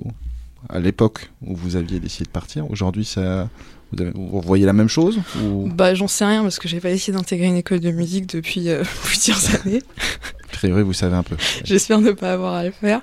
à 0.68 0.80
l'époque 0.80 1.30
où 1.46 1.54
vous 1.54 1.76
aviez 1.76 2.00
décidé 2.00 2.24
de 2.24 2.30
partir. 2.30 2.70
Aujourd'hui, 2.70 3.04
ça, 3.04 3.48
vous, 3.92 4.02
avez- 4.02 4.12
vous 4.14 4.40
voyez 4.40 4.64
la 4.66 4.72
même 4.72 4.88
chose 4.88 5.20
ou? 5.42 5.68
Bah, 5.72 5.94
j'en 5.94 6.08
sais 6.08 6.24
rien 6.24 6.42
parce 6.42 6.58
que 6.58 6.68
j'ai 6.68 6.80
pas 6.80 6.90
essayé 6.90 7.12
d'intégrer 7.16 7.46
une 7.46 7.56
école 7.56 7.80
de 7.80 7.90
musique 7.90 8.26
depuis 8.26 8.68
euh, 8.70 8.82
plusieurs 9.04 9.38
années. 9.66 9.82
a 10.42 10.46
priori, 10.56 10.82
vous 10.82 10.92
savez 10.94 11.14
un 11.16 11.22
peu 11.22 11.36
J'espère 11.64 12.00
ne 12.00 12.12
pas 12.12 12.32
avoir 12.32 12.54
à 12.54 12.64
le 12.64 12.70
faire. 12.72 13.00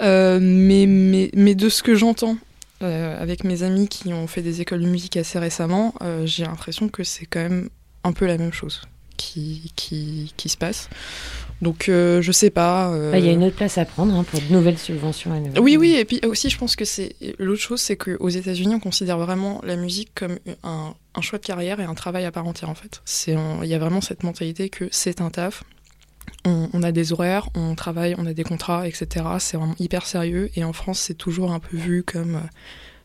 Euh, 0.00 0.38
mais, 0.40 0.86
mais, 0.86 1.30
mais 1.34 1.54
de 1.54 1.68
ce 1.68 1.82
que 1.82 1.94
j'entends 1.94 2.36
euh, 2.82 3.20
avec 3.22 3.44
mes 3.44 3.62
amis 3.62 3.88
qui 3.88 4.12
ont 4.12 4.26
fait 4.26 4.42
des 4.42 4.60
écoles 4.60 4.80
de 4.82 4.88
musique 4.88 5.16
assez 5.16 5.38
récemment, 5.38 5.94
j'ai 6.24 6.44
l'impression 6.44 6.88
que 6.88 7.04
c'est 7.04 7.26
quand 7.26 7.40
même 7.40 7.68
un 8.04 8.12
peu 8.12 8.26
la 8.26 8.38
même 8.38 8.52
chose 8.52 8.80
qui, 9.16 9.70
qui, 9.76 10.32
qui 10.36 10.48
se 10.48 10.56
passe. 10.56 10.88
Donc 11.62 11.88
euh, 11.88 12.20
je 12.20 12.32
sais 12.32 12.50
pas. 12.50 12.90
euh, 12.92 13.12
Bah, 13.12 13.18
Il 13.18 13.24
y 13.24 13.28
a 13.28 13.32
une 13.32 13.44
autre 13.44 13.56
place 13.56 13.78
à 13.78 13.84
prendre 13.84 14.12
hein, 14.14 14.24
pour 14.24 14.40
de 14.40 14.52
nouvelles 14.52 14.76
subventions. 14.78 15.30
de 15.34 15.46
nouvelles- 15.46 15.60
Oui, 15.60 15.76
oui, 15.78 15.94
et 15.94 16.04
puis 16.04 16.20
aussi, 16.26 16.50
je 16.50 16.58
pense 16.58 16.76
que 16.76 16.84
c'est 16.84 17.14
l'autre 17.38 17.60
chose, 17.62 17.80
c'est 17.80 17.96
qu'aux 17.96 18.28
États-Unis, 18.28 18.74
on 18.74 18.80
considère 18.80 19.16
vraiment 19.18 19.60
la 19.64 19.76
musique 19.76 20.10
comme 20.14 20.38
un, 20.64 20.94
un 21.14 21.20
choix 21.20 21.38
de 21.38 21.44
carrière 21.46 21.78
et 21.80 21.84
un 21.84 21.94
travail 21.94 22.24
à 22.24 22.32
part 22.32 22.46
entière, 22.46 22.68
en 22.68 22.74
fait. 22.74 23.00
Il 23.62 23.68
y 23.68 23.74
a 23.74 23.78
vraiment 23.78 24.00
cette 24.00 24.24
mentalité 24.24 24.68
que 24.68 24.88
c'est 24.90 25.20
un 25.20 25.30
taf. 25.30 25.62
On, 26.44 26.68
on 26.72 26.82
a 26.82 26.90
des 26.90 27.12
horaires, 27.12 27.48
on 27.54 27.74
travaille, 27.76 28.16
on 28.18 28.26
a 28.26 28.32
des 28.32 28.42
contrats, 28.44 28.88
etc. 28.88 29.24
C'est 29.38 29.56
vraiment 29.56 29.76
hyper 29.78 30.04
sérieux. 30.06 30.50
Et 30.56 30.64
en 30.64 30.72
France, 30.72 30.98
c'est 30.98 31.14
toujours 31.14 31.52
un 31.52 31.60
peu 31.60 31.76
vu 31.76 32.02
comme, 32.02 32.40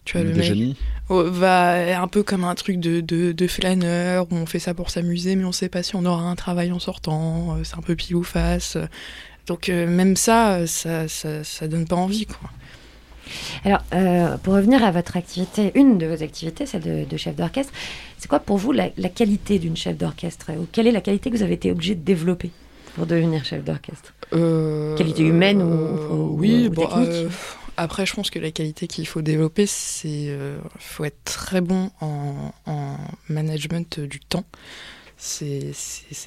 tu 0.08 0.14
vois, 0.18 0.24
Le 0.24 0.30
le 0.32 0.36
mec 0.38 0.48
génie 0.48 0.76
oh, 1.10 1.24
va 1.30 2.02
un 2.02 2.08
peu 2.08 2.24
comme 2.24 2.44
un 2.46 2.56
truc 2.56 2.80
de, 2.80 3.02
de, 3.02 3.32
de 3.32 3.48
flâneur 3.48 4.26
où 4.32 4.36
on 4.36 4.46
fait 4.46 4.60
ça 4.60 4.74
pour 4.74 4.90
s'amuser, 4.90 5.36
mais 5.36 5.44
on 5.46 5.52
sait 5.52 5.70
pas 5.70 5.84
si 5.84 5.96
on 5.96 6.06
aura 6.06 6.24
un 6.24 6.36
travail 6.36 6.72
en 6.72 6.80
sortant. 6.80 7.56
euh, 7.58 7.64
C'est 7.64 7.78
un 7.78 7.82
peu 7.82 7.96
pile 7.96 8.16
ou 8.16 8.24
face. 8.24 8.78
Donc 9.48 9.70
euh, 9.70 9.88
même 9.88 10.16
ça, 10.16 10.54
euh, 10.56 10.68
ça, 10.68 11.08
ça, 11.08 11.44
ça 11.44 11.68
donne 11.68 11.86
pas 11.88 11.96
envie, 11.98 12.26
quoi. 12.26 12.50
Alors, 13.66 13.84
euh, 13.94 14.38
pour 14.38 14.54
revenir 14.54 14.84
à 14.84 14.92
votre 14.92 15.18
activité, 15.18 15.72
une 15.76 15.98
de 15.98 16.06
vos 16.06 16.24
activités, 16.24 16.66
celle 16.66 16.82
de, 16.84 17.06
de 17.10 17.18
chef 17.18 17.36
d'orchestre, 17.36 17.74
c'est 18.18 18.28
quoi 18.30 18.40
pour 18.40 18.58
vous 18.58 18.72
la, 18.72 18.90
la 18.98 19.10
qualité 19.10 19.60
d'une 19.60 19.76
chef 19.76 19.98
d'orchestre 19.98 20.52
Ou 20.58 20.66
quelle 20.72 20.88
est 20.88 20.92
la 20.92 21.02
qualité 21.02 21.30
que 21.30 21.36
vous 21.38 21.44
avez 21.44 21.54
été 21.56 21.72
obligé 21.72 21.96
de 21.96 22.02
développer 22.04 22.52
pour 22.96 23.06
devenir 23.06 23.44
chef 23.46 23.64
d'orchestre? 23.64 24.14
Euh, 24.34 24.96
Qualité 24.98 25.24
humaine 25.24 25.62
ou- 25.62 25.66
euh, 25.66 26.14
ou- 26.16 26.38
oui, 26.40 26.68
ou 26.68 26.74
bon, 26.74 26.88
technique? 26.88 27.10
euh, 27.12 27.30
après, 27.78 28.06
je 28.06 28.14
pense 28.14 28.30
que 28.30 28.40
la 28.40 28.52
qualité 28.52 28.88
qu'il 28.88 29.08
faut 29.08 29.22
développer, 29.22 29.66
c'est 29.66 30.28
euh, 30.30 30.60
faut 30.80 31.06
être 31.06 31.24
très 31.24 31.62
bon 31.62 31.92
en, 32.02 32.52
en 32.66 32.98
management 33.30 34.00
du 34.00 34.20
temps. 34.20 34.46
C'est 35.20 35.74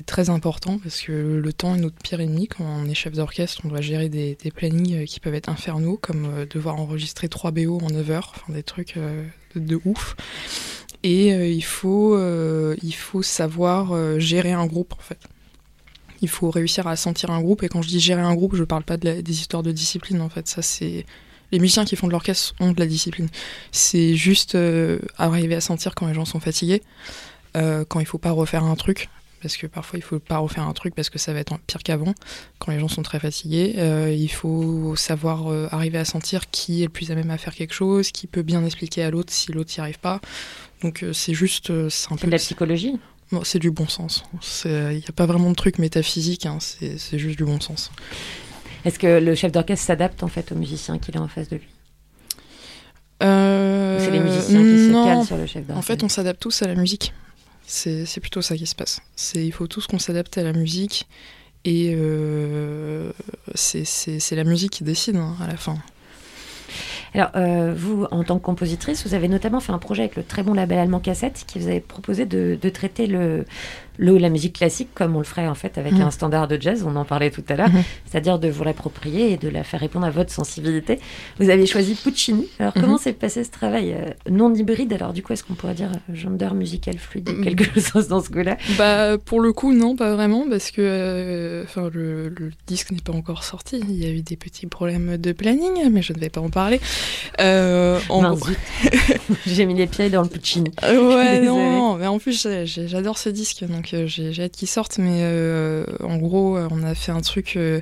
très 0.04 0.30
important 0.30 0.78
parce 0.78 1.00
que 1.00 1.12
le 1.12 1.52
temps 1.52 1.76
est 1.76 1.78
notre 1.78 1.96
pire 1.96 2.20
ennemi. 2.20 2.48
Quand 2.48 2.64
on 2.64 2.86
est 2.86 2.94
chef 2.94 3.12
d'orchestre, 3.12 3.62
on 3.64 3.68
doit 3.68 3.80
gérer 3.80 4.08
des, 4.08 4.36
plannings 4.52 5.02
euh, 5.02 5.04
qui 5.04 5.20
peuvent 5.20 5.34
être 5.34 5.48
infernaux, 5.48 5.96
comme 5.96 6.26
euh, 6.26 6.46
devoir 6.46 6.80
enregistrer 6.80 7.28
3 7.28 7.52
BO 7.52 7.78
en 7.80 7.90
9 7.90 8.10
heures, 8.10 8.32
enfin 8.34 8.52
des 8.52 8.64
trucs 8.64 8.96
euh, 8.96 9.24
de, 9.54 9.80
ouf. 9.84 10.16
Et 11.04 11.28
il, 11.28 11.64
faut, 11.64 12.18
il 12.82 12.92
faut 12.92 13.22
savoir 13.22 14.20
gérer 14.20 14.52
un 14.52 14.66
groupe, 14.66 14.92
en 14.92 15.00
fait. 15.00 15.18
Il 16.20 16.28
faut 16.28 16.50
réussir 16.50 16.86
à 16.86 16.94
sentir 16.94 17.30
un 17.30 17.40
groupe. 17.40 17.62
Et 17.62 17.70
quand 17.70 17.80
je 17.80 17.88
dis 17.88 18.00
gérer 18.00 18.20
un 18.20 18.34
groupe, 18.34 18.54
je 18.54 18.64
parle 18.64 18.82
pas 18.82 18.98
des 18.98 19.40
histoires 19.40 19.62
de 19.62 19.72
discipline, 19.72 20.20
en 20.20 20.28
fait. 20.28 20.46
Ça, 20.46 20.60
c'est. 20.60 21.06
Les 21.52 21.58
musiciens 21.58 21.84
qui 21.84 21.96
font 21.96 22.06
de 22.06 22.12
l'orchestre 22.12 22.54
ont 22.60 22.72
de 22.72 22.80
la 22.80 22.86
discipline. 22.86 23.28
C'est 23.72 24.14
juste 24.14 24.54
euh, 24.54 24.98
arriver 25.18 25.54
à 25.54 25.60
sentir 25.60 25.94
quand 25.94 26.06
les 26.06 26.14
gens 26.14 26.24
sont 26.24 26.40
fatigués, 26.40 26.82
euh, 27.56 27.84
quand 27.88 28.00
il 28.00 28.06
faut 28.06 28.18
pas 28.18 28.30
refaire 28.30 28.64
un 28.64 28.76
truc. 28.76 29.08
Parce 29.40 29.56
que 29.56 29.66
parfois, 29.66 29.98
il 29.98 30.02
faut 30.02 30.18
pas 30.18 30.38
refaire 30.38 30.64
un 30.64 30.72
truc 30.72 30.94
parce 30.94 31.08
que 31.08 31.18
ça 31.18 31.32
va 31.32 31.40
être 31.40 31.58
pire 31.60 31.82
qu'avant, 31.82 32.14
quand 32.58 32.72
les 32.72 32.78
gens 32.78 32.88
sont 32.88 33.02
très 33.02 33.18
fatigués. 33.18 33.74
Euh, 33.78 34.14
il 34.14 34.30
faut 34.30 34.94
savoir 34.96 35.50
euh, 35.50 35.66
arriver 35.70 35.98
à 35.98 36.04
sentir 36.04 36.50
qui 36.50 36.82
est 36.82 36.84
le 36.84 36.90
plus 36.90 37.10
à 37.10 37.14
même 37.14 37.30
à 37.30 37.38
faire 37.38 37.54
quelque 37.54 37.74
chose, 37.74 38.10
qui 38.10 38.26
peut 38.26 38.42
bien 38.42 38.64
expliquer 38.64 39.02
à 39.02 39.10
l'autre 39.10 39.32
si 39.32 39.50
l'autre 39.52 39.72
n'y 39.76 39.80
arrive 39.80 39.98
pas. 39.98 40.20
Donc, 40.82 41.02
euh, 41.02 41.12
c'est 41.12 41.34
juste. 41.34 41.72
c'est 41.88 42.12
un 42.12 42.16
peu 42.16 42.26
de 42.26 42.32
la 42.32 42.38
psychologie 42.38 42.98
Bon, 43.32 43.44
c'est 43.44 43.60
du 43.60 43.70
bon 43.70 43.88
sens. 43.88 44.24
Il 44.64 44.70
n'y 44.70 45.04
a 45.08 45.12
pas 45.14 45.26
vraiment 45.26 45.50
de 45.50 45.54
truc 45.54 45.78
métaphysique, 45.78 46.46
hein, 46.46 46.58
c'est 46.60 47.18
juste 47.18 47.38
du 47.38 47.44
bon 47.44 47.60
sens. 47.60 47.92
Est-ce 48.84 48.98
que 48.98 49.18
le 49.18 49.34
chef 49.34 49.52
d'orchestre 49.52 49.86
s'adapte 49.86 50.22
en 50.22 50.28
fait 50.28 50.52
aux 50.52 50.54
musiciens 50.54 50.98
qu'il 50.98 51.16
a 51.16 51.20
en 51.20 51.28
face 51.28 51.48
de 51.48 51.56
lui 51.56 51.68
Euh, 53.22 53.98
c'est 54.00 54.10
les 54.10 54.20
musiciens 54.20 54.60
qui 54.62 54.86
se 54.86 54.90
non. 54.90 55.04
calent 55.04 55.24
sur 55.26 55.36
le 55.36 55.46
chef 55.46 55.66
d'orchestre 55.66 55.78
En 55.78 55.82
fait, 55.82 56.02
on 56.02 56.08
s'adapte 56.08 56.40
tous 56.40 56.62
à 56.62 56.66
la 56.66 56.74
musique. 56.74 57.12
C'est 57.66 58.20
plutôt 58.20 58.42
ça 58.42 58.56
qui 58.56 58.66
se 58.66 58.74
passe. 58.74 59.00
Il 59.34 59.52
faut 59.52 59.66
tous 59.68 59.86
qu'on 59.86 59.98
s'adapte 59.98 60.36
à 60.38 60.42
la 60.42 60.52
musique. 60.52 61.06
Et 61.64 61.92
euh, 61.94 63.12
c'est 63.54 64.32
la 64.32 64.44
musique 64.44 64.70
qui 64.72 64.84
décide 64.84 65.16
hein, 65.16 65.36
à 65.42 65.46
la 65.46 65.56
fin. 65.56 65.76
Alors, 67.12 67.30
euh, 67.34 67.74
vous, 67.76 68.06
en 68.12 68.22
tant 68.24 68.38
que 68.38 68.44
compositrice, 68.44 69.04
vous 69.06 69.14
avez 69.14 69.28
notamment 69.28 69.60
fait 69.60 69.72
un 69.72 69.78
projet 69.78 70.02
avec 70.02 70.16
le 70.16 70.22
très 70.22 70.42
bon 70.42 70.54
label 70.54 70.78
allemand 70.78 71.00
Cassette 71.00 71.44
qui 71.46 71.58
vous 71.58 71.66
avait 71.66 71.80
proposé 71.80 72.24
de, 72.24 72.56
de 72.60 72.68
traiter 72.70 73.06
le, 73.06 73.44
le- 74.02 74.16
la 74.16 74.30
musique 74.30 74.54
classique 74.56 74.88
comme 74.94 75.14
on 75.14 75.18
le 75.18 75.24
ferait 75.24 75.46
en 75.46 75.54
fait 75.54 75.76
avec 75.76 75.92
Mhm. 75.92 76.00
un 76.02 76.10
standard 76.10 76.48
de 76.48 76.58
jazz, 76.60 76.84
on 76.86 76.96
en 76.96 77.04
parlait 77.04 77.30
tout 77.30 77.44
à 77.50 77.54
l'heure, 77.56 77.68
Mhm. 77.68 77.82
c'est-à-dire 78.06 78.38
de 78.38 78.48
vous 78.48 78.64
l'approprier 78.64 79.32
et 79.32 79.36
de 79.36 79.48
la 79.50 79.62
faire 79.62 79.78
répondre 79.80 80.06
à 80.06 80.10
votre 80.10 80.32
sensibilité. 80.32 80.98
Vous 81.38 81.50
avez 81.50 81.66
choisi 81.66 81.94
Puccini. 81.94 82.48
Alors, 82.58 82.72
comment 82.72 82.94
Mhm. 82.94 82.98
s'est 82.98 83.12
passé 83.12 83.44
ce 83.44 83.50
travail 83.50 83.92
euh, 83.92 84.10
non 84.30 84.54
hybride? 84.54 84.92
Alors, 84.94 85.12
du 85.12 85.22
coup, 85.22 85.34
est-ce 85.34 85.44
qu'on 85.44 85.54
pourrait 85.54 85.74
dire 85.74 85.90
euh, 85.92 86.14
gender 86.14 86.48
musical 86.54 86.96
fluide 86.98 87.28
ou 87.28 87.32
Mhm. 87.34 87.44
quelque 87.44 87.64
chose 87.80 88.08
dans 88.08 88.22
ce 88.22 88.30
goût-là? 88.30 88.56
Bah, 88.78 89.18
pour 89.18 89.40
le 89.40 89.52
coup, 89.52 89.74
non, 89.74 89.94
pas 89.96 90.14
vraiment, 90.14 90.46
parce 90.48 90.70
que 90.70 90.80
euh, 90.80 91.64
le, 91.92 92.28
le 92.30 92.50
disque 92.66 92.92
n'est 92.92 93.00
pas 93.00 93.12
encore 93.12 93.44
sorti. 93.44 93.80
Il 93.86 93.96
y 94.02 94.06
a 94.06 94.10
eu 94.10 94.22
des 94.22 94.36
petits 94.36 94.66
problèmes 94.66 95.18
de 95.18 95.32
planning, 95.32 95.90
mais 95.90 96.00
je 96.02 96.12
ne 96.14 96.18
vais 96.18 96.30
pas 96.30 96.40
en 96.40 96.48
parler. 96.50 96.80
Euh, 97.40 97.98
en 98.08 98.34
gros-. 98.34 98.48
J'ai 99.46 99.66
mis 99.66 99.74
les 99.74 99.86
pieds 99.86 100.08
dans 100.10 100.22
le 100.22 100.28
Puccini. 100.28 100.70
Ouais, 100.82 101.40
non, 101.44 101.96
mais 101.96 102.06
en 102.06 102.18
plus 102.18 102.46
j'adore 102.64 103.18
ce 103.18 103.28
disque, 103.28 103.64
donc 103.64 103.89
j'ai 104.06 104.42
hâte 104.42 104.52
qu'il 104.52 104.68
sorte. 104.68 104.98
Mais 104.98 105.20
euh, 105.22 105.84
en 106.02 106.16
gros, 106.16 106.56
euh, 106.56 106.68
on 106.70 106.82
a 106.82 106.94
fait 106.94 107.12
un 107.12 107.20
truc 107.20 107.56
euh, 107.56 107.80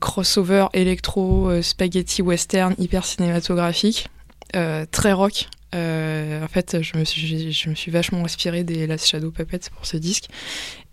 crossover 0.00 0.66
électro, 0.72 1.62
spaghetti 1.62 2.22
western, 2.22 2.74
hyper 2.78 3.04
cinématographique, 3.04 4.08
très 4.52 5.12
rock. 5.12 5.48
Euh, 5.74 6.42
en 6.42 6.48
fait, 6.48 6.78
je 6.80 6.96
me 6.96 7.04
suis, 7.04 7.52
je 7.52 7.68
me 7.68 7.74
suis 7.74 7.90
vachement 7.90 8.24
inspirée 8.24 8.64
des 8.64 8.86
Last 8.86 9.06
Shadow 9.06 9.30
Puppets 9.30 9.68
pour 9.74 9.84
ce 9.84 9.98
disque, 9.98 10.28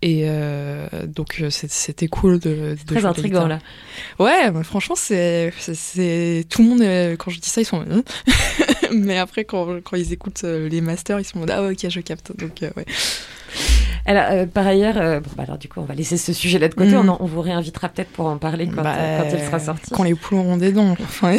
et 0.02 0.24
euh, 0.24 0.86
donc 1.06 1.42
c'était 1.48 2.08
cool 2.08 2.38
de. 2.38 2.76
de 2.78 2.84
Très 2.86 3.06
intriguant 3.06 3.46
là. 3.46 3.58
Ouais, 4.18 4.52
franchement, 4.64 4.94
c'est, 4.94 5.52
tout 6.50 6.62
le 6.62 6.68
monde, 6.68 7.16
quand 7.16 7.30
je 7.30 7.40
dis 7.40 7.48
ça, 7.48 7.62
ils 7.62 7.64
sont, 7.64 7.80
Hein 7.80 8.02
mais 8.92 9.18
après, 9.18 9.44
quand, 9.44 9.80
quand 9.82 9.96
ils 9.96 10.12
écoutent 10.12 10.42
les 10.42 10.80
masters, 10.82 11.20
ils 11.20 11.24
sont 11.24 11.38
en 11.38 11.40
mode, 11.40 11.50
ah 11.50 11.62
ok, 11.62 11.88
je 11.88 12.00
capte. 12.00 12.36
Donc, 12.36 12.62
euh, 12.62 12.70
ouais. 12.76 12.84
Alors, 14.06 14.24
euh, 14.30 14.46
par 14.46 14.66
ailleurs, 14.66 14.96
euh, 14.98 15.20
bon, 15.20 15.28
bah, 15.36 15.42
alors 15.44 15.58
du 15.58 15.68
coup, 15.68 15.80
on 15.80 15.84
va 15.84 15.94
laisser 15.94 16.16
ce 16.16 16.32
sujet-là 16.32 16.68
de 16.68 16.74
côté. 16.74 16.90
Mhm. 16.92 17.08
On, 17.08 17.12
en- 17.12 17.16
on 17.20 17.26
vous 17.26 17.40
réinvitera 17.40 17.88
peut-être 17.88 18.10
pour 18.10 18.26
en 18.26 18.38
parler 18.38 18.68
quand, 18.68 18.82
Bah, 18.82 18.94
euh, 18.96 19.18
quand 19.22 19.36
il 19.36 19.44
sera 19.44 19.58
sorti. 19.58 19.90
Quand 19.92 20.04
les 20.04 20.14
poules 20.14 20.38
auront 20.38 20.56
des 20.56 20.72
dents. 20.72 20.94
Enfin, 21.00 21.36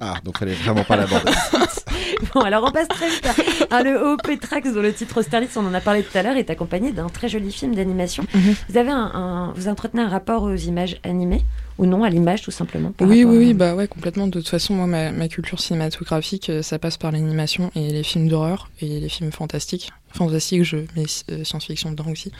Ah, 0.00 0.14
donc 0.24 0.38
fallait 0.38 0.52
vraiment 0.54 0.84
pas 0.84 0.96
l'aborder. 0.96 1.32
Bon, 2.34 2.40
alors 2.40 2.64
on 2.66 2.70
passe 2.70 2.88
très 2.88 3.08
vite. 3.08 3.26
à- 3.70 3.82
le 3.82 3.96
OP 4.12 4.38
Trax, 4.40 4.72
dont 4.72 4.82
le 4.82 4.92
titre 4.92 5.18
Austerlitz, 5.20 5.56
on 5.56 5.66
en 5.66 5.74
a 5.74 5.80
parlé 5.80 6.02
tout 6.02 6.16
à 6.16 6.22
l'heure, 6.22 6.36
est 6.36 6.50
accompagné 6.50 6.92
d'un 6.92 7.08
très 7.08 7.28
joli 7.28 7.50
film 7.52 7.74
d'animation. 7.74 8.24
Mhm. 8.34 8.54
Vous 8.68 8.76
avez 8.76 8.90
un, 8.90 9.10
un- 9.14 9.52
vous 9.56 9.68
entretenez 9.68 10.02
un 10.02 10.08
rapport 10.08 10.42
aux 10.42 10.54
images 10.54 10.98
animées 11.02 11.42
ou 11.78 11.86
non 11.86 12.04
à 12.04 12.10
l'image 12.10 12.42
tout 12.42 12.50
simplement 12.50 12.92
Oui, 13.00 13.24
oui, 13.24 13.36
à- 13.36 13.38
oui, 13.38 13.54
bah 13.54 13.74
ouais, 13.74 13.88
complètement. 13.88 14.26
De 14.26 14.32
toute 14.38 14.48
façon, 14.48 14.74
moi, 14.74 14.86
ma, 14.86 15.12
ma 15.12 15.28
culture 15.28 15.60
cinématographique, 15.60 16.50
euh, 16.50 16.62
ça 16.62 16.78
passe 16.78 16.96
par 16.98 17.10
l'animation 17.12 17.70
et 17.74 17.90
les 17.90 18.02
films 18.02 18.28
d'horreur 18.28 18.68
et 18.80 19.00
les 19.00 19.08
films 19.08 19.32
fantastiques. 19.32 19.90
Fantastiques, 20.12 20.64
je 20.64 20.76
mets 20.96 21.04
euh, 21.30 21.44
science-fiction 21.44 21.92
dedans 21.92 22.10
aussi. 22.10 22.32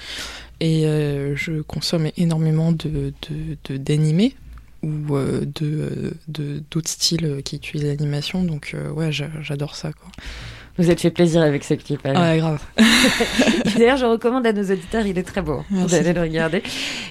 Et 0.61 0.85
euh, 0.87 1.35
je 1.37 1.63
consomme 1.63 2.09
énormément 2.17 2.73
de- 2.73 3.13
d'animés 3.71 4.35
ou 4.83 5.15
euh, 5.17 5.41
de 5.41 5.67
euh, 5.67 6.11
de- 6.29 6.63
d'autres 6.71 6.89
styles 6.91 7.43
qui 7.45 7.57
utilisent 7.57 7.87
l'animation. 7.87 8.43
Donc, 8.43 8.73
euh, 8.75 8.91
ouais, 8.91 9.13
j'a- 9.13 9.31
j'adore 9.43 9.77
ça, 9.77 9.93
quoi. 9.93 10.09
Vous 10.79 10.91
êtes 10.91 11.01
fait 11.01 11.11
plaisir 11.11 11.43
avec 11.43 11.63
ce 11.65 11.75
clip. 11.75 12.05
alors. 12.07 12.23
Ouais, 12.23 12.39
grave. 12.39 12.63
D'ailleurs, 13.77 13.97
je 13.99 14.07
recommande 14.07 14.47
à 14.47 14.53
nos 14.53 14.63
auditeurs, 14.63 15.05
il 15.07 15.19
est 15.19 15.23
très 15.25 15.43
beau. 15.43 15.63
Vous 15.71 15.95
allez 15.95 16.13
le 16.15 16.21
regarder. 16.23 16.63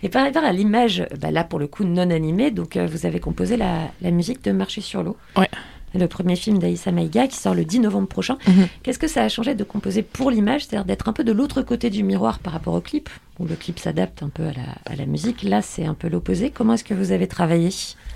Et 0.01 0.09
par 0.09 0.25
rapport 0.25 0.43
à 0.43 0.51
l'image, 0.51 1.05
bah 1.19 1.29
là 1.29 1.43
pour 1.43 1.59
le 1.59 1.67
coup 1.67 1.83
non 1.83 2.09
animée, 2.09 2.49
donc 2.51 2.77
euh, 2.77 2.87
vous 2.87 3.05
avez 3.05 3.19
composé 3.19 3.57
la, 3.57 3.91
la 4.01 4.11
musique 4.11 4.43
de 4.43 4.51
Marcher 4.51 4.81
sur 4.81 5.03
l'eau. 5.03 5.17
Ouais. 5.37 5.49
Le 5.95 6.07
premier 6.07 6.35
film 6.35 6.59
d'Aïssa 6.59 6.91
Maïga 6.91 7.27
qui 7.27 7.37
sort 7.37 7.55
le 7.55 7.65
10 7.65 7.79
novembre 7.81 8.07
prochain. 8.07 8.37
Mhm. 8.47 8.67
Qu'est-ce 8.83 8.99
que 8.99 9.07
ça 9.07 9.23
a 9.23 9.29
changé 9.29 9.55
de 9.55 9.63
composer 9.63 10.03
pour 10.03 10.31
l'image, 10.31 10.65
c'est-à-dire 10.65 10.85
d'être 10.85 11.07
un 11.09 11.13
peu 11.13 11.23
de 11.23 11.31
l'autre 11.31 11.61
côté 11.61 11.89
du 11.89 12.03
miroir 12.03 12.39
par 12.39 12.53
rapport 12.53 12.73
au 12.73 12.81
clip, 12.81 13.09
où 13.39 13.45
le 13.45 13.55
clip 13.55 13.79
s'adapte 13.79 14.21
un 14.23 14.29
peu 14.29 14.43
à 14.43 14.51
la, 14.53 14.93
à 14.93 14.95
la 14.95 15.05
musique? 15.05 15.43
Là, 15.43 15.61
c'est 15.61 15.85
un 15.85 15.93
peu 15.93 16.09
l'opposé. 16.09 16.51
Comment 16.51 16.73
est-ce 16.73 16.83
que 16.83 16.93
vous 16.93 17.11
avez 17.11 17.27
travaillé? 17.27 17.69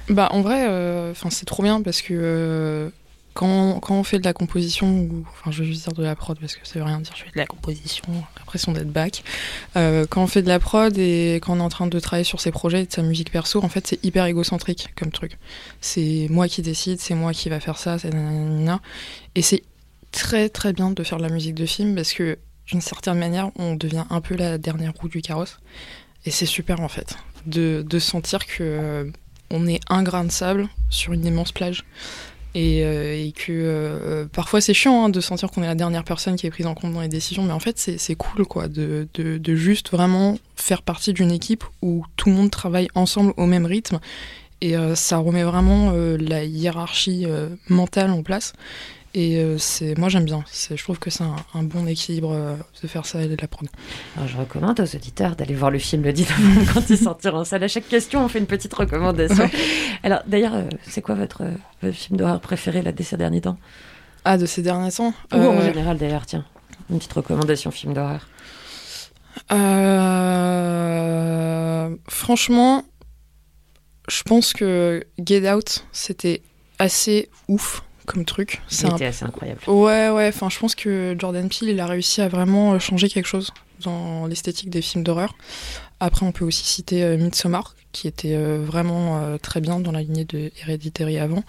Bah 0.09 0.29
en 0.31 0.41
vrai, 0.41 0.65
euh, 0.67 1.11
enfin 1.11 1.29
c'est 1.29 1.45
trop 1.45 1.63
bien 1.63 1.81
parce 1.81 2.01
que 2.01 2.13
euh, 2.13 2.89
quand, 3.33 3.79
quand 3.79 3.95
on 3.95 4.03
fait 4.03 4.19
de 4.19 4.23
la 4.23 4.33
composition, 4.33 5.09
enfin 5.31 5.51
je 5.51 5.63
vais 5.63 5.69
juste 5.69 5.83
dire 5.83 5.93
de 5.93 6.03
la 6.03 6.15
prod 6.15 6.39
parce 6.39 6.55
que 6.55 6.67
ça 6.67 6.79
veut 6.79 6.85
rien 6.85 6.99
dire, 6.99 7.13
je 7.15 7.23
fais 7.23 7.31
de 7.31 7.37
la 7.37 7.45
composition, 7.45 8.03
l'impression 8.37 8.71
d'être 8.71 8.91
back. 8.91 9.23
Euh, 9.75 10.05
quand 10.09 10.23
on 10.23 10.27
fait 10.27 10.41
de 10.41 10.47
la 10.47 10.59
prod 10.59 10.97
et 10.97 11.35
quand 11.41 11.53
on 11.53 11.59
est 11.59 11.63
en 11.63 11.69
train 11.69 11.87
de 11.87 11.99
travailler 11.99 12.23
sur 12.23 12.39
ses 12.39 12.51
projets 12.51 12.83
et 12.83 12.85
de 12.85 12.91
sa 12.91 13.01
musique 13.01 13.31
perso, 13.31 13.63
en 13.63 13.69
fait 13.69 13.87
c'est 13.87 14.03
hyper 14.03 14.25
égocentrique 14.25 14.89
comme 14.95 15.11
truc. 15.11 15.37
C'est 15.81 16.27
moi 16.29 16.47
qui 16.47 16.61
décide, 16.61 16.99
c'est 16.99 17.15
moi 17.15 17.33
qui 17.33 17.49
va 17.49 17.59
faire 17.59 17.77
ça, 17.77 17.97
c'est 17.97 18.13
nanana. 18.13 18.81
Et 19.35 19.41
c'est 19.41 19.63
très 20.11 20.49
très 20.49 20.73
bien 20.73 20.91
de 20.91 21.03
faire 21.03 21.17
de 21.17 21.23
la 21.23 21.29
musique 21.29 21.55
de 21.55 21.65
film 21.65 21.95
parce 21.95 22.13
que 22.13 22.37
d'une 22.67 22.81
certaine 22.81 23.17
manière 23.17 23.51
on 23.57 23.75
devient 23.75 24.05
un 24.09 24.21
peu 24.21 24.35
la 24.35 24.57
dernière 24.57 24.93
roue 24.93 25.09
du 25.09 25.21
carrosse. 25.21 25.59
Et 26.25 26.31
c'est 26.31 26.45
super 26.45 26.79
en 26.79 26.87
fait 26.87 27.17
de, 27.45 27.83
de 27.87 27.99
sentir 27.99 28.45
que 28.45 28.61
euh, 28.61 29.11
on 29.49 29.67
est 29.67 29.79
un 29.89 30.03
grain 30.03 30.23
de 30.23 30.31
sable 30.31 30.67
sur 30.89 31.13
une 31.13 31.25
immense 31.25 31.51
plage. 31.51 31.85
Et, 32.55 32.83
euh, 32.83 33.15
et 33.15 33.31
que 33.31 33.51
euh, 33.51 34.25
parfois 34.31 34.61
c'est 34.61 34.75
chiant 34.75 35.05
hein, 35.05 35.09
de 35.09 35.19
sentir 35.21 35.49
qu'on 35.49 35.63
est 35.63 35.67
la 35.67 35.73
dernière 35.73 36.03
personne 36.03 36.35
qui 36.35 36.45
est 36.45 36.51
prise 36.51 36.67
en 36.67 36.75
compte 36.75 36.93
dans 36.93 37.01
les 37.01 37.07
décisions, 37.07 37.41
mais 37.43 37.51
en 37.51 37.59
fait 37.59 37.77
c'est 37.77 38.15
cool 38.15 38.45
quoi 38.45 38.67
de, 38.67 39.07
juste 39.55 39.89
vraiment 39.89 40.37
faire 40.55 40.83
partie 40.83 41.13
d'une 41.13 41.31
équipe 41.31 41.63
où 41.81 42.05
tout 42.15 42.29
le 42.29 42.35
monde 42.35 42.51
travaille 42.51 42.89
ensemble 42.95 43.33
au 43.37 43.45
même 43.45 43.65
rythme. 43.65 43.99
Et 44.61 44.77
euh, 44.77 44.95
ça 44.95 45.17
remet 45.17 45.43
vraiment 45.43 45.91
la 45.91 46.45
hiérarchie 46.45 47.25
mentale 47.69 48.11
en 48.11 48.23
place. 48.23 48.53
Et 49.15 49.37
euh, 49.37 49.59
c'est 49.59 49.95
moi 49.97 50.09
j'aime 50.09 50.25
bien. 50.25 50.43
C'est- 50.47 50.75
Je 50.75 50.83
trouve 50.83 50.97
que 50.97 51.11
c'est 51.11 51.23
un, 51.23 51.35
un 51.53 51.61
bon 51.63 51.85
équilibre 51.87 52.31
euh, 52.33 52.55
de 52.81 52.87
faire 52.87 53.05
ça 53.05 53.21
et 53.21 53.27
de 53.27 53.37
la 53.39 53.47
prendre. 53.47 53.69
Alors, 54.15 54.27
je 54.27 54.35
recommande 54.37 54.79
aux 54.79 54.95
auditeurs 54.95 55.35
d'aller 55.35 55.53
voir 55.53 55.69
le 55.69 55.77
film 55.77 56.01
le 56.03 56.11
10 56.13 56.27
novembre 56.29 56.71
quand 56.73 56.89
il 56.89 56.97
sortira 56.97 57.39
en 57.39 57.43
salle. 57.45 57.63
À 57.63 57.67
chaque 57.67 57.87
question, 57.87 58.25
on 58.25 58.27
fait 58.27 58.39
une 58.39 58.47
petite 58.47 58.73
recommandation. 58.73 59.47
Alors, 60.01 60.21
d'ailleurs, 60.25 60.55
euh, 60.55 60.63
c'est 60.81 61.01
quoi 61.03 61.13
votre, 61.13 61.43
votre 61.83 61.95
film 61.95 62.17
d'horreur 62.17 62.39
préféré 62.41 62.81
là, 62.81 62.91
de 62.91 63.03
ces 63.03 63.15
derniers 63.17 63.41
temps? 63.41 63.57
Ah 64.25 64.37
de 64.37 64.45
ces 64.47 64.61
derniers 64.63 64.91
temps? 64.91 65.13
Ou 65.31 65.37
en 65.37 65.61
général, 65.61 65.97
d'ailleurs, 65.97 66.25
tiens. 66.25 66.45
Une 66.89 66.97
petite 66.97 67.13
recommandation 67.13 67.69
film 67.71 67.93
d'horreur. 67.93 68.27
Franchement, 72.07 72.83
je 74.09 74.23
pense 74.23 74.53
que 74.53 75.03
Get 75.23 75.51
Out, 75.51 75.85
c'était 75.91 76.41
assez 76.79 77.29
ouf 77.47 77.83
comme 78.05 78.25
truc. 78.25 78.61
C'est 78.67 78.87
un... 78.87 78.95
Assez 78.95 79.25
incroyable. 79.25 79.61
Ouais, 79.67 80.09
ouais, 80.09 80.27
enfin, 80.27 80.49
je 80.49 80.59
pense 80.59 80.75
que 80.75 81.15
Jordan 81.17 81.47
Peele, 81.49 81.69
il 81.69 81.79
a 81.79 81.87
réussi 81.87 82.21
à 82.21 82.27
vraiment 82.27 82.73
euh, 82.73 82.79
changer 82.79 83.09
quelque 83.09 83.27
chose 83.27 83.51
dans 83.83 84.27
l'esthétique 84.27 84.69
des 84.69 84.81
films 84.81 85.03
d'horreur. 85.03 85.35
Après, 85.99 86.25
on 86.25 86.31
peut 86.33 86.43
aussi 86.43 86.65
citer 86.65 87.03
euh, 87.03 87.17
Midsommar, 87.17 87.75
qui 87.93 88.07
était 88.09 88.35
euh, 88.35 88.61
vraiment 88.61 89.19
euh, 89.19 89.37
très 89.37 89.61
bien 89.61 89.79
dans 89.79 89.91
la 89.91 90.01
lignée 90.01 90.25
de 90.25 90.51
Hereditary 90.61 91.17
avant. 91.17 91.43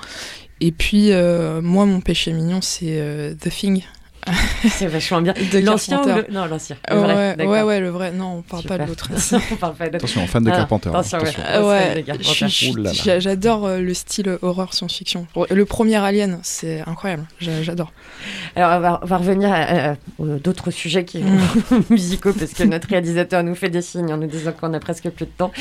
Et 0.60 0.70
puis, 0.70 1.10
moi, 1.10 1.84
mon 1.84 2.00
péché 2.00 2.32
mignon, 2.32 2.60
c'est 2.62 3.36
The 3.38 3.50
Thing. 3.50 3.82
C'est 4.70 4.86
vachement 4.86 5.20
bien. 5.20 5.34
De 5.34 5.58
L'ancien 5.58 6.00
le... 6.04 6.26
Non, 6.32 6.46
l'ancien. 6.46 6.76
Le 6.90 6.96
vrai, 6.96 7.36
ouais, 7.38 7.46
ouais, 7.46 7.62
ouais, 7.62 7.80
le 7.80 7.90
vrai. 7.90 8.10
Non, 8.12 8.38
on 8.38 8.42
parle 8.42 8.62
Super. 8.62 8.78
pas 8.78 8.84
de 8.84 8.88
l'autre. 8.88 9.08
on 9.52 9.56
parle 9.56 9.74
pas 9.74 9.86
de 9.88 9.92
l'autre. 9.92 10.04
Attention, 10.04 10.26
fan 10.26 10.42
de 10.44 10.50
Ah, 10.50 10.56
Carpenter. 10.56 10.88
hein, 10.88 10.92
attention, 11.00 11.18
ouais. 11.68 12.04
j'adore 13.20 13.66
euh, 13.66 13.80
le 13.80 13.94
style 13.94 14.38
horreur 14.42 14.72
science-fiction. 14.72 15.26
Le 15.50 15.64
premier 15.64 15.96
Alien, 15.96 16.38
c'est 16.42 16.80
incroyable. 16.86 17.24
J'a- 17.40 17.62
J'adore. 17.62 17.92
Alors, 18.56 18.70
on 18.76 18.80
va, 18.80 19.00
on 19.02 19.06
va 19.06 19.16
revenir 19.18 19.52
à, 19.52 19.56
à- 19.56 19.90
à 19.92 19.96
d'autres 20.18 20.70
sujets 20.70 21.04
qui 21.04 21.18
Mm. 21.24 21.38
musicaux, 21.90 22.32
parce 22.32 22.52
que 22.54 22.64
notre 22.64 22.88
réalisateur 22.88 23.42
nous 23.44 23.54
fait 23.54 23.70
des 23.70 23.82
signes 23.82 24.12
en 24.12 24.16
nous 24.16 24.26
disant 24.26 24.52
qu'on 24.52 24.72
a 24.74 24.80
presque 24.80 25.08
plus 25.10 25.26
de 25.26 25.30
temps. 25.30 25.52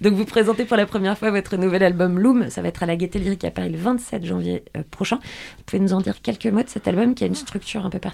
Donc, 0.00 0.14
vous 0.14 0.24
présentez 0.24 0.64
pour 0.64 0.76
la 0.76 0.86
première 0.86 1.18
fois 1.18 1.30
votre 1.30 1.56
nouvel 1.56 1.82
album 1.82 2.18
Loom. 2.18 2.50
Ça 2.50 2.62
va 2.62 2.68
être 2.68 2.82
à 2.82 2.86
la 2.86 2.96
Gaieté 2.96 3.18
Lyrique 3.18 3.44
à 3.44 3.50
Paris 3.50 3.70
le 3.70 3.78
27 3.78 4.24
janvier 4.24 4.62
euh, 4.76 4.82
prochain. 4.90 5.16
Vous 5.58 5.64
pouvez 5.66 5.80
nous 5.80 5.92
en 5.92 6.00
dire 6.00 6.22
quelques 6.22 6.46
mots 6.46 6.62
de 6.62 6.68
cet 6.68 6.86
album 6.88 7.14
qui 7.14 7.24
a 7.24 7.26
une 7.26 7.34
structure 7.34 7.84
un 7.84 7.90
peu 7.90 7.98
particulière 7.98 8.11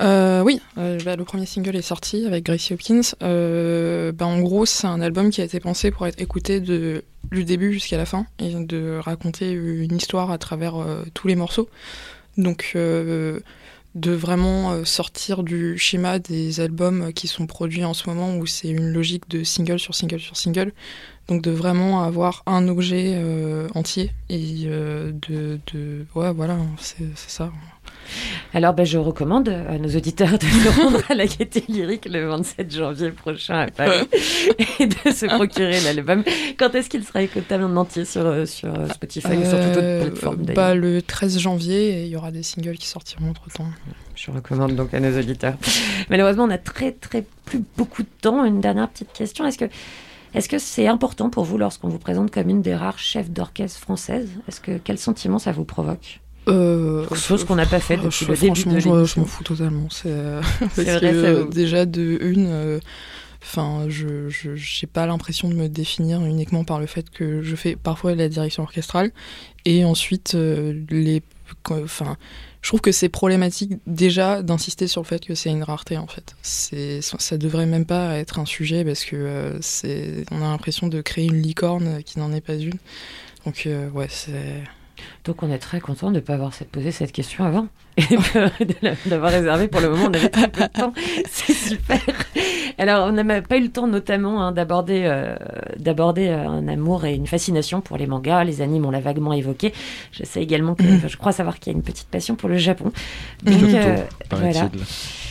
Euh, 0.00 0.42
oui, 0.42 0.60
euh, 0.78 0.98
bah, 1.04 1.16
le 1.16 1.24
premier 1.24 1.46
single 1.46 1.76
est 1.76 1.82
sorti 1.82 2.26
avec 2.26 2.44
Gracie 2.44 2.74
Hopkins. 2.74 3.00
Euh, 3.22 4.12
bah, 4.12 4.26
en 4.26 4.40
gros, 4.40 4.66
c'est 4.66 4.86
un 4.86 5.00
album 5.00 5.30
qui 5.30 5.40
a 5.40 5.44
été 5.44 5.60
pensé 5.60 5.90
pour 5.90 6.06
être 6.06 6.20
écouté 6.20 6.60
de, 6.60 7.04
du 7.30 7.44
début 7.44 7.72
jusqu'à 7.72 7.96
la 7.96 8.06
fin 8.06 8.26
et 8.38 8.54
de 8.54 8.98
raconter 8.98 9.52
une 9.52 9.96
histoire 9.96 10.30
à 10.30 10.38
travers 10.38 10.74
tous 11.14 11.28
les 11.28 11.36
morceaux. 11.36 11.68
Donc, 12.36 12.72
de 12.74 14.12
vraiment 14.12 14.84
sortir 14.84 15.42
du 15.42 15.76
schéma 15.76 16.18
des 16.18 16.60
albums 16.60 17.12
qui 17.12 17.26
sont 17.26 17.46
produits 17.46 17.84
en 17.84 17.92
ce 17.92 18.08
moment 18.08 18.36
où 18.36 18.46
c'est 18.46 18.68
une 18.68 18.92
logique 18.92 19.28
de 19.28 19.42
single 19.42 19.78
sur 19.78 19.94
single 19.94 20.20
sur 20.20 20.36
single. 20.36 20.72
Donc, 21.28 21.42
de 21.42 21.50
vraiment 21.50 22.02
avoir 22.02 22.42
un 22.46 22.68
objet 22.68 23.20
entier 23.74 24.12
et 24.28 24.64
de, 24.64 25.60
de. 25.72 26.06
Ouais, 26.14 26.32
voilà, 26.32 26.56
c'est 26.78 27.16
ça. 27.16 27.52
Alors, 28.54 28.74
ben, 28.74 28.84
je 28.84 28.98
recommande 28.98 29.48
à 29.48 29.78
nos 29.78 29.88
auditeurs 29.88 30.38
de 30.38 30.44
se 30.44 30.80
rendre 30.80 31.00
à 31.08 31.14
la 31.14 31.26
Gaieté 31.26 31.64
Lyrique 31.68 32.06
le 32.10 32.28
27 32.28 32.74
janvier 32.74 33.10
prochain 33.10 33.60
à 33.60 33.66
Paris 33.68 34.08
et 34.78 34.86
de 34.86 35.10
se 35.12 35.26
procurer 35.26 35.80
l'album. 35.80 36.24
Quand 36.58 36.74
est-ce 36.74 36.88
qu'il 36.88 37.04
sera 37.04 37.22
écoutable 37.22 37.64
en 37.64 37.76
entier 37.76 38.04
sur, 38.04 38.26
euh, 38.26 38.44
euh, 38.64 38.88
Spotify 38.88 39.36
ou 39.36 39.44
sur 39.44 39.58
toute 39.58 39.76
autre 39.76 39.80
Euh, 39.82 40.06
plateforme 40.06 40.36
bah, 40.54 40.74
Le 40.74 41.02
13 41.02 41.38
janvier, 41.38 42.00
et 42.00 42.04
il 42.04 42.08
y 42.08 42.16
aura 42.16 42.30
des 42.30 42.42
singles 42.42 42.76
qui 42.76 42.86
sortiront 42.86 43.30
entre 43.30 43.48
temps. 43.50 43.66
Je 44.14 44.30
recommande 44.30 44.74
donc 44.74 44.92
à 44.94 45.00
nos 45.00 45.18
auditeurs. 45.18 45.54
Malheureusement, 46.10 46.44
on 46.44 46.50
a 46.50 46.58
très 46.58 46.92
très 46.92 47.24
plus 47.44 47.62
beaucoup 47.76 48.02
de 48.02 48.08
temps. 48.20 48.44
Une 48.44 48.60
dernière 48.60 48.88
petite 48.88 49.12
question. 49.12 49.46
Est-ce 49.46 49.58
que 49.58 49.64
est-ce 50.34 50.48
que 50.48 50.58
c'est 50.58 50.86
important 50.86 51.28
pour 51.28 51.44
vous 51.44 51.58
lorsqu'on 51.58 51.88
vous 51.88 51.98
présente 51.98 52.30
comme 52.30 52.48
une 52.48 52.62
des 52.62 52.74
rares 52.74 52.98
chefs 52.98 53.30
d'orchestre 53.30 53.80
françaises? 53.80 54.30
Est-ce 54.46 54.60
que 54.60 54.78
quel 54.82 54.98
sentiment 54.98 55.38
ça 55.38 55.50
vous 55.50 55.64
provoque? 55.64 56.20
Euh, 56.48 57.06
Chose 57.14 57.44
qu'on 57.44 57.54
n'a 57.56 57.66
pas 57.66 57.80
fait 57.80 57.98
euh, 57.98 58.02
depuis 58.04 58.24
je- 58.26 58.30
le 58.30 58.36
début 58.36 58.46
franchement, 58.60 58.72
de 58.72 58.78
je, 58.78 58.84
je 58.84 58.88
l'émission. 58.94 59.20
m'en 59.22 59.26
fous 59.26 59.44
totalement. 59.44 59.88
C'est 59.90 60.08
euh, 60.08 60.40
euh, 60.78 61.44
déjà 61.48 61.86
de 61.86 62.18
une, 62.22 62.46
euh, 62.48 62.80
enfin, 63.42 63.84
je 63.88 64.28
je- 64.28 64.54
j'ai 64.56 64.86
pas 64.86 65.06
l'impression 65.06 65.48
de 65.48 65.54
me 65.54 65.68
définir 65.68 66.24
uniquement 66.24 66.64
par 66.64 66.80
le 66.80 66.86
fait 66.86 67.10
que 67.10 67.42
je 67.42 67.56
fais 67.56 67.76
parfois 67.76 68.14
la 68.14 68.28
direction 68.28 68.62
orchestrale 68.62 69.12
et 69.64 69.84
ensuite 69.84 70.34
euh, 70.34 70.80
les, 70.90 71.22
enfin. 71.70 72.16
Je 72.62 72.68
trouve 72.68 72.82
que 72.82 72.92
c'est 72.92 73.08
problématique 73.08 73.72
déjà 73.86 74.42
d'insister 74.42 74.86
sur 74.86 75.00
le 75.00 75.06
fait 75.06 75.24
que 75.24 75.34
c'est 75.34 75.48
une 75.48 75.62
rareté 75.62 75.96
en 75.96 76.06
fait. 76.06 76.34
C'est 76.42 77.00
ça 77.00 77.38
devrait 77.38 77.64
même 77.64 77.86
pas 77.86 78.18
être 78.18 78.38
un 78.38 78.44
sujet 78.44 78.84
parce 78.84 79.06
que 79.06 79.16
euh, 79.16 79.58
c'est 79.62 80.26
on 80.30 80.36
a 80.42 80.48
l'impression 80.50 80.86
de 80.88 81.00
créer 81.00 81.24
une 81.24 81.40
licorne 81.40 82.02
qui 82.02 82.18
n'en 82.18 82.32
est 82.34 82.42
pas 82.42 82.56
une. 82.56 82.74
Donc 83.46 83.62
euh, 83.66 83.88
ouais, 83.92 84.08
c'est 84.10 84.62
Donc 85.24 85.42
on 85.42 85.50
est 85.50 85.58
très 85.58 85.80
content 85.80 86.10
de 86.10 86.16
ne 86.16 86.20
pas 86.20 86.34
avoir 86.34 86.52
posé 86.72 86.90
cette 86.90 87.12
question 87.12 87.44
avant 87.44 87.68
et 87.96 88.16
d'avoir 89.06 89.32
réservé 89.32 89.68
pour 89.68 89.80
le 89.80 89.90
moment. 89.90 90.06
On 90.10 90.14
avait 90.14 90.28
très 90.28 90.48
peu 90.48 90.62
de 90.62 90.68
temps. 90.68 90.92
C'est 91.30 91.52
super. 91.52 91.98
Alors 92.78 93.08
on 93.08 93.12
n'a 93.12 93.42
pas 93.42 93.56
eu 93.56 93.62
le 93.62 93.70
temps 93.70 93.86
notamment 93.86 94.42
hein, 94.42 94.52
d'aborder 94.52 95.02
euh, 95.04 95.36
d'aborder 95.78 96.28
euh, 96.28 96.48
un 96.48 96.68
amour 96.68 97.04
et 97.04 97.14
une 97.14 97.26
fascination 97.26 97.80
pour 97.80 97.96
les 97.96 98.06
mangas, 98.06 98.44
les 98.44 98.62
animes. 98.62 98.86
On 98.86 98.90
l'a 98.90 99.00
vaguement 99.00 99.32
évoqué. 99.32 99.72
Je 100.12 100.24
sais 100.24 100.42
également 100.42 100.74
que 100.74 100.82
enfin, 100.82 101.08
je 101.08 101.16
crois 101.16 101.32
savoir 101.32 101.58
qu'il 101.58 101.72
y 101.72 101.74
a 101.74 101.76
une 101.76 101.84
petite 101.84 102.08
passion 102.08 102.36
pour 102.36 102.48
le 102.48 102.56
Japon. 102.56 102.92
Donc, 103.42 103.62
euh, 103.62 103.96
voilà. 104.30 104.70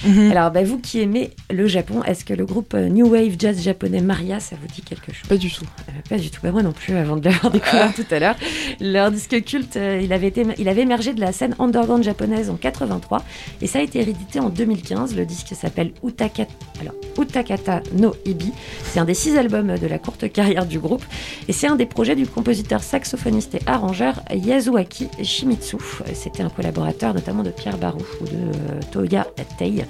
Mhm. 0.06 0.32
Alors, 0.32 0.52
bah, 0.52 0.64
vous 0.64 0.80
qui 0.80 1.02
aimez 1.02 1.32
le 1.52 1.68
Japon, 1.68 2.04
est-ce 2.04 2.24
que 2.24 2.34
le 2.34 2.46
groupe 2.46 2.74
euh, 2.74 2.88
New 2.90 3.08
Wave 3.08 3.36
Jazz 3.38 3.62
japonais 3.62 4.02
Maria, 4.02 4.40
ça 4.40 4.56
vous 4.60 4.68
dit 4.68 4.82
quelque 4.82 5.12
chose? 5.14 5.28
Pas 5.28 5.38
du 5.38 5.52
tout. 5.52 5.66
Euh, 5.66 5.92
Pas 6.10 6.18
du 6.18 6.30
tout, 6.30 6.40
bah, 6.42 6.52
moi 6.52 6.64
non 6.64 6.72
plus, 6.72 6.96
avant 6.96 7.18
de 7.18 7.26
l'avoir 7.26 7.52
découvert 7.52 7.94
tout 7.94 8.06
à 8.12 8.20
l'heure. 8.20 8.36
Leur 8.80 9.12
disque 9.12 9.44
culte, 9.44 9.76
euh, 9.78 10.00
il, 10.04 10.14
avait 10.14 10.28
été, 10.28 10.46
il 10.58 10.70
avait 10.70 10.82
émergé 10.82 11.14
de 11.14 11.20
la 11.20 11.32
scène 11.32 11.56
underground 11.60 12.04
japonaise 12.04 12.50
en 12.50 12.56
83 12.56 13.24
et 13.62 13.68
ça 13.68 13.80
a 13.80 13.82
été 13.82 14.02
réédité 14.02 14.40
en 14.40 14.50
2015. 14.50 15.16
Le 15.16 15.26
disque 15.26 15.54
s'appelle 15.54 15.92
Utakata, 16.04 16.52
alors, 16.82 16.94
Utakata 17.20 17.82
no 17.94 18.16
Ibi. 18.26 18.52
C'est 18.86 19.00
un 19.00 19.06
des 19.06 19.14
six 19.14 19.38
albums 19.38 19.78
de 19.78 19.88
la 19.88 20.00
courte 20.00 20.32
carrière 20.32 20.66
du 20.66 20.80
groupe 20.80 21.04
et 21.48 21.54
c'est 21.54 21.68
un 21.68 21.76
des 21.76 21.86
projets 21.86 22.16
du 22.16 22.26
compositeur 22.26 22.84
saxophoniste 22.84 23.56
et 23.56 23.62
arrangeur 23.66 24.22
Yasuaki 24.34 25.08
Shimizu. 25.24 25.78
C'était 26.14 26.44
un 26.44 26.50
collaborateur 26.50 27.14
notamment 27.14 27.44
de 27.44 27.52
Pierre 27.52 27.78
Barou 27.78 28.02
ou 28.22 28.26
de 28.26 28.32
euh, 28.36 28.80
Toya 28.92 29.28
Tei. 29.58 29.84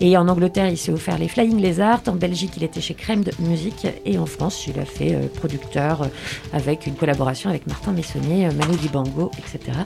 Et 0.00 0.16
en 0.16 0.28
Angleterre, 0.28 0.68
il 0.68 0.76
s'est 0.76 0.92
offert 0.92 1.18
les 1.18 1.28
Flying 1.28 1.60
Lizards. 1.60 2.02
En 2.08 2.16
Belgique, 2.16 2.52
il 2.56 2.64
était 2.64 2.80
chez 2.80 2.94
Crème 2.94 3.22
de 3.22 3.32
Musique. 3.38 3.86
Et 4.04 4.18
en 4.18 4.26
France, 4.26 4.66
il 4.66 4.78
a 4.78 4.84
fait 4.84 5.14
euh, 5.14 5.28
producteur 5.28 6.02
euh, 6.02 6.06
avec 6.52 6.86
une 6.86 6.94
collaboration 6.94 7.48
avec 7.50 7.66
Martin 7.66 7.92
Messonnier, 7.92 8.46
euh, 8.46 8.52
Manu 8.52 8.76
Dibango, 8.76 9.30
etc. 9.38 9.78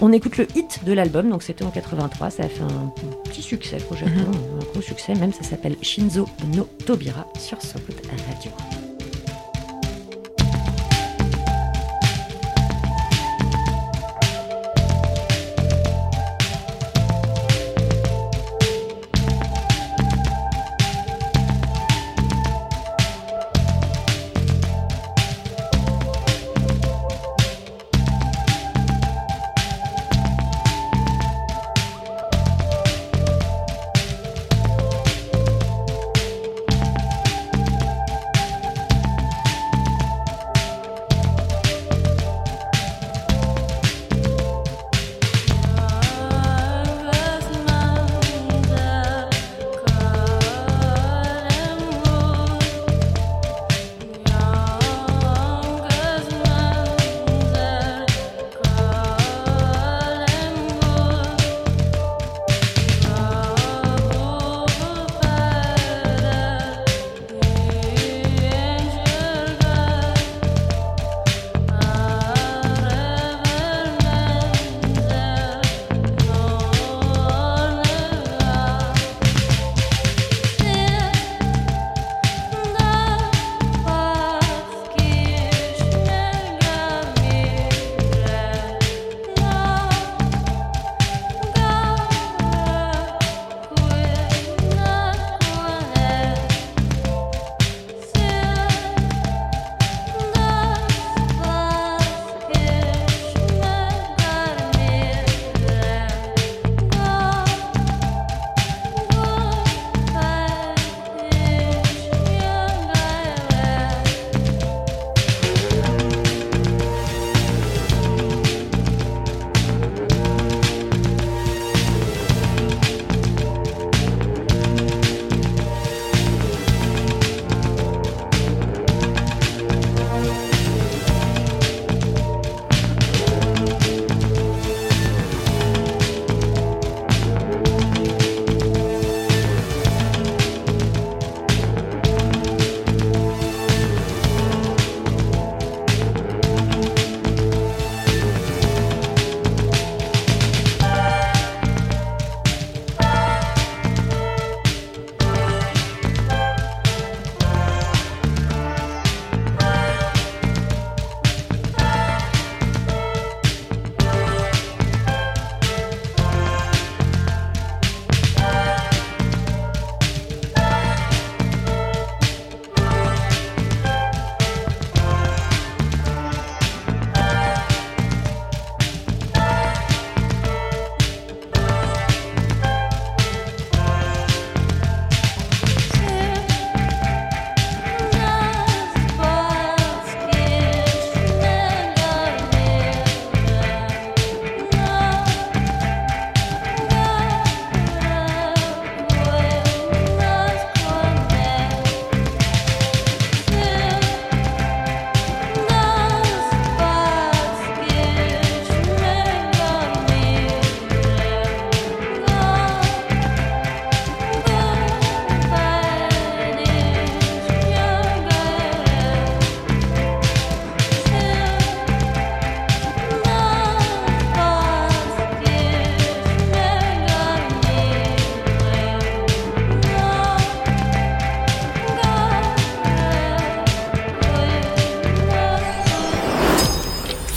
On 0.00 0.12
écoute 0.12 0.36
le 0.36 0.46
hit 0.54 0.84
de 0.84 0.92
l'album, 0.92 1.30
donc 1.30 1.42
c'était 1.42 1.64
en 1.64 1.70
83. 1.70 2.30
Ça 2.30 2.42
a 2.42 2.48
fait 2.48 2.62
un 2.62 2.92
petit 3.24 3.42
succès 3.42 3.78
au 3.90 3.94
Japon, 3.94 4.30
un 4.60 4.72
gros 4.72 4.82
succès 4.82 5.14
même. 5.14 5.32
Ça 5.32 5.42
s'appelle 5.42 5.76
Shinzo 5.80 6.28
no 6.54 6.68
Tobira 6.84 7.26
sur 7.38 7.62
So 7.62 7.78
Good 7.86 8.00
Radio. 8.10 8.75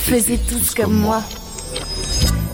Tous 0.09 0.73
comme 0.73 0.93
moi. 0.93 1.21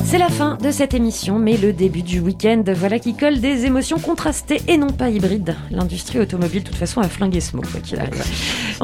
C'est 0.03 0.17
la 0.17 0.27
fin 0.27 0.57
de 0.61 0.71
cette 0.71 0.93
émission, 0.93 1.39
mais 1.39 1.55
le 1.55 1.71
début 1.71 2.01
du 2.01 2.19
week-end, 2.19 2.61
voilà 2.75 2.99
qui 2.99 3.15
colle 3.15 3.39
des 3.39 3.65
émotions 3.65 3.97
contrastées 3.97 4.61
et 4.67 4.75
non 4.75 4.89
pas 4.89 5.09
hybrides. 5.09 5.55
L'industrie 5.71 6.19
automobile, 6.19 6.63
de 6.63 6.67
toute 6.67 6.75
façon, 6.75 6.99
a 6.99 7.07
flingué 7.07 7.39
ce 7.39 7.55
mot, 7.55 7.61
quoi 7.61 7.79
qu'il 7.79 7.97
arrive. 7.97 8.21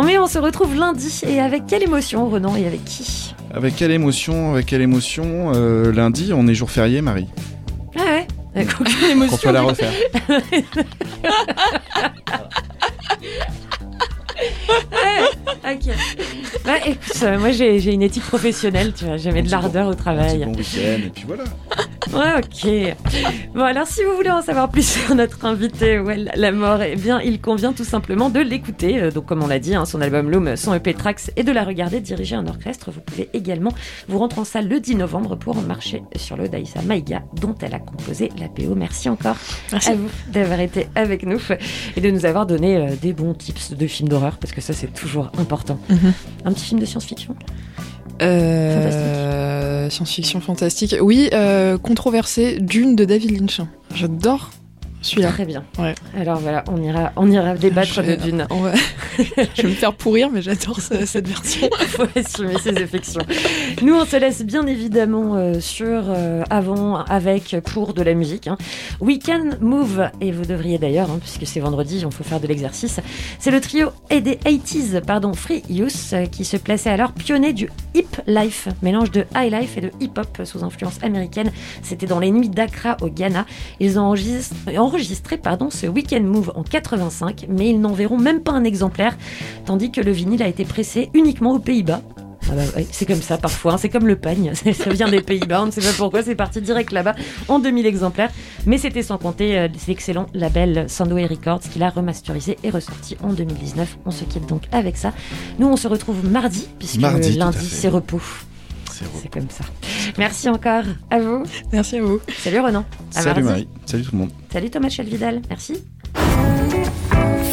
Mais 0.05 0.17
on 0.17 0.25
se 0.27 0.39
retrouve 0.39 0.73
lundi, 0.73 1.19
et 1.27 1.41
avec 1.41 1.65
quelle 1.67 1.83
émotion, 1.83 2.29
Renan, 2.29 2.55
et 2.55 2.65
avec 2.65 2.85
qui? 2.85 3.35
Avec 3.53 3.75
quelle 3.75 3.91
émotion 3.91 4.53
Avec 4.53 4.67
quelle 4.67 4.81
émotion 4.81 5.51
Euh, 5.53 5.91
Lundi, 5.91 6.31
on 6.33 6.47
est 6.47 6.53
jour 6.53 6.71
férié, 6.71 7.01
Marie. 7.01 7.27
Ah 7.99 8.03
ouais? 8.05 8.27
Avec 8.55 8.79
aucune 8.79 9.03
émotion. 9.11 9.37
peut 9.37 9.51
la 9.51 9.63
refaire. 9.63 9.91
Ok. 15.63 15.93
Bah, 16.65 16.73
écoute, 16.85 16.99
euh, 17.23 17.39
moi 17.39 17.51
j'ai 17.51 17.79
j'ai 17.79 17.93
une 17.93 18.01
éthique 18.01 18.23
professionnelle, 18.23 18.93
tu 18.93 19.05
vois, 19.05 19.17
j'avais 19.17 19.41
de 19.41 19.49
l'ardeur 19.49 19.87
au 19.87 19.91
Un 19.91 19.93
petit 19.93 20.01
travail. 20.01 20.39
bon 20.45 20.51
week-end, 20.55 20.99
et 21.05 21.09
puis 21.13 21.23
voilà. 21.27 21.43
Ouais, 22.13 22.39
ok. 22.39 22.95
Bon, 23.55 23.63
alors 23.63 23.87
si 23.87 24.03
vous 24.03 24.13
voulez 24.15 24.31
en 24.31 24.41
savoir 24.41 24.69
plus 24.69 24.85
sur 25.05 25.15
notre 25.15 25.45
invité, 25.45 25.99
Well, 25.99 26.31
la 26.35 26.51
mort, 26.51 26.81
eh 26.81 26.95
bien, 26.95 27.21
il 27.21 27.39
convient 27.39 27.71
tout 27.73 27.83
simplement 27.85 28.29
de 28.29 28.39
l'écouter. 28.41 28.99
Euh, 29.01 29.11
Donc, 29.11 29.27
comme 29.27 29.43
on 29.43 29.47
l'a 29.47 29.59
dit, 29.59 29.75
hein, 29.75 29.85
son 29.85 30.01
album 30.01 30.29
Loom, 30.29 30.55
son 30.57 30.73
EP 30.73 30.93
Tracks, 30.93 31.31
et 31.37 31.43
de 31.43 31.51
la 31.51 31.63
regarder 31.63 32.01
diriger 32.01 32.35
un 32.35 32.47
orchestre. 32.47 32.91
Vous 32.91 32.99
pouvez 33.01 33.29
également 33.33 33.71
vous 34.09 34.17
rendre 34.19 34.39
en 34.39 34.43
salle 34.45 34.67
le 34.67 34.79
10 34.79 34.95
novembre 34.95 35.35
pour 35.37 35.55
marcher 35.61 36.01
sur 36.17 36.35
le 36.35 36.49
Daïsa 36.49 36.81
Maïga, 36.81 37.21
dont 37.39 37.55
elle 37.61 37.73
a 37.75 37.79
composé 37.79 38.29
la 38.39 38.49
PO. 38.49 38.75
Merci 38.75 39.07
encore 39.07 39.37
Merci. 39.71 39.91
à 39.91 39.95
vous 39.95 40.09
d'avoir 40.33 40.59
été 40.59 40.87
avec 40.95 41.23
nous 41.25 41.39
et 41.95 42.01
de 42.01 42.09
nous 42.11 42.25
avoir 42.25 42.45
donné 42.45 42.77
euh, 42.77 42.89
des 43.01 43.13
bons 43.13 43.33
tips 43.33 43.71
de 43.73 43.87
films 43.87 44.09
d'horreur, 44.09 44.37
parce 44.37 44.51
que 44.53 44.60
ça, 44.61 44.73
c'est 44.73 44.93
toujours 44.93 45.31
important. 45.37 45.79
Mhm. 45.89 46.13
Un 46.45 46.53
petit 46.53 46.65
film 46.65 46.79
de 46.79 46.85
science-fiction? 46.85 47.35
Euh, 48.21 49.89
Science-fiction 49.89 50.41
fantastique. 50.41 50.95
Oui, 51.01 51.29
euh, 51.33 51.77
controversé, 51.77 52.59
Dune 52.59 52.95
de 52.95 53.05
David 53.05 53.31
Lynch. 53.39 53.61
J'adore 53.93 54.51
celui-là. 55.01 55.29
Très 55.31 55.45
bien. 55.45 55.63
Ouais. 55.79 55.95
Alors 56.17 56.39
voilà, 56.39 56.63
on 56.71 56.81
ira, 56.81 57.11
on 57.15 57.29
ira 57.31 57.55
débattre 57.55 58.03
de 58.03 58.15
Dune. 58.15 58.45
Je 59.55 59.61
vais 59.63 59.69
me 59.69 59.73
faire 59.73 59.93
pourrir, 59.93 60.29
mais 60.31 60.41
j'adore 60.41 60.79
ce- 60.79 61.05
cette 61.05 61.27
version. 61.27 61.69
faut 61.87 62.03
assumer 62.15 62.57
ses 62.59 62.77
affections. 62.81 63.21
Nous, 63.81 63.93
on 63.95 64.05
se 64.05 64.15
laisse 64.15 64.43
bien 64.43 64.65
évidemment 64.67 65.35
euh, 65.35 65.59
sur, 65.59 66.03
euh, 66.07 66.43
avant, 66.49 66.97
avec, 67.05 67.55
pour 67.65 67.93
de 67.93 68.01
la 68.01 68.13
musique. 68.13 68.47
hein. 68.47 68.57
We 68.99 69.19
Can 69.23 69.51
Move, 69.61 70.09
et 70.21 70.31
vous 70.31 70.45
devriez 70.45 70.77
d'ailleurs, 70.77 71.09
hein, 71.11 71.19
puisque 71.19 71.45
c'est 71.45 71.59
vendredi, 71.59 71.99
il 72.03 72.11
faut 72.11 72.23
faire 72.23 72.39
de 72.39 72.47
l'exercice. 72.47 72.99
C'est 73.39 73.51
le 73.51 73.59
trio 73.61 73.89
et 74.09 74.21
des 74.21 74.35
80s, 74.35 75.01
pardon, 75.01 75.33
Free 75.33 75.63
Youth, 75.69 75.91
euh, 76.13 76.25
qui 76.25 76.45
se 76.45 76.57
plaçait 76.57 76.89
alors 76.89 77.11
pionnier 77.13 77.53
du 77.53 77.69
hip 77.95 78.07
life, 78.27 78.67
mélange 78.81 79.11
de 79.11 79.25
high 79.35 79.51
life 79.51 79.77
et 79.77 79.81
de 79.81 79.91
hip 79.99 80.11
hop 80.17 80.41
sous 80.45 80.63
influence 80.63 80.97
américaine. 81.03 81.51
C'était 81.83 82.05
dans 82.07 82.19
les 82.19 82.31
nuits 82.31 82.49
d'Accra 82.49 82.97
au 83.01 83.07
Ghana. 83.09 83.45
Ils 83.79 83.99
ont 83.99 84.09
enregistré, 84.91 85.37
pardon, 85.37 85.69
ce 85.69 85.87
Weekend 85.87 86.25
Move 86.25 86.51
en 86.53 86.63
85, 86.63 87.45
mais 87.47 87.69
ils 87.69 87.79
n'en 87.79 87.93
verront 87.93 88.17
même 88.17 88.41
pas 88.41 88.51
un 88.51 88.65
exemplaire, 88.65 89.17
tandis 89.65 89.89
que 89.89 90.01
le 90.01 90.11
vinyle 90.11 90.43
a 90.43 90.47
été 90.47 90.65
pressé 90.65 91.09
uniquement 91.13 91.53
aux 91.53 91.59
Pays-Bas. 91.59 92.01
Ah 92.49 92.55
bah 92.55 92.63
ouais, 92.75 92.85
c'est 92.91 93.05
comme 93.05 93.21
ça 93.21 93.37
parfois, 93.37 93.73
hein, 93.73 93.77
c'est 93.77 93.87
comme 93.87 94.07
le 94.07 94.17
pagne, 94.17 94.51
ça 94.73 94.89
vient 94.89 95.07
des 95.07 95.21
Pays-Bas, 95.21 95.63
on 95.63 95.67
ne 95.67 95.71
sait 95.71 95.79
pas 95.79 95.93
pourquoi, 95.97 96.23
c'est 96.23 96.35
parti 96.35 96.59
direct 96.59 96.91
là-bas 96.91 97.15
en 97.47 97.59
2000 97.59 97.85
exemplaires, 97.85 98.31
mais 98.65 98.77
c'était 98.77 99.03
sans 99.03 99.17
compter 99.17 99.57
euh, 99.57 99.67
ces 99.77 99.91
excellents 99.91 100.25
labels 100.33 100.89
Sandway 100.89 101.25
Records 101.25 101.61
qu'il 101.61 101.83
a 101.83 101.89
remasterisé 101.89 102.57
et 102.63 102.69
ressorti 102.69 103.15
en 103.23 103.31
2019. 103.31 103.99
On 104.05 104.11
se 104.11 104.25
quitte 104.25 104.47
donc 104.47 104.63
avec 104.73 104.97
ça. 104.97 105.13
Nous 105.59 105.67
on 105.67 105.77
se 105.77 105.87
retrouve 105.87 106.29
mardi, 106.29 106.67
puisque 106.77 106.99
Mardi, 106.99 107.37
lundi 107.37 107.65
c'est 107.65 107.87
repos. 107.87 108.21
C'est 109.21 109.29
comme 109.31 109.49
ça. 109.49 109.63
Merci 110.17 110.49
encore 110.49 110.83
à 111.09 111.19
vous. 111.19 111.43
Merci 111.71 111.97
à 111.97 112.01
vous. 112.01 112.19
Salut 112.37 112.59
Renan. 112.59 112.85
À 113.15 113.21
Salut 113.21 113.43
mardi. 113.43 113.65
Marie. 113.65 113.69
Salut 113.85 114.03
tout 114.03 114.11
le 114.13 114.17
monde. 114.19 114.31
Salut 114.51 114.69
Thomas 114.69 114.89
Chelvidal. 114.89 115.41
Merci. 115.49 115.83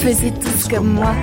Faisiez 0.00 0.32
tous 0.32 0.68
comme 0.68 0.92
moi. 0.94 1.14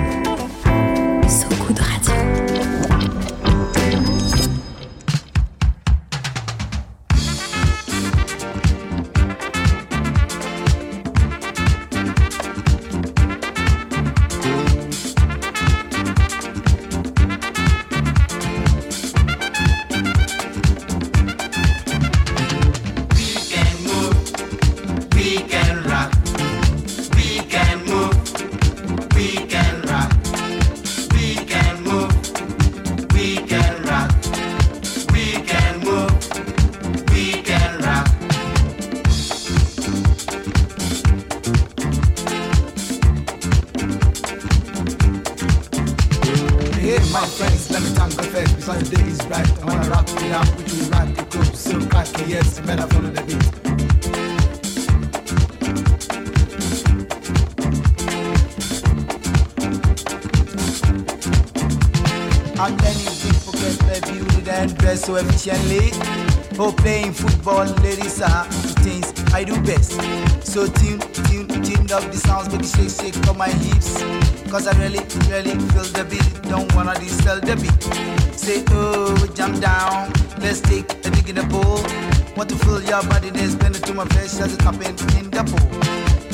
Efficiently. 65.46 65.90
For 66.56 66.68
oh, 66.68 66.72
playing 66.72 67.12
football, 67.12 67.66
ladies 67.84 68.22
ah, 68.22 68.46
are 68.46 68.48
the 68.48 68.68
things 68.80 69.12
I 69.34 69.44
do 69.44 69.60
best. 69.60 69.92
So 70.40 70.66
tune, 70.66 71.00
tune, 71.28 71.48
tune 71.62 71.92
up 71.92 72.02
the 72.10 72.16
sounds, 72.16 72.48
baby, 72.48 72.64
shake, 72.64 73.14
shake 73.14 73.28
on 73.28 73.36
my 73.36 73.48
hips. 73.48 74.02
Cause 74.50 74.66
I 74.66 74.72
really, 74.80 75.04
really 75.28 75.52
feel 75.70 75.84
the 75.92 76.06
beat. 76.08 76.42
Don't 76.48 76.72
wanna 76.74 76.94
dispel 76.94 77.40
the 77.40 77.56
beat. 77.56 77.82
Say, 78.34 78.64
oh, 78.70 79.14
jump 79.34 79.60
down. 79.60 80.12
Let's 80.40 80.60
take 80.62 80.90
a 81.04 81.10
dig 81.10 81.28
in 81.28 81.36
the 81.36 81.44
pool. 81.44 81.84
Want 82.36 82.48
to 82.50 82.56
feel 82.56 82.80
your 82.82 83.02
body, 83.02 83.30
then 83.30 83.50
spend 83.50 83.76
it 83.76 83.82
to 83.84 83.92
my 83.92 84.06
flesh 84.06 84.40
as 84.40 84.54
it 84.54 84.62
happen 84.62 84.96
in 85.18 85.30
the 85.30 85.44
pool. 85.44 85.76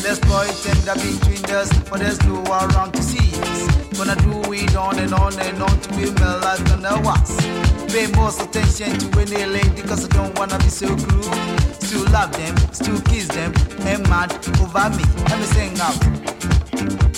Let's 0.05 0.21
boy 0.21 0.47
tender 0.63 0.95
between 0.95 1.45
us, 1.51 1.73
for 1.89 1.99
there's 1.99 2.23
no 2.27 2.43
around 2.45 2.93
to 2.93 3.03
see. 3.03 3.82
Gonna 3.97 4.17
do 4.17 4.53
it 4.53 4.75
on 4.75 4.99
and 4.99 5.13
on 5.15 5.39
and 5.39 5.63
on 5.63 5.81
to 5.81 5.89
be 5.91 6.07
like 6.07 6.71
on 6.73 6.83
the 6.83 7.01
wax. 7.05 7.37
Pay 7.93 8.11
most 8.13 8.41
attention 8.41 8.99
to 8.99 9.21
any 9.21 9.45
lady, 9.45 9.83
cause 9.83 10.05
I 10.05 10.09
don't 10.09 10.37
wanna 10.39 10.59
be 10.59 10.71
so 10.71 10.89
cruel. 10.97 11.35
Still 11.81 12.05
love 12.11 12.33
them, 12.33 12.57
still 12.73 13.01
kiss 13.03 13.29
them, 13.29 13.53
and 13.81 14.03
mad 14.09 14.33
over 14.61 14.91
me. 14.97 15.05
Let 15.29 15.39
me 15.39 15.47
sing 15.47 15.79
out. 15.81 17.12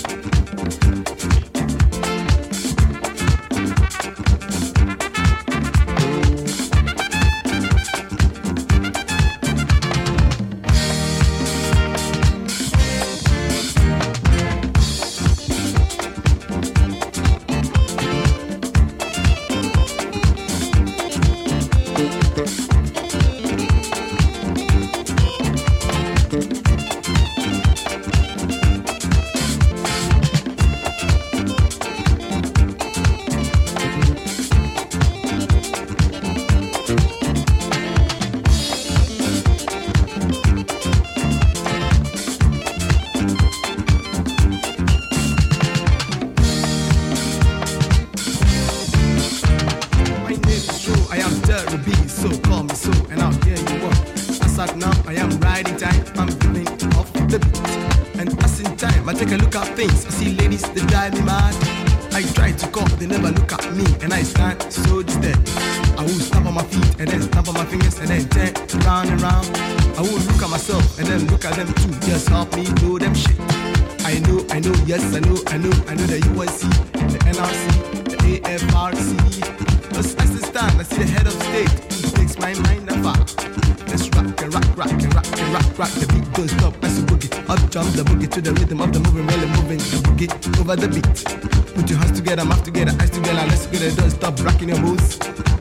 Put 91.75 91.89
your 91.89 91.99
hands 91.99 92.13
together, 92.13 92.45
mouth 92.45 92.63
together, 92.63 92.95
eyes 93.01 93.09
together, 93.09 93.45
let's 93.47 93.67
get 93.67 93.81
it, 93.81 93.97
don't 93.97 94.09
stop 94.09 94.39
rocking 94.43 94.69
your 94.69 94.79
moves. 94.79 95.17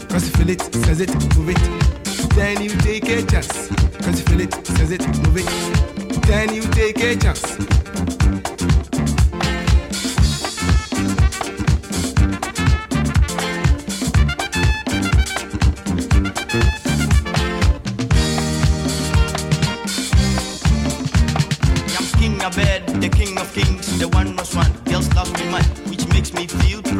Cause 0.08 0.26
you 0.26 0.32
feel 0.38 0.50
it, 0.50 0.62
says 0.62 1.00
it, 1.00 1.12
move 1.36 1.50
it. 1.50 2.34
Then 2.34 2.62
you 2.62 2.70
take 2.70 3.08
a 3.08 3.22
chance. 3.26 3.68
Cause 3.98 4.20
you 4.20 4.24
feel 4.26 4.40
it, 4.40 4.54
says 4.66 4.92
it, 4.92 5.06
move 5.06 5.38
it. 5.38 6.22
Then 6.22 6.54
you 6.54 6.62
take 6.62 6.98
a 7.00 7.16
chance. 7.16 7.83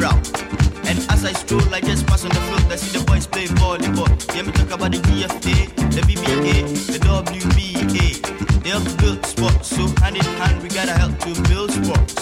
Proud. 0.05 0.21
And 0.85 0.99
as 1.09 1.25
I 1.25 1.33
stroll, 1.33 1.73
I 1.73 1.81
just 1.81 2.05
pass 2.05 2.23
on 2.23 2.29
the 2.29 2.41
floor. 2.47 2.61
I 2.71 2.75
see 2.75 2.97
the 2.97 3.03
boys 3.05 3.25
play 3.25 3.47
volleyball. 3.61 4.09
Hear 4.33 4.43
me 4.45 4.51
talk 4.51 4.71
about 4.71 4.91
the 4.91 4.99
GFA, 5.07 5.57
the 5.95 6.01
BBA, 6.07 6.55
the 6.93 6.99
WBA. 6.99 8.07
They 8.63 8.71
to 8.71 8.97
build 9.01 9.25
sports, 9.25 9.69
so 9.75 9.83
hand 10.01 10.17
in 10.17 10.25
hand 10.41 10.61
we 10.61 10.69
gotta 10.69 10.93
help 11.01 11.17
to 11.25 11.31
build 11.49 11.71
sports. 11.71 12.13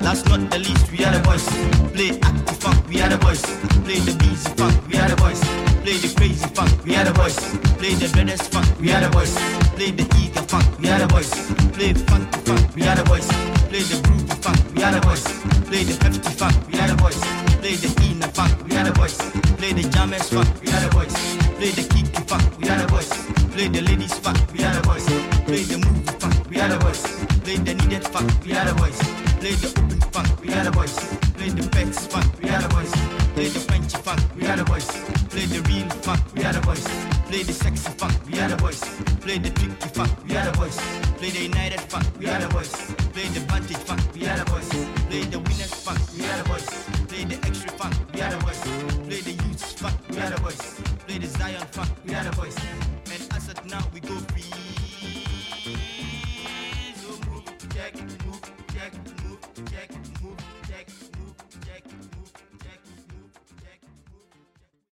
Last 0.00 0.26
not 0.28 0.50
the 0.50 0.58
least, 0.58 0.90
we 0.92 1.04
are 1.04 1.12
the 1.12 1.22
boys. 1.28 1.44
Play 1.94 2.10
active 2.22 2.58
funk, 2.58 2.88
we 2.88 3.00
are 3.02 3.08
the 3.08 3.18
boys. 3.18 3.42
Play 3.86 3.98
the 4.06 4.14
busy 4.18 4.50
funk, 4.58 4.74
we 4.88 4.98
are 4.98 5.08
the 5.08 5.16
boys. 5.16 5.40
Play 5.82 5.96
the 6.04 6.14
crazy 6.16 6.46
funk, 6.54 6.84
we 6.84 6.96
are 6.96 7.04
the 7.04 7.12
boys. 7.12 7.36
Play 7.78 7.94
the 7.94 8.08
dreadest 8.08 8.52
funk, 8.52 8.68
we 8.80 8.92
are 8.92 9.00
the 9.00 9.08
boys. 9.10 9.34
Play 9.76 9.90
the 9.90 10.04
eager 10.20 10.42
funk, 10.42 10.66
we 10.78 10.88
are 10.90 10.98
the 10.98 11.06
boys. 11.06 11.30
Play 11.72 11.94
funky 11.94 12.38
funk, 12.46 12.74
we 12.74 12.82
are 12.82 12.96
the 12.96 13.04
boys. 13.04 13.28
Play 13.70 13.82
the 13.90 13.96
groovy 14.04 14.36
funk, 14.42 14.58
we 14.74 14.82
are 14.82 14.92
the 14.92 15.00
boys. 15.00 15.24
Play 15.68 15.84
the 15.84 16.17
the 19.82 19.88
jammers 19.90 20.28
funk, 20.30 20.48
we 20.62 20.68
are 20.72 20.80
the 20.80 20.90
boys. 20.90 21.14
Play 21.58 21.70
the 21.70 21.84
kicky 21.94 22.22
funk, 22.26 22.42
we 22.58 22.68
are 22.68 22.78
the 22.78 22.86
boys. 22.88 23.10
Play 23.54 23.68
the 23.68 23.80
ladies 23.82 24.18
funk, 24.18 24.38
we 24.52 24.64
are 24.64 24.74
the 24.74 24.82
boys. 24.82 25.06
Play 25.46 25.62
the 25.62 25.78
movie 25.78 26.02
funk, 26.18 26.34
we 26.50 26.60
are 26.60 26.68
the 26.68 26.78
boys. 26.78 27.02
Play 27.44 27.56
the 27.56 27.74
needed 27.74 28.04
funk, 28.08 28.28
we 28.44 28.52
are 28.58 28.64
the 28.66 28.74
boys. 28.74 28.98
Play 29.38 29.54
the 29.54 29.68
open 29.78 30.00
funk, 30.10 30.28
we 30.42 30.52
are 30.52 30.64
the 30.64 30.72
boys. 30.72 30.94
Play 31.38 31.50
the 31.50 31.68
pets 31.70 32.06
funk, 32.06 32.26
we 32.42 32.48
are 32.50 32.62
the 32.62 32.68
boys. 32.68 32.92
Play 33.34 33.48
the 33.54 33.60
Frenchy 33.60 33.98
funk, 33.98 34.20
we 34.34 34.46
are 34.48 34.56
the 34.56 34.64
boys. 34.64 34.88
Play 35.30 35.46
the 35.46 35.60
real 35.70 35.88
funk, 36.02 36.20
we 36.34 36.44
are 36.44 36.52
the 36.52 36.60
boys. 36.60 36.84
Play 37.30 37.42
the 37.44 37.52
sexy 37.52 37.77